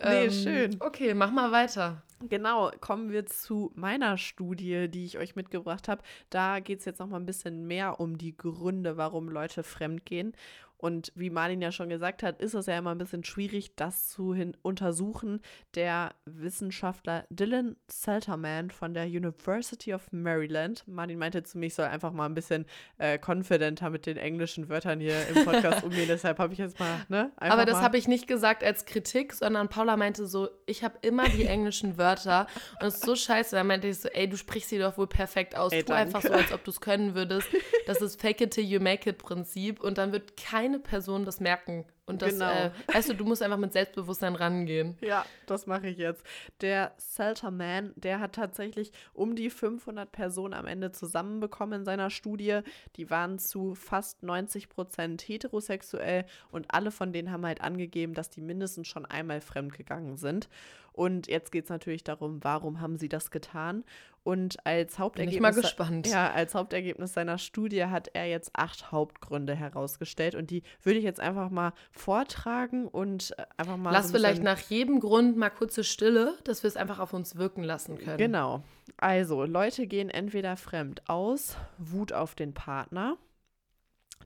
Ähm, 0.01 0.27
Nee, 0.27 0.31
schön. 0.31 0.77
Okay, 0.81 1.14
mach 1.14 1.31
mal 1.31 1.53
weiter. 1.53 2.03
Genau, 2.31 2.70
kommen 2.81 3.12
wir 3.12 3.27
zu 3.27 3.70
meiner 3.75 4.16
Studie, 4.16 4.88
die 4.88 5.05
ich 5.05 5.18
euch 5.18 5.37
mitgebracht 5.37 5.87
habe. 5.87 6.03
Da 6.31 6.61
geht 6.61 6.79
es 6.79 6.87
jetzt 6.87 6.99
noch 6.99 7.09
mal 7.09 7.18
ein 7.20 7.27
bisschen 7.27 7.66
mehr 7.66 8.01
um 8.01 8.16
die 8.16 8.35
Gründe, 8.35 8.96
warum 8.96 9.29
Leute 9.29 9.62
fremdgehen. 9.62 10.33
Und 10.79 11.12
wie 11.15 11.31
Martin 11.31 11.62
ja 11.62 11.73
schon 11.73 11.89
gesagt 11.89 12.23
hat, 12.23 12.41
ist 12.41 12.55
es 12.55 12.67
ja 12.67 12.77
immer 12.77 12.91
ein 12.91 12.99
bisschen 12.99 13.25
schwierig, 13.25 13.77
das 13.77 14.09
zu 14.09 14.37
untersuchen. 14.62 15.41
Der 15.75 16.15
Wissenschaftler 16.27 17.25
Dylan 17.31 17.77
Selterman 17.89 18.71
von 18.71 18.93
der 18.93 19.07
University 19.07 19.95
of 19.95 20.12
Maryland, 20.12 20.87
Martin 20.87 21.19
meinte 21.19 21.43
zu 21.43 21.59
mir, 21.59 21.67
ich 21.67 21.75
soll 21.75 21.87
einfach 21.87 22.12
mal 22.12 22.27
ein 22.27 22.35
bisschen 22.35 22.67
äh, 22.99 23.19
confidenter 23.19 23.91
mit 23.91 24.07
den 24.07 24.17
englischen 24.17 24.69
Wörtern 24.69 25.01
hier 25.01 25.27
im 25.29 25.45
Podcast 25.45 25.83
umgehen. 25.85 26.09
Deshalb 26.09 26.39
habe 26.39 26.53
ich 26.53 26.59
jetzt 26.59 26.79
mal, 26.79 27.05
ne? 27.09 27.33
Aber 27.37 27.65
das 27.65 27.81
habe 27.81 27.97
ich 27.97 28.09
nicht 28.09 28.27
gesagt 28.27 28.62
als 28.62 28.85
Kritik, 28.85 29.33
sondern 29.33 29.69
Paula 29.69 29.97
meinte 29.97 30.27
so, 30.27 30.49
ich 30.67 30.85
habe 30.85 30.99
immer 31.03 31.29
die 31.29 31.45
englischen 31.45 31.97
Wörter 31.97 32.47
und 32.81 32.89
es 32.89 32.97
ist 32.97 33.07
so 33.07 33.17
scheiße. 33.17 33.57
Da 33.57 33.65
meinte 33.65 33.89
ich 33.89 33.99
so, 33.99 34.09
ey, 34.09 34.29
du 34.29 34.37
sprichst 34.37 34.71
sie 34.71 34.79
doch 34.79 34.99
wohl 34.99 35.07
perfekt 35.07 35.57
aus. 35.57 35.73
Ey, 35.73 35.85
tu 35.85 35.95
einfach 35.95 36.23
so, 36.23 36.29
danke. 36.29 36.45
als 36.45 36.53
ob 36.53 36.65
du 36.65 36.71
es 36.71 36.81
können 36.81 37.15
würdest. 37.15 37.49
Das 37.87 38.03
ist 38.03 38.21
Fake 38.21 38.41
it 38.41 38.51
till 38.53 38.65
you 38.65 38.81
make 38.81 39.09
it 39.09 39.19
Prinzip 39.19 39.81
und 39.81 39.99
dann 39.99 40.12
wird 40.12 40.37
keine 40.66 40.81
Person 40.81 41.24
das 41.24 41.38
merken. 41.38 41.85
Und 42.09 42.23
das, 42.23 42.35
Genau. 42.35 42.51
äh, 42.51 42.71
weißt 42.87 43.09
du, 43.09 43.14
du 43.14 43.25
musst 43.25 43.42
einfach 43.42 43.57
mit 43.59 43.73
Selbstbewusstsein 43.73 44.37
rangehen. 44.37 44.97
Ja, 45.07 45.25
das 45.47 45.66
mache 45.66 45.88
ich 45.88 45.99
jetzt. 45.99 46.25
Der 46.61 46.92
Selterman, 46.99 47.92
der 47.97 48.21
hat 48.21 48.35
tatsächlich 48.35 48.92
um 49.12 49.35
die 49.35 49.51
500 49.51 50.11
Personen 50.12 50.55
am 50.55 50.66
Ende 50.66 50.92
zusammenbekommen 50.92 51.81
in 51.81 51.85
seiner 51.85 52.11
Studie. 52.11 52.61
Die 52.97 53.11
waren 53.11 53.38
zu 53.38 53.75
fast 53.75 54.23
90 54.23 54.69
Prozent 54.69 55.23
heterosexuell 55.23 56.25
und 56.51 56.66
alle 56.73 56.90
von 56.90 57.12
denen 57.12 57.31
haben 57.31 57.45
halt 57.45 57.61
angegeben, 57.61 58.14
dass 58.14 58.31
die 58.31 58.40
mindestens 58.40 58.87
schon 58.88 59.05
einmal 59.07 59.40
fremdgegangen 59.40 60.16
sind. 60.16 60.49
Und 60.92 61.27
jetzt 61.27 61.53
geht 61.53 61.64
es 61.64 61.71
natürlich 61.71 62.05
darum, 62.05 62.42
warum 62.42 62.81
haben 62.81 62.97
sie 62.97 63.11
das 63.11 63.31
getan? 63.31 63.85
Und 64.25 64.57
als 64.66 64.95
Bin 64.95 65.05
Hauptergebnis. 65.05 65.35
ich 65.37 65.40
mal 65.42 65.53
gespannt. 65.53 66.07
Ja, 66.09 66.33
als 66.33 66.55
Hauptergebnis 66.55 67.12
seiner 67.12 67.37
Studie 67.38 67.85
hat 67.85 68.09
er 68.14 68.25
jetzt 68.27 68.51
acht 68.55 68.90
Hauptgründe 68.90 69.55
herausgestellt 69.55 70.35
und 70.35 70.51
die 70.51 70.62
würde 70.83 70.99
ich 70.99 71.05
jetzt 71.05 71.21
einfach 71.21 71.51
mal 71.51 71.73
vortragen 71.99 72.89
und 72.89 73.35
äh, 73.39 73.47
einfach 73.57 73.77
mal. 73.77 73.91
Lass 73.91 74.09
so 74.09 74.15
ein 74.15 74.21
vielleicht 74.21 74.43
nach 74.43 74.59
jedem 74.59 75.01
Grund 75.01 75.37
mal 75.37 75.51
kurze 75.51 75.85
Stille, 75.85 76.37
dass 76.45 76.63
wir 76.63 76.69
es 76.69 76.77
einfach 76.77 76.99
auf 76.99 77.13
uns 77.13 77.37
wirken 77.37 77.63
lassen 77.63 77.99
können. 77.99 78.19
Genau. 78.19 78.63
Also, 78.97 79.45
Leute 79.45 79.87
gehen 79.87 80.11
entweder 80.11 80.57
fremd 80.57 81.09
aus, 81.09 81.57
Wut 81.79 82.13
auf 82.13 82.35
den 82.35 82.55
Partner, 82.55 83.17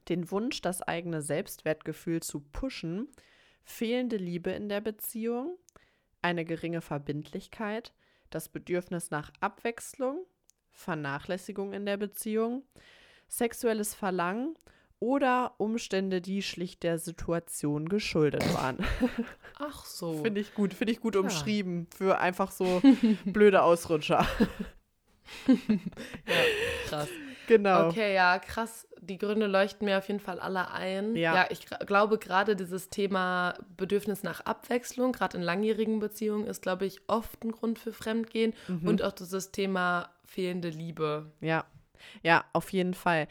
den 0.09 0.31
Wunsch, 0.31 0.61
das 0.61 0.81
eigene 0.81 1.21
Selbstwertgefühl 1.21 2.21
zu 2.21 2.39
pushen, 2.39 3.07
fehlende 3.63 4.17
Liebe 4.17 4.51
in 4.51 4.69
der 4.69 4.81
Beziehung, 4.81 5.57
eine 6.21 6.45
geringe 6.45 6.81
Verbindlichkeit, 6.81 7.93
das 8.29 8.49
Bedürfnis 8.49 9.11
nach 9.11 9.31
Abwechslung, 9.39 10.25
Vernachlässigung 10.71 11.73
in 11.73 11.85
der 11.85 11.97
Beziehung, 11.97 12.63
sexuelles 13.27 13.93
Verlangen 13.93 14.55
oder 15.01 15.55
Umstände, 15.57 16.21
die 16.21 16.43
schlicht 16.43 16.83
der 16.83 16.99
Situation 16.99 17.89
geschuldet 17.89 18.53
waren. 18.53 18.77
Ach 19.59 19.83
so. 19.83 20.21
Finde 20.21 20.39
ich 20.39 20.53
gut, 20.53 20.73
finde 20.75 20.93
ich 20.93 21.01
gut 21.01 21.15
ja. 21.15 21.21
umschrieben 21.21 21.87
für 21.93 22.19
einfach 22.19 22.51
so 22.51 22.81
blöde 23.25 23.63
Ausrutscher. 23.63 24.25
ja, 25.47 26.33
krass. 26.87 27.09
Genau. 27.47 27.89
Okay, 27.89 28.13
ja, 28.13 28.37
krass. 28.37 28.87
Die 29.01 29.17
Gründe 29.17 29.47
leuchten 29.47 29.85
mir 29.85 29.97
auf 29.97 30.07
jeden 30.07 30.19
Fall 30.19 30.39
alle 30.39 30.69
ein. 30.71 31.15
Ja, 31.15 31.35
ja 31.35 31.47
ich 31.49 31.65
glaube, 31.65 32.19
gerade 32.19 32.55
dieses 32.55 32.89
Thema 32.89 33.55
Bedürfnis 33.75 34.21
nach 34.21 34.41
Abwechslung, 34.41 35.13
gerade 35.13 35.37
in 35.37 35.43
langjährigen 35.43 35.99
Beziehungen, 35.99 36.45
ist, 36.45 36.61
glaube 36.61 36.85
ich, 36.85 37.01
oft 37.07 37.43
ein 37.43 37.51
Grund 37.51 37.79
für 37.79 37.91
Fremdgehen. 37.91 38.53
Mhm. 38.67 38.87
Und 38.87 39.01
auch 39.01 39.13
dieses 39.13 39.51
Thema 39.51 40.11
fehlende 40.25 40.69
Liebe. 40.69 41.31
Ja, 41.41 41.65
ja, 42.23 42.45
auf 42.53 42.71
jeden 42.71 42.93
Fall 42.93 43.27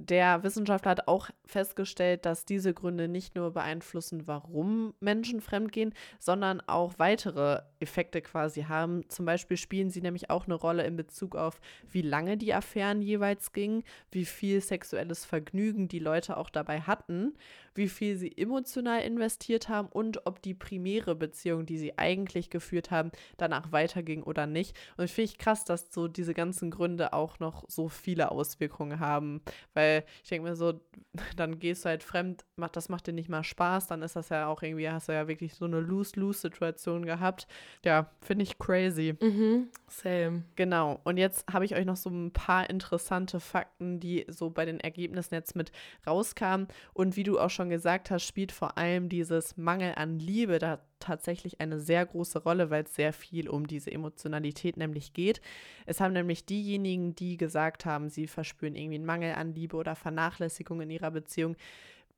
der 0.00 0.44
Wissenschaftler 0.44 0.92
hat 0.92 1.08
auch 1.08 1.28
festgestellt, 1.44 2.24
dass 2.24 2.44
diese 2.44 2.72
Gründe 2.72 3.08
nicht 3.08 3.34
nur 3.34 3.52
beeinflussen, 3.52 4.28
warum 4.28 4.94
Menschen 5.00 5.40
fremdgehen, 5.40 5.92
sondern 6.20 6.62
auch 6.68 6.94
weitere 6.98 7.62
Effekte 7.80 8.22
quasi 8.22 8.62
haben. 8.62 9.08
Zum 9.08 9.26
Beispiel 9.26 9.56
spielen 9.56 9.90
sie 9.90 10.00
nämlich 10.00 10.30
auch 10.30 10.44
eine 10.44 10.54
Rolle 10.54 10.86
in 10.86 10.94
Bezug 10.94 11.34
auf, 11.34 11.60
wie 11.90 12.02
lange 12.02 12.36
die 12.36 12.54
Affären 12.54 13.02
jeweils 13.02 13.52
gingen, 13.52 13.82
wie 14.12 14.24
viel 14.24 14.60
sexuelles 14.60 15.24
Vergnügen 15.24 15.88
die 15.88 15.98
Leute 15.98 16.36
auch 16.36 16.50
dabei 16.50 16.82
hatten, 16.82 17.34
wie 17.78 17.88
viel 17.88 18.16
sie 18.16 18.36
emotional 18.36 19.00
investiert 19.02 19.68
haben 19.68 19.88
und 19.88 20.26
ob 20.26 20.42
die 20.42 20.52
primäre 20.52 21.14
Beziehung, 21.14 21.64
die 21.64 21.78
sie 21.78 21.96
eigentlich 21.96 22.50
geführt 22.50 22.90
haben, 22.90 23.10
danach 23.38 23.72
weiterging 23.72 24.22
oder 24.24 24.46
nicht. 24.46 24.76
Und 24.96 25.04
ich 25.04 25.12
finde 25.12 25.30
ich 25.30 25.38
krass, 25.38 25.64
dass 25.64 25.92
so 25.92 26.08
diese 26.08 26.34
ganzen 26.34 26.70
Gründe 26.70 27.12
auch 27.12 27.38
noch 27.38 27.64
so 27.68 27.88
viele 27.88 28.30
Auswirkungen 28.32 29.00
haben, 29.00 29.40
weil 29.74 30.04
ich 30.22 30.28
denke 30.28 30.48
mir 30.48 30.56
so, 30.56 30.80
dann 31.36 31.58
gehst 31.60 31.84
du 31.84 31.88
halt 31.88 32.02
fremd, 32.02 32.44
macht, 32.56 32.76
das 32.76 32.88
macht 32.88 33.06
dir 33.06 33.12
nicht 33.12 33.28
mal 33.28 33.44
Spaß, 33.44 33.86
dann 33.86 34.02
ist 34.02 34.16
das 34.16 34.28
ja 34.28 34.48
auch 34.48 34.62
irgendwie, 34.62 34.90
hast 34.90 35.08
du 35.08 35.12
ja 35.12 35.28
wirklich 35.28 35.54
so 35.54 35.64
eine 35.64 35.80
Lose-Lose-Situation 35.80 37.06
gehabt. 37.06 37.46
Ja, 37.84 38.10
finde 38.20 38.42
ich 38.42 38.58
crazy. 38.58 39.14
Mhm, 39.20 39.68
same. 39.86 40.42
Genau. 40.56 41.00
Und 41.04 41.16
jetzt 41.16 41.46
habe 41.50 41.64
ich 41.64 41.76
euch 41.76 41.84
noch 41.84 41.96
so 41.96 42.10
ein 42.10 42.32
paar 42.32 42.68
interessante 42.68 43.38
Fakten, 43.38 44.00
die 44.00 44.26
so 44.28 44.50
bei 44.50 44.64
den 44.64 44.80
Ergebnissen 44.80 45.34
jetzt 45.34 45.54
mit 45.54 45.70
rauskamen. 46.06 46.66
Und 46.92 47.16
wie 47.16 47.22
du 47.22 47.38
auch 47.38 47.50
schon 47.50 47.67
gesagt 47.68 48.10
hast, 48.10 48.24
spielt 48.24 48.52
vor 48.52 48.78
allem 48.78 49.08
dieses 49.08 49.56
Mangel 49.56 49.94
an 49.96 50.18
Liebe 50.18 50.58
da 50.58 50.80
tatsächlich 51.00 51.60
eine 51.60 51.78
sehr 51.80 52.04
große 52.04 52.40
Rolle, 52.40 52.70
weil 52.70 52.84
es 52.84 52.94
sehr 52.94 53.12
viel 53.12 53.48
um 53.48 53.66
diese 53.66 53.92
Emotionalität 53.92 54.76
nämlich 54.76 55.12
geht. 55.12 55.40
Es 55.86 56.00
haben 56.00 56.12
nämlich 56.12 56.44
diejenigen, 56.44 57.14
die 57.14 57.36
gesagt 57.36 57.84
haben, 57.84 58.08
sie 58.08 58.26
verspüren 58.26 58.74
irgendwie 58.74 58.96
einen 58.96 59.06
Mangel 59.06 59.34
an 59.34 59.54
Liebe 59.54 59.76
oder 59.76 59.94
Vernachlässigung 59.94 60.80
in 60.80 60.90
ihrer 60.90 61.10
Beziehung, 61.10 61.56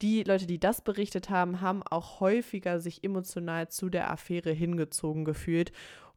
die 0.02 0.22
Leute, 0.22 0.46
die 0.46 0.58
das 0.58 0.80
berichtet 0.80 1.28
haben, 1.28 1.60
haben 1.60 1.82
auch 1.82 2.20
häufiger 2.20 2.80
sich 2.80 3.04
emotional 3.04 3.68
zu 3.68 3.90
der 3.90 4.10
Affäre 4.10 4.50
hingezogen 4.50 5.26
gefühlt 5.26 5.72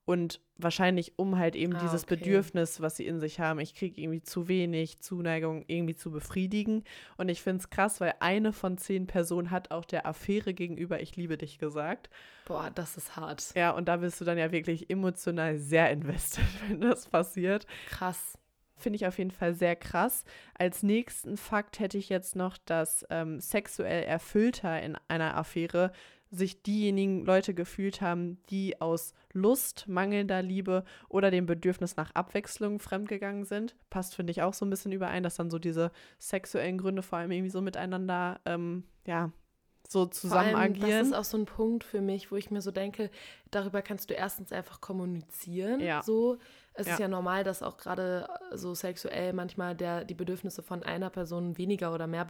und 0.06 0.42
wahrscheinlich 0.58 1.18
um 1.18 1.38
halt 1.38 1.56
eben 1.56 1.76
ah, 1.76 1.80
dieses 1.82 2.04
okay. 2.04 2.18
Bedürfnis, 2.18 2.82
was 2.82 2.98
sie 2.98 3.08
in 3.08 3.20
sich 3.20 3.40
haben, 3.40 3.60
ich 3.60 3.74
kriege 3.74 4.02
irgendwie 4.02 4.22
zu 4.22 4.48
wenig 4.48 5.00
Zuneigung 5.00 5.64
irgendwie 5.68 5.96
zu 5.96 6.12
befriedigen. 6.12 6.84
Und 7.18 7.30
ich 7.30 7.42
finde 7.42 7.60
es 7.60 7.70
krass, 7.70 8.02
weil 8.02 8.14
eine 8.20 8.52
von 8.52 8.78
zehn 8.78 9.08
Personen 9.08 9.50
hat 9.50 9.72
auch 9.72 9.86
der 9.86 10.06
Affäre 10.06 10.54
gegenüber 10.54 11.02
Ich 11.02 11.16
liebe 11.16 11.38
dich 11.38 11.58
gesagt. 11.58 12.10
Boah, 12.46 12.70
das 12.74 12.98
ist 12.98 13.16
hart. 13.16 13.54
Ja, 13.56 13.72
und 13.72 13.88
da 13.88 13.98
bist 13.98 14.20
du 14.20 14.26
dann 14.26 14.38
ja 14.38 14.52
wirklich 14.52 14.90
emotional 14.90 15.58
sehr 15.58 15.90
invested, 15.90 16.44
wenn 16.68 16.82
das 16.82 17.08
passiert. 17.08 17.66
Krass. 17.88 18.38
Finde 18.76 18.98
ich 18.98 19.08
auf 19.08 19.18
jeden 19.18 19.32
Fall 19.32 19.54
sehr 19.54 19.78
krass. 19.78 20.26
Als 20.56 20.84
nächsten 20.84 21.38
Fakt 21.38 21.80
hätte 21.80 21.98
ich 21.98 22.10
jetzt 22.10 22.36
noch, 22.36 22.58
dass 22.58 23.06
ähm, 23.10 23.40
sexuell 23.40 24.04
erfüllter 24.04 24.82
in 24.82 24.98
einer 25.08 25.38
Affäre 25.38 25.94
sich 26.34 26.64
diejenigen 26.64 27.26
Leute 27.26 27.54
gefühlt 27.54 28.02
haben, 28.02 28.40
die 28.50 28.82
aus 28.82 29.14
Lust, 29.34 29.88
mangelnder 29.88 30.42
Liebe 30.42 30.84
oder 31.08 31.32
dem 31.32 31.46
Bedürfnis 31.46 31.96
nach 31.96 32.14
Abwechslung 32.16 32.80
fremdgegangen 32.80 33.46
sind. 33.46 33.76
Passt, 33.90 34.16
finde 34.16 34.32
ich, 34.32 34.42
auch 34.42 34.54
so 34.54 34.66
ein 34.66 34.70
bisschen 34.70 34.92
überein, 34.92 35.24
dass 35.24 35.36
dann 35.36 35.52
so 35.52 35.60
diese 35.60 35.92
sexuellen 36.18 36.78
Gründe 36.78 37.04
vor 37.04 37.20
allem 37.20 37.32
irgendwie 37.32 37.52
so 37.52 37.62
miteinander, 37.62 38.40
ähm, 38.46 38.84
ja, 39.06 39.32
so 39.88 40.06
zusammen 40.06 40.52
vor 40.52 40.60
allem, 40.60 40.72
agieren. 40.74 41.00
Das 41.00 41.08
ist 41.08 41.14
auch 41.14 41.24
so 41.24 41.38
ein 41.38 41.46
Punkt 41.46 41.84
für 41.84 42.02
mich, 42.02 42.32
wo 42.32 42.36
ich 42.36 42.50
mir 42.50 42.62
so 42.62 42.72
denke, 42.72 43.10
darüber 43.52 43.82
kannst 43.82 44.10
du 44.10 44.14
erstens 44.14 44.52
einfach 44.52 44.82
kommunizieren. 44.82 45.80
Ja. 45.80 46.02
So. 46.02 46.38
Es 46.74 46.88
ja. 46.88 46.94
ist 46.94 47.00
ja 47.00 47.08
normal, 47.08 47.44
dass 47.44 47.62
auch 47.62 47.78
gerade 47.78 48.28
so 48.54 48.74
sexuell 48.74 49.34
manchmal 49.34 49.76
der, 49.76 50.06
die 50.06 50.16
Bedürfnisse 50.16 50.64
von 50.64 50.82
einer 50.82 51.12
Person 51.12 51.58
weniger 51.58 51.94
oder 51.94 52.08
mehr 52.08 52.26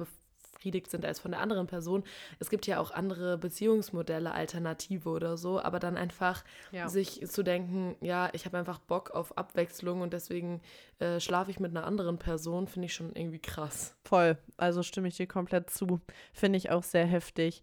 befriedigt 0.63 0.89
sind 0.89 1.05
als 1.05 1.19
von 1.19 1.31
der 1.31 1.41
anderen 1.41 1.67
Person. 1.67 2.03
Es 2.39 2.49
gibt 2.49 2.67
ja 2.67 2.79
auch 2.79 2.91
andere 2.91 3.37
Beziehungsmodelle, 3.37 4.31
Alternative 4.31 5.09
oder 5.09 5.35
so, 5.35 5.61
aber 5.61 5.79
dann 5.79 5.97
einfach 5.97 6.43
ja. 6.71 6.87
sich 6.87 7.27
zu 7.27 7.43
denken, 7.43 7.95
ja, 7.99 8.29
ich 8.31 8.45
habe 8.45 8.57
einfach 8.57 8.79
Bock 8.79 9.11
auf 9.11 9.37
Abwechslung 9.37 10.01
und 10.01 10.13
deswegen 10.13 10.61
äh, 10.99 11.19
schlafe 11.19 11.51
ich 11.51 11.59
mit 11.59 11.75
einer 11.75 11.85
anderen 11.85 12.17
Person, 12.17 12.67
finde 12.67 12.85
ich 12.85 12.93
schon 12.93 13.13
irgendwie 13.13 13.39
krass. 13.39 13.95
Voll, 14.05 14.37
also 14.55 14.83
stimme 14.83 15.09
ich 15.09 15.17
dir 15.17 15.27
komplett 15.27 15.69
zu. 15.69 15.99
Finde 16.31 16.57
ich 16.57 16.71
auch 16.71 16.83
sehr 16.83 17.05
heftig. 17.05 17.61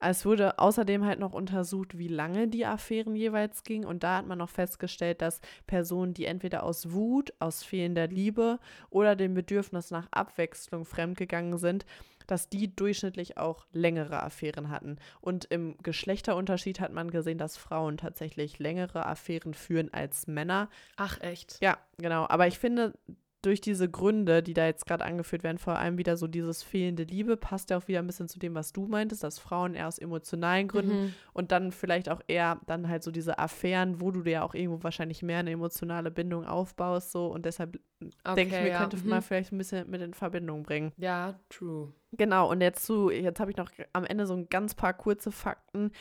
Es 0.00 0.24
wurde 0.24 0.60
außerdem 0.60 1.04
halt 1.04 1.18
noch 1.18 1.32
untersucht, 1.32 1.98
wie 1.98 2.06
lange 2.06 2.46
die 2.46 2.64
Affären 2.64 3.16
jeweils 3.16 3.64
gingen. 3.64 3.84
Und 3.84 4.04
da 4.04 4.18
hat 4.18 4.26
man 4.26 4.38
noch 4.38 4.48
festgestellt, 4.48 5.20
dass 5.20 5.40
Personen, 5.66 6.14
die 6.14 6.26
entweder 6.26 6.62
aus 6.62 6.92
Wut, 6.92 7.32
aus 7.40 7.64
fehlender 7.64 8.06
Liebe 8.06 8.60
oder 8.90 9.16
dem 9.16 9.34
Bedürfnis 9.34 9.90
nach 9.90 10.06
Abwechslung 10.12 10.84
fremdgegangen 10.84 11.58
sind, 11.58 11.84
dass 12.28 12.48
die 12.48 12.74
durchschnittlich 12.74 13.36
auch 13.38 13.66
längere 13.72 14.22
Affären 14.22 14.70
hatten. 14.70 14.98
Und 15.20 15.46
im 15.46 15.76
Geschlechterunterschied 15.82 16.78
hat 16.78 16.92
man 16.92 17.10
gesehen, 17.10 17.38
dass 17.38 17.56
Frauen 17.56 17.96
tatsächlich 17.96 18.60
längere 18.60 19.06
Affären 19.06 19.54
führen 19.54 19.92
als 19.92 20.28
Männer. 20.28 20.68
Ach 20.96 21.20
echt? 21.20 21.58
Ja, 21.60 21.78
genau. 21.96 22.26
Aber 22.28 22.46
ich 22.46 22.58
finde, 22.58 22.94
durch 23.42 23.60
diese 23.60 23.88
Gründe, 23.88 24.42
die 24.42 24.54
da 24.54 24.66
jetzt 24.66 24.84
gerade 24.86 25.04
angeführt 25.04 25.44
werden, 25.44 25.58
vor 25.58 25.78
allem 25.78 25.96
wieder 25.96 26.16
so 26.16 26.26
dieses 26.26 26.62
fehlende 26.62 27.04
Liebe, 27.04 27.36
passt 27.36 27.70
ja 27.70 27.78
auch 27.78 27.86
wieder 27.86 28.00
ein 28.00 28.06
bisschen 28.06 28.28
zu 28.28 28.38
dem, 28.38 28.54
was 28.54 28.72
du 28.72 28.86
meintest, 28.86 29.22
dass 29.22 29.38
Frauen 29.38 29.74
eher 29.74 29.86
aus 29.86 29.98
emotionalen 29.98 30.66
Gründen 30.66 31.04
mhm. 31.04 31.14
und 31.34 31.52
dann 31.52 31.70
vielleicht 31.70 32.08
auch 32.08 32.20
eher 32.26 32.60
dann 32.66 32.88
halt 32.88 33.04
so 33.04 33.12
diese 33.12 33.38
Affären, 33.38 34.00
wo 34.00 34.10
du 34.10 34.22
dir 34.22 34.30
ja 34.30 34.42
auch 34.42 34.54
irgendwo 34.54 34.82
wahrscheinlich 34.82 35.22
mehr 35.22 35.38
eine 35.38 35.52
emotionale 35.52 36.10
Bindung 36.10 36.44
aufbaust, 36.46 37.12
so 37.12 37.26
und 37.26 37.44
deshalb 37.44 37.78
okay, 38.24 38.34
denke 38.34 38.56
ich 38.56 38.62
mir, 38.62 38.68
ja. 38.70 38.80
könnte 38.80 38.96
mhm. 38.96 39.08
man 39.08 39.22
vielleicht 39.22 39.52
ein 39.52 39.58
bisschen 39.58 39.88
mit 39.88 40.02
in 40.02 40.14
Verbindung 40.14 40.64
bringen. 40.64 40.92
Ja, 40.96 41.38
true. 41.48 41.92
Genau, 42.12 42.50
und 42.50 42.60
jetzt 42.60 42.84
zu, 42.84 43.10
jetzt 43.10 43.38
habe 43.38 43.50
ich 43.50 43.56
noch 43.56 43.70
am 43.92 44.04
Ende 44.04 44.26
so 44.26 44.34
ein 44.34 44.48
ganz 44.48 44.74
paar 44.74 44.94
kurze 44.94 45.30
Fakten. 45.30 45.92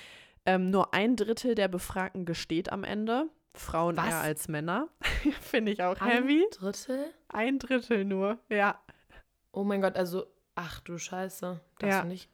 Ähm, 0.46 0.70
nur 0.70 0.94
ein 0.94 1.18
Drittel 1.18 1.56
der 1.56 1.68
Befragten 1.68 2.26
gesteht 2.26 2.72
am 2.72 2.84
Ende. 2.84 3.30
Frauen 3.58 3.98
Was? 3.98 4.08
eher 4.08 4.22
als 4.22 4.48
Männer. 4.48 4.90
Finde 5.42 5.72
ich 5.72 5.84
auch 5.84 6.00
ein 6.00 6.10
heavy. 6.10 6.44
Ein 6.44 6.50
Drittel? 6.52 7.14
Ein 7.30 7.60
Drittel 7.60 8.06
nur, 8.06 8.40
ja. 8.50 8.80
Oh 9.52 9.64
mein 9.64 9.82
Gott, 9.82 9.96
also, 9.96 10.28
ach 10.56 10.80
du 10.82 10.98
Scheiße. 10.98 11.60
Das 11.80 11.90
ja. 11.90 12.04
nicht. 12.04 12.30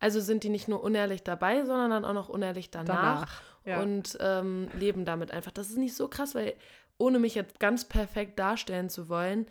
Also 0.00 0.20
sind 0.20 0.42
die 0.42 0.48
nicht 0.48 0.68
nur 0.68 0.82
unehrlich 0.82 1.22
dabei, 1.22 1.64
sondern 1.64 1.90
dann 1.90 2.04
auch 2.04 2.12
noch 2.12 2.28
unehrlich 2.28 2.70
danach, 2.70 2.96
danach 2.96 3.42
ja. 3.64 3.80
und 3.80 4.18
ähm, 4.20 4.68
leben 4.74 5.04
damit 5.04 5.30
einfach. 5.30 5.52
Das 5.52 5.70
ist 5.70 5.78
nicht 5.78 5.94
so 5.94 6.08
krass, 6.08 6.34
weil 6.34 6.54
ohne 6.98 7.18
mich 7.18 7.34
jetzt 7.34 7.60
ganz 7.60 7.84
perfekt 7.84 8.38
darstellen 8.38 8.90
zu 8.90 9.08
wollen, 9.08 9.46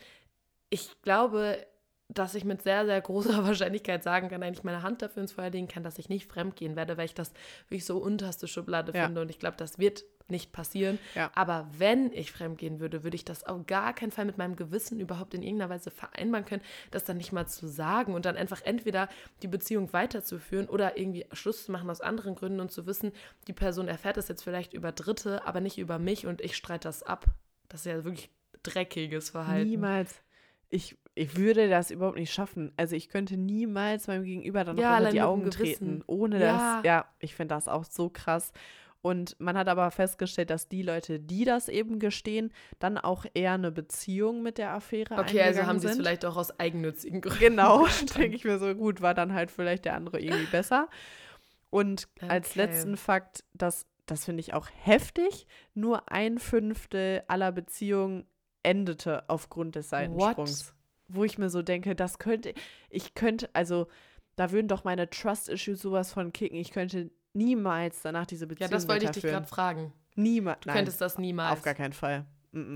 ich 0.69 1.01
glaube, 1.01 1.65
dass 2.13 2.35
ich 2.35 2.43
mit 2.43 2.61
sehr, 2.61 2.85
sehr 2.85 2.99
großer 2.99 3.43
Wahrscheinlichkeit 3.45 4.03
sagen 4.03 4.29
kann, 4.29 4.43
eigentlich 4.43 4.63
meine 4.63 4.83
Hand 4.83 5.01
dafür 5.01 5.21
ins 5.21 5.31
Feuer 5.31 5.49
legen 5.49 5.67
kann, 5.67 5.83
dass 5.83 5.97
ich 5.97 6.09
nicht 6.09 6.29
fremdgehen 6.29 6.75
werde, 6.75 6.97
weil 6.97 7.05
ich 7.05 7.13
das 7.13 7.33
wirklich 7.69 7.85
so 7.85 7.97
unterste 7.97 8.47
Schublade 8.47 8.91
ja. 8.93 9.05
finde. 9.05 9.21
Und 9.21 9.29
ich 9.29 9.39
glaube, 9.39 9.57
das 9.57 9.79
wird 9.79 10.03
nicht 10.27 10.51
passieren. 10.51 10.97
Ja. 11.13 11.31
Aber 11.35 11.69
wenn 11.77 12.11
ich 12.13 12.31
fremdgehen 12.31 12.79
würde, 12.79 13.03
würde 13.03 13.15
ich 13.15 13.25
das 13.25 13.43
auf 13.43 13.65
gar 13.67 13.93
keinen 13.93 14.11
Fall 14.11 14.25
mit 14.25 14.37
meinem 14.37 14.55
Gewissen 14.55 14.99
überhaupt 14.99 15.33
in 15.33 15.43
irgendeiner 15.43 15.69
Weise 15.69 15.91
vereinbaren 15.91 16.45
können, 16.45 16.63
das 16.89 17.03
dann 17.03 17.17
nicht 17.17 17.31
mal 17.31 17.47
zu 17.47 17.67
sagen 17.67 18.13
und 18.13 18.25
dann 18.25 18.37
einfach 18.37 18.61
entweder 18.63 19.09
die 19.41 19.47
Beziehung 19.47 19.91
weiterzuführen 19.93 20.67
oder 20.67 20.97
irgendwie 20.97 21.25
Schluss 21.33 21.65
zu 21.65 21.71
machen 21.71 21.89
aus 21.89 22.01
anderen 22.01 22.35
Gründen 22.35 22.61
und 22.61 22.71
zu 22.71 22.85
wissen, 22.87 23.11
die 23.47 23.53
Person 23.53 23.87
erfährt 23.87 24.17
das 24.17 24.29
jetzt 24.29 24.43
vielleicht 24.43 24.73
über 24.73 24.91
Dritte, 24.91 25.45
aber 25.45 25.59
nicht 25.59 25.77
über 25.77 25.99
mich 25.99 26.25
und 26.25 26.41
ich 26.41 26.55
streite 26.55 26.87
das 26.87 27.03
ab. 27.03 27.25
Das 27.67 27.81
ist 27.81 27.85
ja 27.85 28.03
wirklich 28.03 28.29
dreckiges 28.63 29.31
Verhalten. 29.31 29.69
Niemals. 29.69 30.21
Ich, 30.69 30.97
ich 31.13 31.35
würde 31.35 31.69
das 31.69 31.91
überhaupt 31.91 32.17
nicht 32.17 32.33
schaffen. 32.33 32.71
Also 32.77 32.95
ich 32.95 33.09
könnte 33.09 33.37
niemals 33.37 34.07
meinem 34.07 34.23
Gegenüber 34.23 34.63
dann 34.63 34.77
noch 34.77 34.83
ja, 34.83 34.97
unter 34.97 35.11
die 35.11 35.21
Augen 35.21 35.51
treten, 35.51 36.03
ohne 36.07 36.39
ja. 36.39 36.75
das. 36.75 36.85
Ja, 36.85 37.05
ich 37.19 37.35
finde 37.35 37.55
das 37.55 37.67
auch 37.67 37.83
so 37.83 38.09
krass. 38.09 38.51
Und 39.01 39.35
man 39.39 39.57
hat 39.57 39.67
aber 39.67 39.89
festgestellt, 39.89 40.51
dass 40.51 40.69
die 40.69 40.83
Leute, 40.83 41.19
die 41.19 41.43
das 41.43 41.69
eben 41.69 41.97
gestehen, 41.97 42.53
dann 42.77 42.99
auch 42.99 43.25
eher 43.33 43.53
eine 43.53 43.71
Beziehung 43.71 44.43
mit 44.43 44.59
der 44.59 44.73
Affäre 44.73 45.17
Okay, 45.17 45.41
also 45.41 45.65
haben 45.65 45.79
sie 45.79 45.87
es 45.87 45.97
vielleicht 45.97 46.23
auch 46.23 46.37
aus 46.37 46.57
eigennützigen 46.59 47.19
Gründen. 47.19 47.39
Genau, 47.39 47.87
denke 48.17 48.35
ich 48.35 48.45
mir 48.45 48.59
so, 48.59 48.75
gut, 48.75 49.01
war 49.01 49.15
dann 49.15 49.33
halt 49.33 49.49
vielleicht 49.49 49.85
der 49.85 49.95
andere 49.95 50.19
irgendwie 50.19 50.45
besser. 50.45 50.87
Und 51.71 52.09
okay. 52.17 52.29
als 52.29 52.55
letzten 52.55 52.95
Fakt, 52.95 53.43
dass 53.53 53.87
das 54.05 54.25
finde 54.25 54.41
ich 54.41 54.53
auch 54.53 54.67
heftig, 54.81 55.47
nur 55.73 56.11
ein 56.11 56.37
Fünftel 56.37 57.23
aller 57.27 57.51
Beziehungen 57.51 58.25
endete 58.61 59.27
aufgrund 59.29 59.75
des 59.75 59.89
Seitensprungs. 59.89 60.67
What? 60.67 60.80
Wo 61.13 61.23
ich 61.23 61.37
mir 61.37 61.49
so 61.49 61.61
denke, 61.61 61.95
das 61.95 62.19
könnte, 62.19 62.53
ich 62.89 63.13
könnte, 63.13 63.49
also 63.53 63.87
da 64.35 64.51
würden 64.51 64.67
doch 64.67 64.83
meine 64.83 65.09
Trust-Issues 65.09 65.81
sowas 65.81 66.11
von 66.11 66.31
kicken. 66.33 66.57
Ich 66.57 66.71
könnte 66.71 67.11
niemals 67.33 68.01
danach 68.01 68.25
diese 68.25 68.47
Beziehung 68.47 68.69
Ja, 68.71 68.75
das 68.75 68.87
wollte 68.87 69.05
ich 69.05 69.11
dich 69.11 69.23
gerade 69.23 69.47
fragen. 69.47 69.93
Niemals. 70.15 70.59
Du 70.61 70.71
könntest 70.71 71.01
das 71.01 71.17
niemals. 71.17 71.53
Auf 71.53 71.63
gar 71.63 71.73
keinen 71.73 71.93
Fall. 71.93 72.25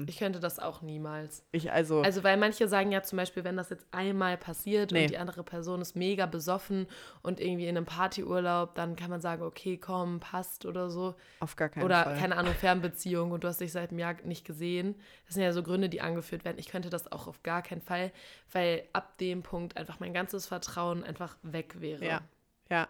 Ich 0.07 0.17
könnte 0.17 0.39
das 0.39 0.57
auch 0.57 0.82
niemals. 0.82 1.43
Ich 1.51 1.69
also. 1.69 2.01
Also, 2.01 2.23
weil 2.23 2.38
manche 2.38 2.69
sagen 2.69 2.93
ja 2.93 3.03
zum 3.03 3.17
Beispiel, 3.17 3.43
wenn 3.43 3.57
das 3.57 3.69
jetzt 3.69 3.86
einmal 3.91 4.38
passiert 4.38 4.91
nee. 4.91 5.03
und 5.03 5.09
die 5.09 5.17
andere 5.17 5.43
Person 5.43 5.82
ist 5.82 5.97
mega 5.97 6.28
besoffen 6.28 6.88
und 7.23 7.41
irgendwie 7.41 7.67
in 7.67 7.76
einem 7.76 7.86
Partyurlaub, 7.86 8.73
dann 8.76 8.95
kann 8.95 9.09
man 9.09 9.19
sagen, 9.19 9.43
okay, 9.43 9.78
komm, 9.78 10.21
passt 10.21 10.65
oder 10.65 10.89
so. 10.89 11.15
Auf 11.41 11.57
gar 11.57 11.67
keinen 11.67 11.84
oder, 11.84 12.03
Fall. 12.03 12.13
Oder, 12.13 12.21
keine 12.21 12.38
Ahnung, 12.38 12.53
Fernbeziehung 12.53 13.32
und 13.32 13.43
du 13.43 13.49
hast 13.49 13.59
dich 13.59 13.73
seit 13.73 13.89
einem 13.89 13.99
Jahr 13.99 14.15
nicht 14.23 14.45
gesehen. 14.45 14.95
Das 15.26 15.36
sind 15.36 15.43
ja 15.43 15.51
so 15.51 15.61
Gründe, 15.61 15.89
die 15.89 15.99
angeführt 15.99 16.45
werden. 16.45 16.57
Ich 16.57 16.69
könnte 16.69 16.89
das 16.89 17.11
auch 17.11 17.28
auf 17.28 17.43
gar 17.43 17.61
keinen 17.61 17.82
Fall, 17.82 18.13
weil 18.53 18.88
ab 18.93 19.17
dem 19.17 19.43
Punkt 19.43 19.76
einfach 19.76 19.99
mein 19.99 20.13
ganzes 20.13 20.47
Vertrauen 20.47 21.03
einfach 21.03 21.36
weg 21.43 21.82
wäre. 21.82 22.05
Ja. 22.05 22.21
Ja, 22.67 22.88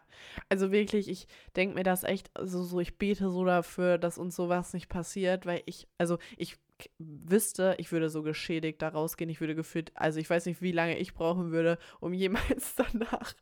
also 0.47 0.71
wirklich, 0.71 1.09
ich 1.09 1.27
denke 1.57 1.75
mir 1.75 1.83
das 1.83 2.05
echt, 2.05 2.29
also 2.33 2.63
so, 2.63 2.79
ich 2.79 2.97
bete 2.97 3.29
so 3.29 3.43
dafür, 3.43 3.97
dass 3.97 4.17
uns 4.17 4.33
sowas 4.33 4.73
nicht 4.73 4.88
passiert, 4.88 5.45
weil 5.45 5.63
ich, 5.65 5.89
also 5.97 6.17
ich 6.38 6.57
wüsste, 6.99 7.76
ich 7.78 7.91
würde 7.91 8.09
so 8.09 8.23
geschädigt 8.23 8.82
da 8.82 8.89
rausgehen. 8.89 9.30
Ich 9.30 9.39
würde 9.39 9.55
gefühlt, 9.55 9.91
also 9.95 10.19
ich 10.19 10.30
weiß 10.30 10.45
nicht, 10.45 10.61
wie 10.61 10.71
lange 10.71 10.97
ich 10.97 11.13
brauchen 11.13 11.51
würde, 11.51 11.78
um 11.99 12.13
jemals 12.26 12.76
danach 12.76 13.34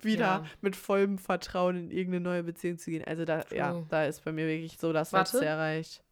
wieder 0.00 0.20
ja. 0.20 0.44
mit 0.60 0.76
vollem 0.76 1.18
Vertrauen 1.18 1.76
in 1.76 1.90
irgendeine 1.90 2.24
neue 2.24 2.42
Beziehung 2.42 2.78
zu 2.78 2.90
gehen. 2.90 3.04
Also 3.04 3.24
da, 3.24 3.40
True. 3.42 3.58
ja, 3.58 3.82
da 3.88 4.04
ist 4.04 4.24
bei 4.24 4.32
mir 4.32 4.46
wirklich 4.46 4.78
so 4.78 4.92
das 4.92 5.12
Warte. 5.12 5.32
Letzte 5.32 5.46
erreicht. 5.46 6.04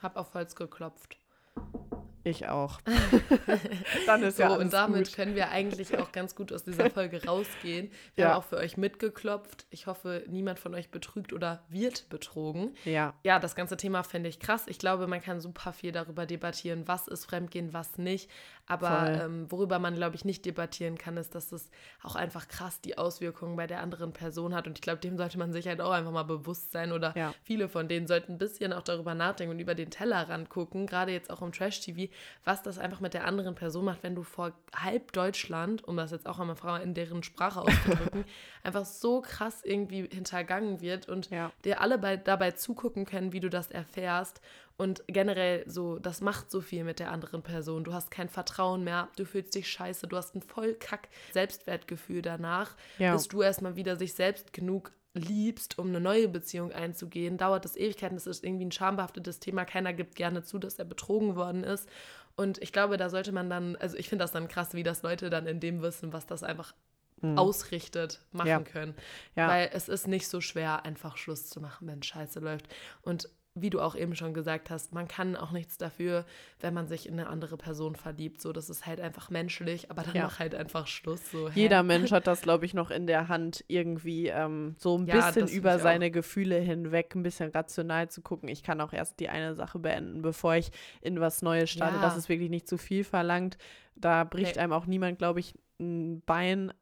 Hab 0.00 0.16
auf 0.16 0.32
Holz 0.34 0.54
geklopft. 0.54 1.19
Ich 2.22 2.48
auch. 2.48 2.80
Dann 4.06 4.22
ist 4.22 4.36
so, 4.36 4.42
ja 4.42 4.50
alles 4.50 4.64
Und 4.64 4.72
damit 4.72 5.06
gut. 5.06 5.16
können 5.16 5.34
wir 5.34 5.50
eigentlich 5.50 5.96
auch 5.98 6.12
ganz 6.12 6.34
gut 6.34 6.52
aus 6.52 6.64
dieser 6.64 6.90
Folge 6.90 7.24
rausgehen. 7.24 7.90
Wir 8.14 8.24
ja. 8.24 8.30
haben 8.30 8.38
auch 8.38 8.44
für 8.44 8.56
euch 8.56 8.76
mitgeklopft. 8.76 9.66
Ich 9.70 9.86
hoffe, 9.86 10.24
niemand 10.28 10.58
von 10.58 10.74
euch 10.74 10.90
betrügt 10.90 11.32
oder 11.32 11.62
wird 11.68 12.08
betrogen. 12.10 12.74
Ja. 12.84 13.14
Ja, 13.22 13.38
das 13.38 13.54
ganze 13.54 13.76
Thema 13.76 14.02
fände 14.02 14.28
ich 14.28 14.38
krass. 14.38 14.64
Ich 14.66 14.78
glaube, 14.78 15.06
man 15.06 15.22
kann 15.22 15.40
super 15.40 15.72
viel 15.72 15.92
darüber 15.92 16.26
debattieren, 16.26 16.86
was 16.86 17.08
ist 17.08 17.24
Fremdgehen, 17.24 17.72
was 17.72 17.96
nicht. 17.96 18.30
Aber 18.70 19.10
ähm, 19.24 19.50
worüber 19.50 19.78
man, 19.78 19.94
glaube 19.94 20.16
ich, 20.16 20.24
nicht 20.24 20.44
debattieren 20.44 20.96
kann, 20.96 21.16
ist, 21.16 21.34
dass 21.34 21.52
es 21.52 21.70
auch 22.02 22.14
einfach 22.14 22.48
krass 22.48 22.80
die 22.80 22.98
Auswirkungen 22.98 23.56
bei 23.56 23.66
der 23.66 23.80
anderen 23.80 24.12
Person 24.12 24.54
hat. 24.54 24.66
Und 24.66 24.78
ich 24.78 24.82
glaube, 24.82 25.00
dem 25.00 25.16
sollte 25.16 25.38
man 25.38 25.52
sich 25.52 25.66
halt 25.66 25.80
auch 25.80 25.90
einfach 25.90 26.12
mal 26.12 26.22
bewusst 26.22 26.72
sein. 26.72 26.92
Oder 26.92 27.16
ja. 27.16 27.34
viele 27.42 27.68
von 27.68 27.88
denen 27.88 28.06
sollten 28.06 28.32
ein 28.32 28.38
bisschen 28.38 28.72
auch 28.72 28.82
darüber 28.82 29.14
nachdenken 29.14 29.54
und 29.54 29.60
über 29.60 29.74
den 29.74 29.90
Tellerrand 29.90 30.50
gucken. 30.50 30.86
Gerade 30.86 31.12
jetzt 31.12 31.30
auch 31.30 31.42
im 31.42 31.52
Trash-TV 31.52 32.10
was 32.44 32.62
das 32.62 32.78
einfach 32.78 33.00
mit 33.00 33.14
der 33.14 33.26
anderen 33.26 33.54
Person 33.54 33.84
macht, 33.84 34.02
wenn 34.02 34.14
du 34.14 34.22
vor 34.22 34.52
halb 34.74 35.12
Deutschland, 35.12 35.86
um 35.86 35.96
das 35.96 36.10
jetzt 36.10 36.26
auch 36.26 36.38
einmal 36.38 36.82
in 36.82 36.94
deren 36.94 37.22
Sprache 37.22 37.60
auszudrücken, 37.60 38.24
einfach 38.62 38.84
so 38.84 39.20
krass 39.20 39.62
irgendwie 39.64 40.08
hintergangen 40.10 40.80
wird 40.80 41.08
und 41.08 41.30
ja. 41.30 41.52
dir 41.64 41.80
alle 41.80 41.98
bei, 41.98 42.16
dabei 42.16 42.52
zugucken 42.52 43.04
können, 43.04 43.32
wie 43.32 43.40
du 43.40 43.50
das 43.50 43.70
erfährst. 43.70 44.40
Und 44.80 45.04
generell 45.08 45.62
so, 45.68 45.98
das 45.98 46.22
macht 46.22 46.50
so 46.50 46.62
viel 46.62 46.84
mit 46.84 47.00
der 47.00 47.12
anderen 47.12 47.42
Person. 47.42 47.84
Du 47.84 47.92
hast 47.92 48.10
kein 48.10 48.30
Vertrauen 48.30 48.82
mehr, 48.82 49.10
du 49.16 49.26
fühlst 49.26 49.54
dich 49.54 49.68
scheiße, 49.68 50.06
du 50.06 50.16
hast 50.16 50.34
ein 50.34 50.40
voll 50.40 50.72
kack 50.72 51.10
Selbstwertgefühl 51.32 52.22
danach, 52.22 52.74
ja. 52.96 53.12
bis 53.12 53.28
du 53.28 53.42
erstmal 53.42 53.76
wieder 53.76 53.96
sich 53.96 54.14
selbst 54.14 54.54
genug 54.54 54.92
liebst, 55.12 55.78
um 55.78 55.88
eine 55.88 56.00
neue 56.00 56.28
Beziehung 56.28 56.72
einzugehen, 56.72 57.36
dauert 57.36 57.66
das 57.66 57.76
Ewigkeiten. 57.76 58.16
Das 58.16 58.26
ist 58.26 58.42
irgendwie 58.42 58.64
ein 58.64 58.72
schambehaftetes 58.72 59.38
Thema. 59.38 59.66
Keiner 59.66 59.92
gibt 59.92 60.14
gerne 60.14 60.44
zu, 60.44 60.58
dass 60.58 60.78
er 60.78 60.86
betrogen 60.86 61.36
worden 61.36 61.62
ist. 61.62 61.86
Und 62.34 62.56
ich 62.62 62.72
glaube, 62.72 62.96
da 62.96 63.10
sollte 63.10 63.32
man 63.32 63.50
dann, 63.50 63.76
also 63.76 63.98
ich 63.98 64.08
finde 64.08 64.22
das 64.22 64.32
dann 64.32 64.48
krass, 64.48 64.72
wie 64.72 64.82
das 64.82 65.02
Leute 65.02 65.28
dann 65.28 65.46
in 65.46 65.60
dem 65.60 65.82
Wissen, 65.82 66.14
was 66.14 66.26
das 66.26 66.42
einfach 66.42 66.74
mhm. 67.20 67.36
ausrichtet, 67.36 68.22
machen 68.32 68.48
ja. 68.48 68.60
können. 68.60 68.94
Ja. 69.36 69.46
Weil 69.46 69.68
es 69.74 69.90
ist 69.90 70.08
nicht 70.08 70.26
so 70.26 70.40
schwer, 70.40 70.86
einfach 70.86 71.18
Schluss 71.18 71.50
zu 71.50 71.60
machen, 71.60 71.86
wenn 71.86 72.02
Scheiße 72.02 72.40
läuft. 72.40 72.66
Und 73.02 73.28
wie 73.62 73.70
du 73.70 73.80
auch 73.80 73.96
eben 73.96 74.14
schon 74.14 74.34
gesagt 74.34 74.70
hast, 74.70 74.92
man 74.92 75.08
kann 75.08 75.36
auch 75.36 75.50
nichts 75.50 75.78
dafür, 75.78 76.24
wenn 76.60 76.74
man 76.74 76.88
sich 76.88 77.08
in 77.08 77.18
eine 77.18 77.28
andere 77.28 77.56
Person 77.56 77.96
verliebt. 77.96 78.40
So, 78.40 78.52
das 78.52 78.68
ist 78.68 78.86
halt 78.86 79.00
einfach 79.00 79.30
menschlich, 79.30 79.90
aber 79.90 80.02
dann 80.02 80.14
ja. 80.14 80.22
mach 80.24 80.38
halt 80.38 80.54
einfach 80.54 80.86
Schluss. 80.86 81.30
So, 81.30 81.48
Jeder 81.48 81.82
Mensch 81.84 82.12
hat 82.12 82.26
das, 82.26 82.42
glaube 82.42 82.66
ich, 82.66 82.74
noch 82.74 82.90
in 82.90 83.06
der 83.06 83.28
Hand, 83.28 83.64
irgendwie 83.68 84.28
ähm, 84.28 84.74
so 84.78 84.98
ein 84.98 85.06
ja, 85.06 85.16
bisschen 85.16 85.48
über 85.48 85.78
seine. 85.78 86.10
Gefühle 86.10 86.56
hinweg 86.58 87.14
ein 87.14 87.22
bisschen 87.22 87.50
rational 87.50 88.08
zu 88.10 88.20
gucken. 88.22 88.48
Ich 88.48 88.62
kann 88.62 88.80
auch 88.80 88.92
erst 88.92 89.20
die 89.20 89.28
eine 89.28 89.54
Sache 89.54 89.78
beenden, 89.78 90.22
bevor 90.22 90.54
ich 90.54 90.70
in 91.00 91.20
was 91.20 91.42
Neues 91.42 91.70
starte. 91.70 91.96
Ja. 91.96 92.02
Das 92.02 92.16
ist 92.16 92.28
wirklich 92.28 92.50
nicht 92.50 92.68
zu 92.68 92.78
viel 92.78 93.04
verlangt. 93.04 93.58
Da 93.94 94.24
bricht 94.24 94.56
nee. 94.56 94.62
einem 94.62 94.72
auch 94.72 94.86
niemand, 94.86 95.18
glaube 95.18 95.40
ich, 95.40 95.54
ein 95.78 96.22
Bein. 96.22 96.72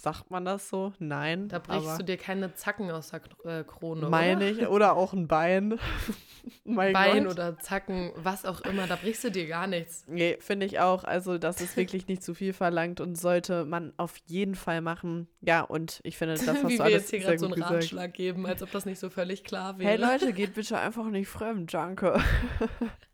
Sagt 0.00 0.30
man 0.30 0.44
das 0.44 0.68
so? 0.68 0.92
Nein. 0.98 1.48
Da 1.48 1.58
brichst 1.58 1.98
du 1.98 2.04
dir 2.04 2.16
keine 2.16 2.54
Zacken 2.54 2.90
aus 2.90 3.10
der 3.10 3.60
äh, 3.60 3.64
Krone. 3.64 4.08
Meine 4.08 4.48
ich. 4.50 4.66
Oder 4.66 4.96
auch 4.96 5.12
ein 5.12 5.28
Bein. 5.28 5.78
Bein 6.64 7.24
Gott. 7.24 7.32
oder 7.32 7.58
Zacken, 7.58 8.12
was 8.16 8.44
auch 8.44 8.60
immer. 8.62 8.86
Da 8.86 8.96
brichst 8.96 9.24
du 9.24 9.30
dir 9.30 9.46
gar 9.46 9.66
nichts. 9.66 10.04
Nee, 10.06 10.36
finde 10.40 10.66
ich 10.66 10.80
auch. 10.80 11.04
Also, 11.04 11.38
das 11.38 11.60
ist 11.60 11.76
wirklich 11.76 12.06
nicht 12.06 12.22
zu 12.22 12.34
viel 12.34 12.52
verlangt 12.52 13.00
und 13.00 13.16
sollte 13.16 13.64
man 13.64 13.92
auf 13.96 14.16
jeden 14.26 14.54
Fall 14.54 14.80
machen. 14.80 15.28
Ja, 15.40 15.62
und 15.62 16.00
ich 16.02 16.16
finde, 16.16 16.34
das 16.34 16.46
hast 16.48 16.68
Wie 16.68 16.78
du 16.78 16.84
wir 16.84 16.90
jetzt 16.90 17.10
hier 17.10 17.20
gerade 17.20 17.38
so 17.38 17.46
einen 17.46 17.54
gesagt. 17.54 17.74
Ratschlag 17.74 18.14
geben, 18.14 18.46
als 18.46 18.62
ob 18.62 18.70
das 18.70 18.86
nicht 18.86 18.98
so 18.98 19.10
völlig 19.10 19.44
klar 19.44 19.78
wäre. 19.78 19.90
Hey 19.90 19.98
Leute, 19.98 20.32
geht 20.32 20.54
bitte 20.54 20.78
einfach 20.78 21.06
nicht 21.06 21.28
fremd. 21.28 21.72
Danke. 21.72 22.20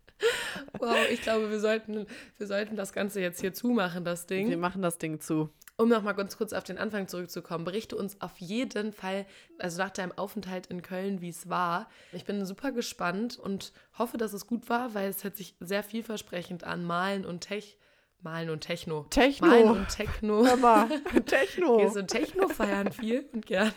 Wow, 0.79 0.97
ich 1.11 1.23
glaube, 1.23 1.51
wir 1.51 1.61
sollten, 1.61 2.07
wir 2.39 2.47
sollten 2.47 2.77
das 2.77 2.93
Ganze 2.93 3.21
jetzt 3.21 3.41
hier 3.41 3.53
zumachen, 3.53 4.05
das 4.05 4.27
Ding. 4.27 4.49
Wir 4.49 4.59
machen 4.59 4.83
das 4.83 4.99
Ding 4.99 5.21
zu 5.21 5.51
um 5.81 5.89
nochmal 5.89 6.15
ganz 6.15 6.37
kurz 6.37 6.53
auf 6.53 6.63
den 6.63 6.77
Anfang 6.77 7.09
zurückzukommen, 7.09 7.65
berichte 7.65 7.97
uns 7.97 8.21
auf 8.21 8.37
jeden 8.37 8.93
Fall, 8.93 9.25
also 9.59 9.79
nach 9.79 9.89
deinem 9.89 10.13
Aufenthalt 10.13 10.67
in 10.67 10.83
Köln, 10.83 11.23
wie 11.23 11.31
es 11.31 11.49
war. 11.49 11.89
Ich 12.13 12.27
bin 12.27 12.45
super 12.45 12.71
gespannt 12.71 13.39
und 13.39 13.73
hoffe, 13.97 14.19
dass 14.19 14.35
es 14.35 14.47
gut 14.47 14.69
war, 14.69 14.93
weil 14.93 15.09
es 15.09 15.25
hört 15.25 15.37
sich 15.37 15.55
sehr 15.59 15.83
vielversprechend 15.83 16.65
an. 16.65 16.85
Malen 16.85 17.25
und 17.25 17.41
Tech 17.41 17.79
Malen 18.23 18.51
und 18.51 18.61
Techno. 18.61 19.07
Techno. 19.09 19.47
Malen 19.47 19.69
und 19.71 19.89
Techno. 19.89 20.43
Mama, 20.43 20.89
Techno. 21.27 21.79
Gehst 21.79 21.97
du 21.97 22.07
Techno 22.07 22.49
feiern 22.49 22.93
viel 22.93 23.25
und 23.33 23.47
gern. 23.47 23.73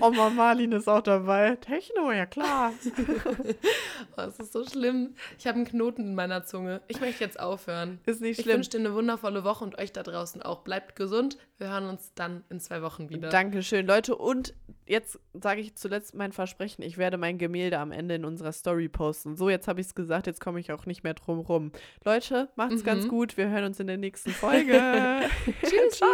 Oma 0.00 0.30
Marlin 0.30 0.72
ist 0.72 0.88
auch 0.88 1.02
dabei. 1.02 1.56
Techno, 1.56 2.10
ja 2.10 2.26
klar. 2.26 2.72
oh, 4.16 4.20
es 4.22 4.38
ist 4.40 4.52
so 4.52 4.64
schlimm. 4.64 5.14
Ich 5.38 5.46
habe 5.46 5.56
einen 5.56 5.64
Knoten 5.64 6.02
in 6.02 6.14
meiner 6.14 6.44
Zunge. 6.44 6.80
Ich 6.88 7.00
möchte 7.00 7.22
jetzt 7.22 7.38
aufhören. 7.38 8.00
Ist 8.06 8.20
nicht 8.20 8.40
schlimm. 8.40 8.50
Ich 8.50 8.56
wünsche 8.56 8.70
dir 8.70 8.78
eine 8.78 8.94
wundervolle 8.94 9.44
Woche 9.44 9.64
und 9.64 9.78
euch 9.78 9.92
da 9.92 10.02
draußen 10.02 10.42
auch. 10.42 10.60
Bleibt 10.62 10.96
gesund. 10.96 11.38
Wir 11.58 11.68
hören 11.68 11.88
uns 11.88 12.12
dann 12.14 12.42
in 12.50 12.58
zwei 12.58 12.82
Wochen 12.82 13.10
wieder. 13.10 13.28
Dankeschön, 13.28 13.86
Leute. 13.86 14.16
Und 14.16 14.54
jetzt 14.86 15.20
sage 15.34 15.60
ich 15.60 15.76
zuletzt 15.76 16.14
mein 16.14 16.32
Versprechen. 16.32 16.82
Ich 16.82 16.98
werde 16.98 17.16
mein 17.16 17.38
Gemälde 17.38 17.78
am 17.78 17.92
Ende 17.92 18.16
in 18.16 18.24
unserer 18.24 18.52
Story 18.52 18.88
posten. 18.88 19.36
So, 19.36 19.48
jetzt 19.50 19.68
habe 19.68 19.80
ich 19.80 19.86
es 19.86 19.94
gesagt. 19.94 20.26
Jetzt 20.26 20.40
komme 20.40 20.58
ich 20.58 20.72
auch 20.72 20.86
nicht 20.86 21.04
mehr 21.04 21.14
drum 21.14 21.38
rum. 21.38 21.70
Leute, 22.04 22.39
macht's 22.56 22.82
mhm. 22.82 22.86
ganz 22.86 23.08
gut. 23.08 23.36
Wir 23.36 23.48
hören 23.48 23.64
uns 23.64 23.80
in 23.80 23.86
der 23.86 23.98
nächsten 23.98 24.30
Folge. 24.30 24.72
Tschüss. 25.62 25.98
Ciao. 25.98 26.08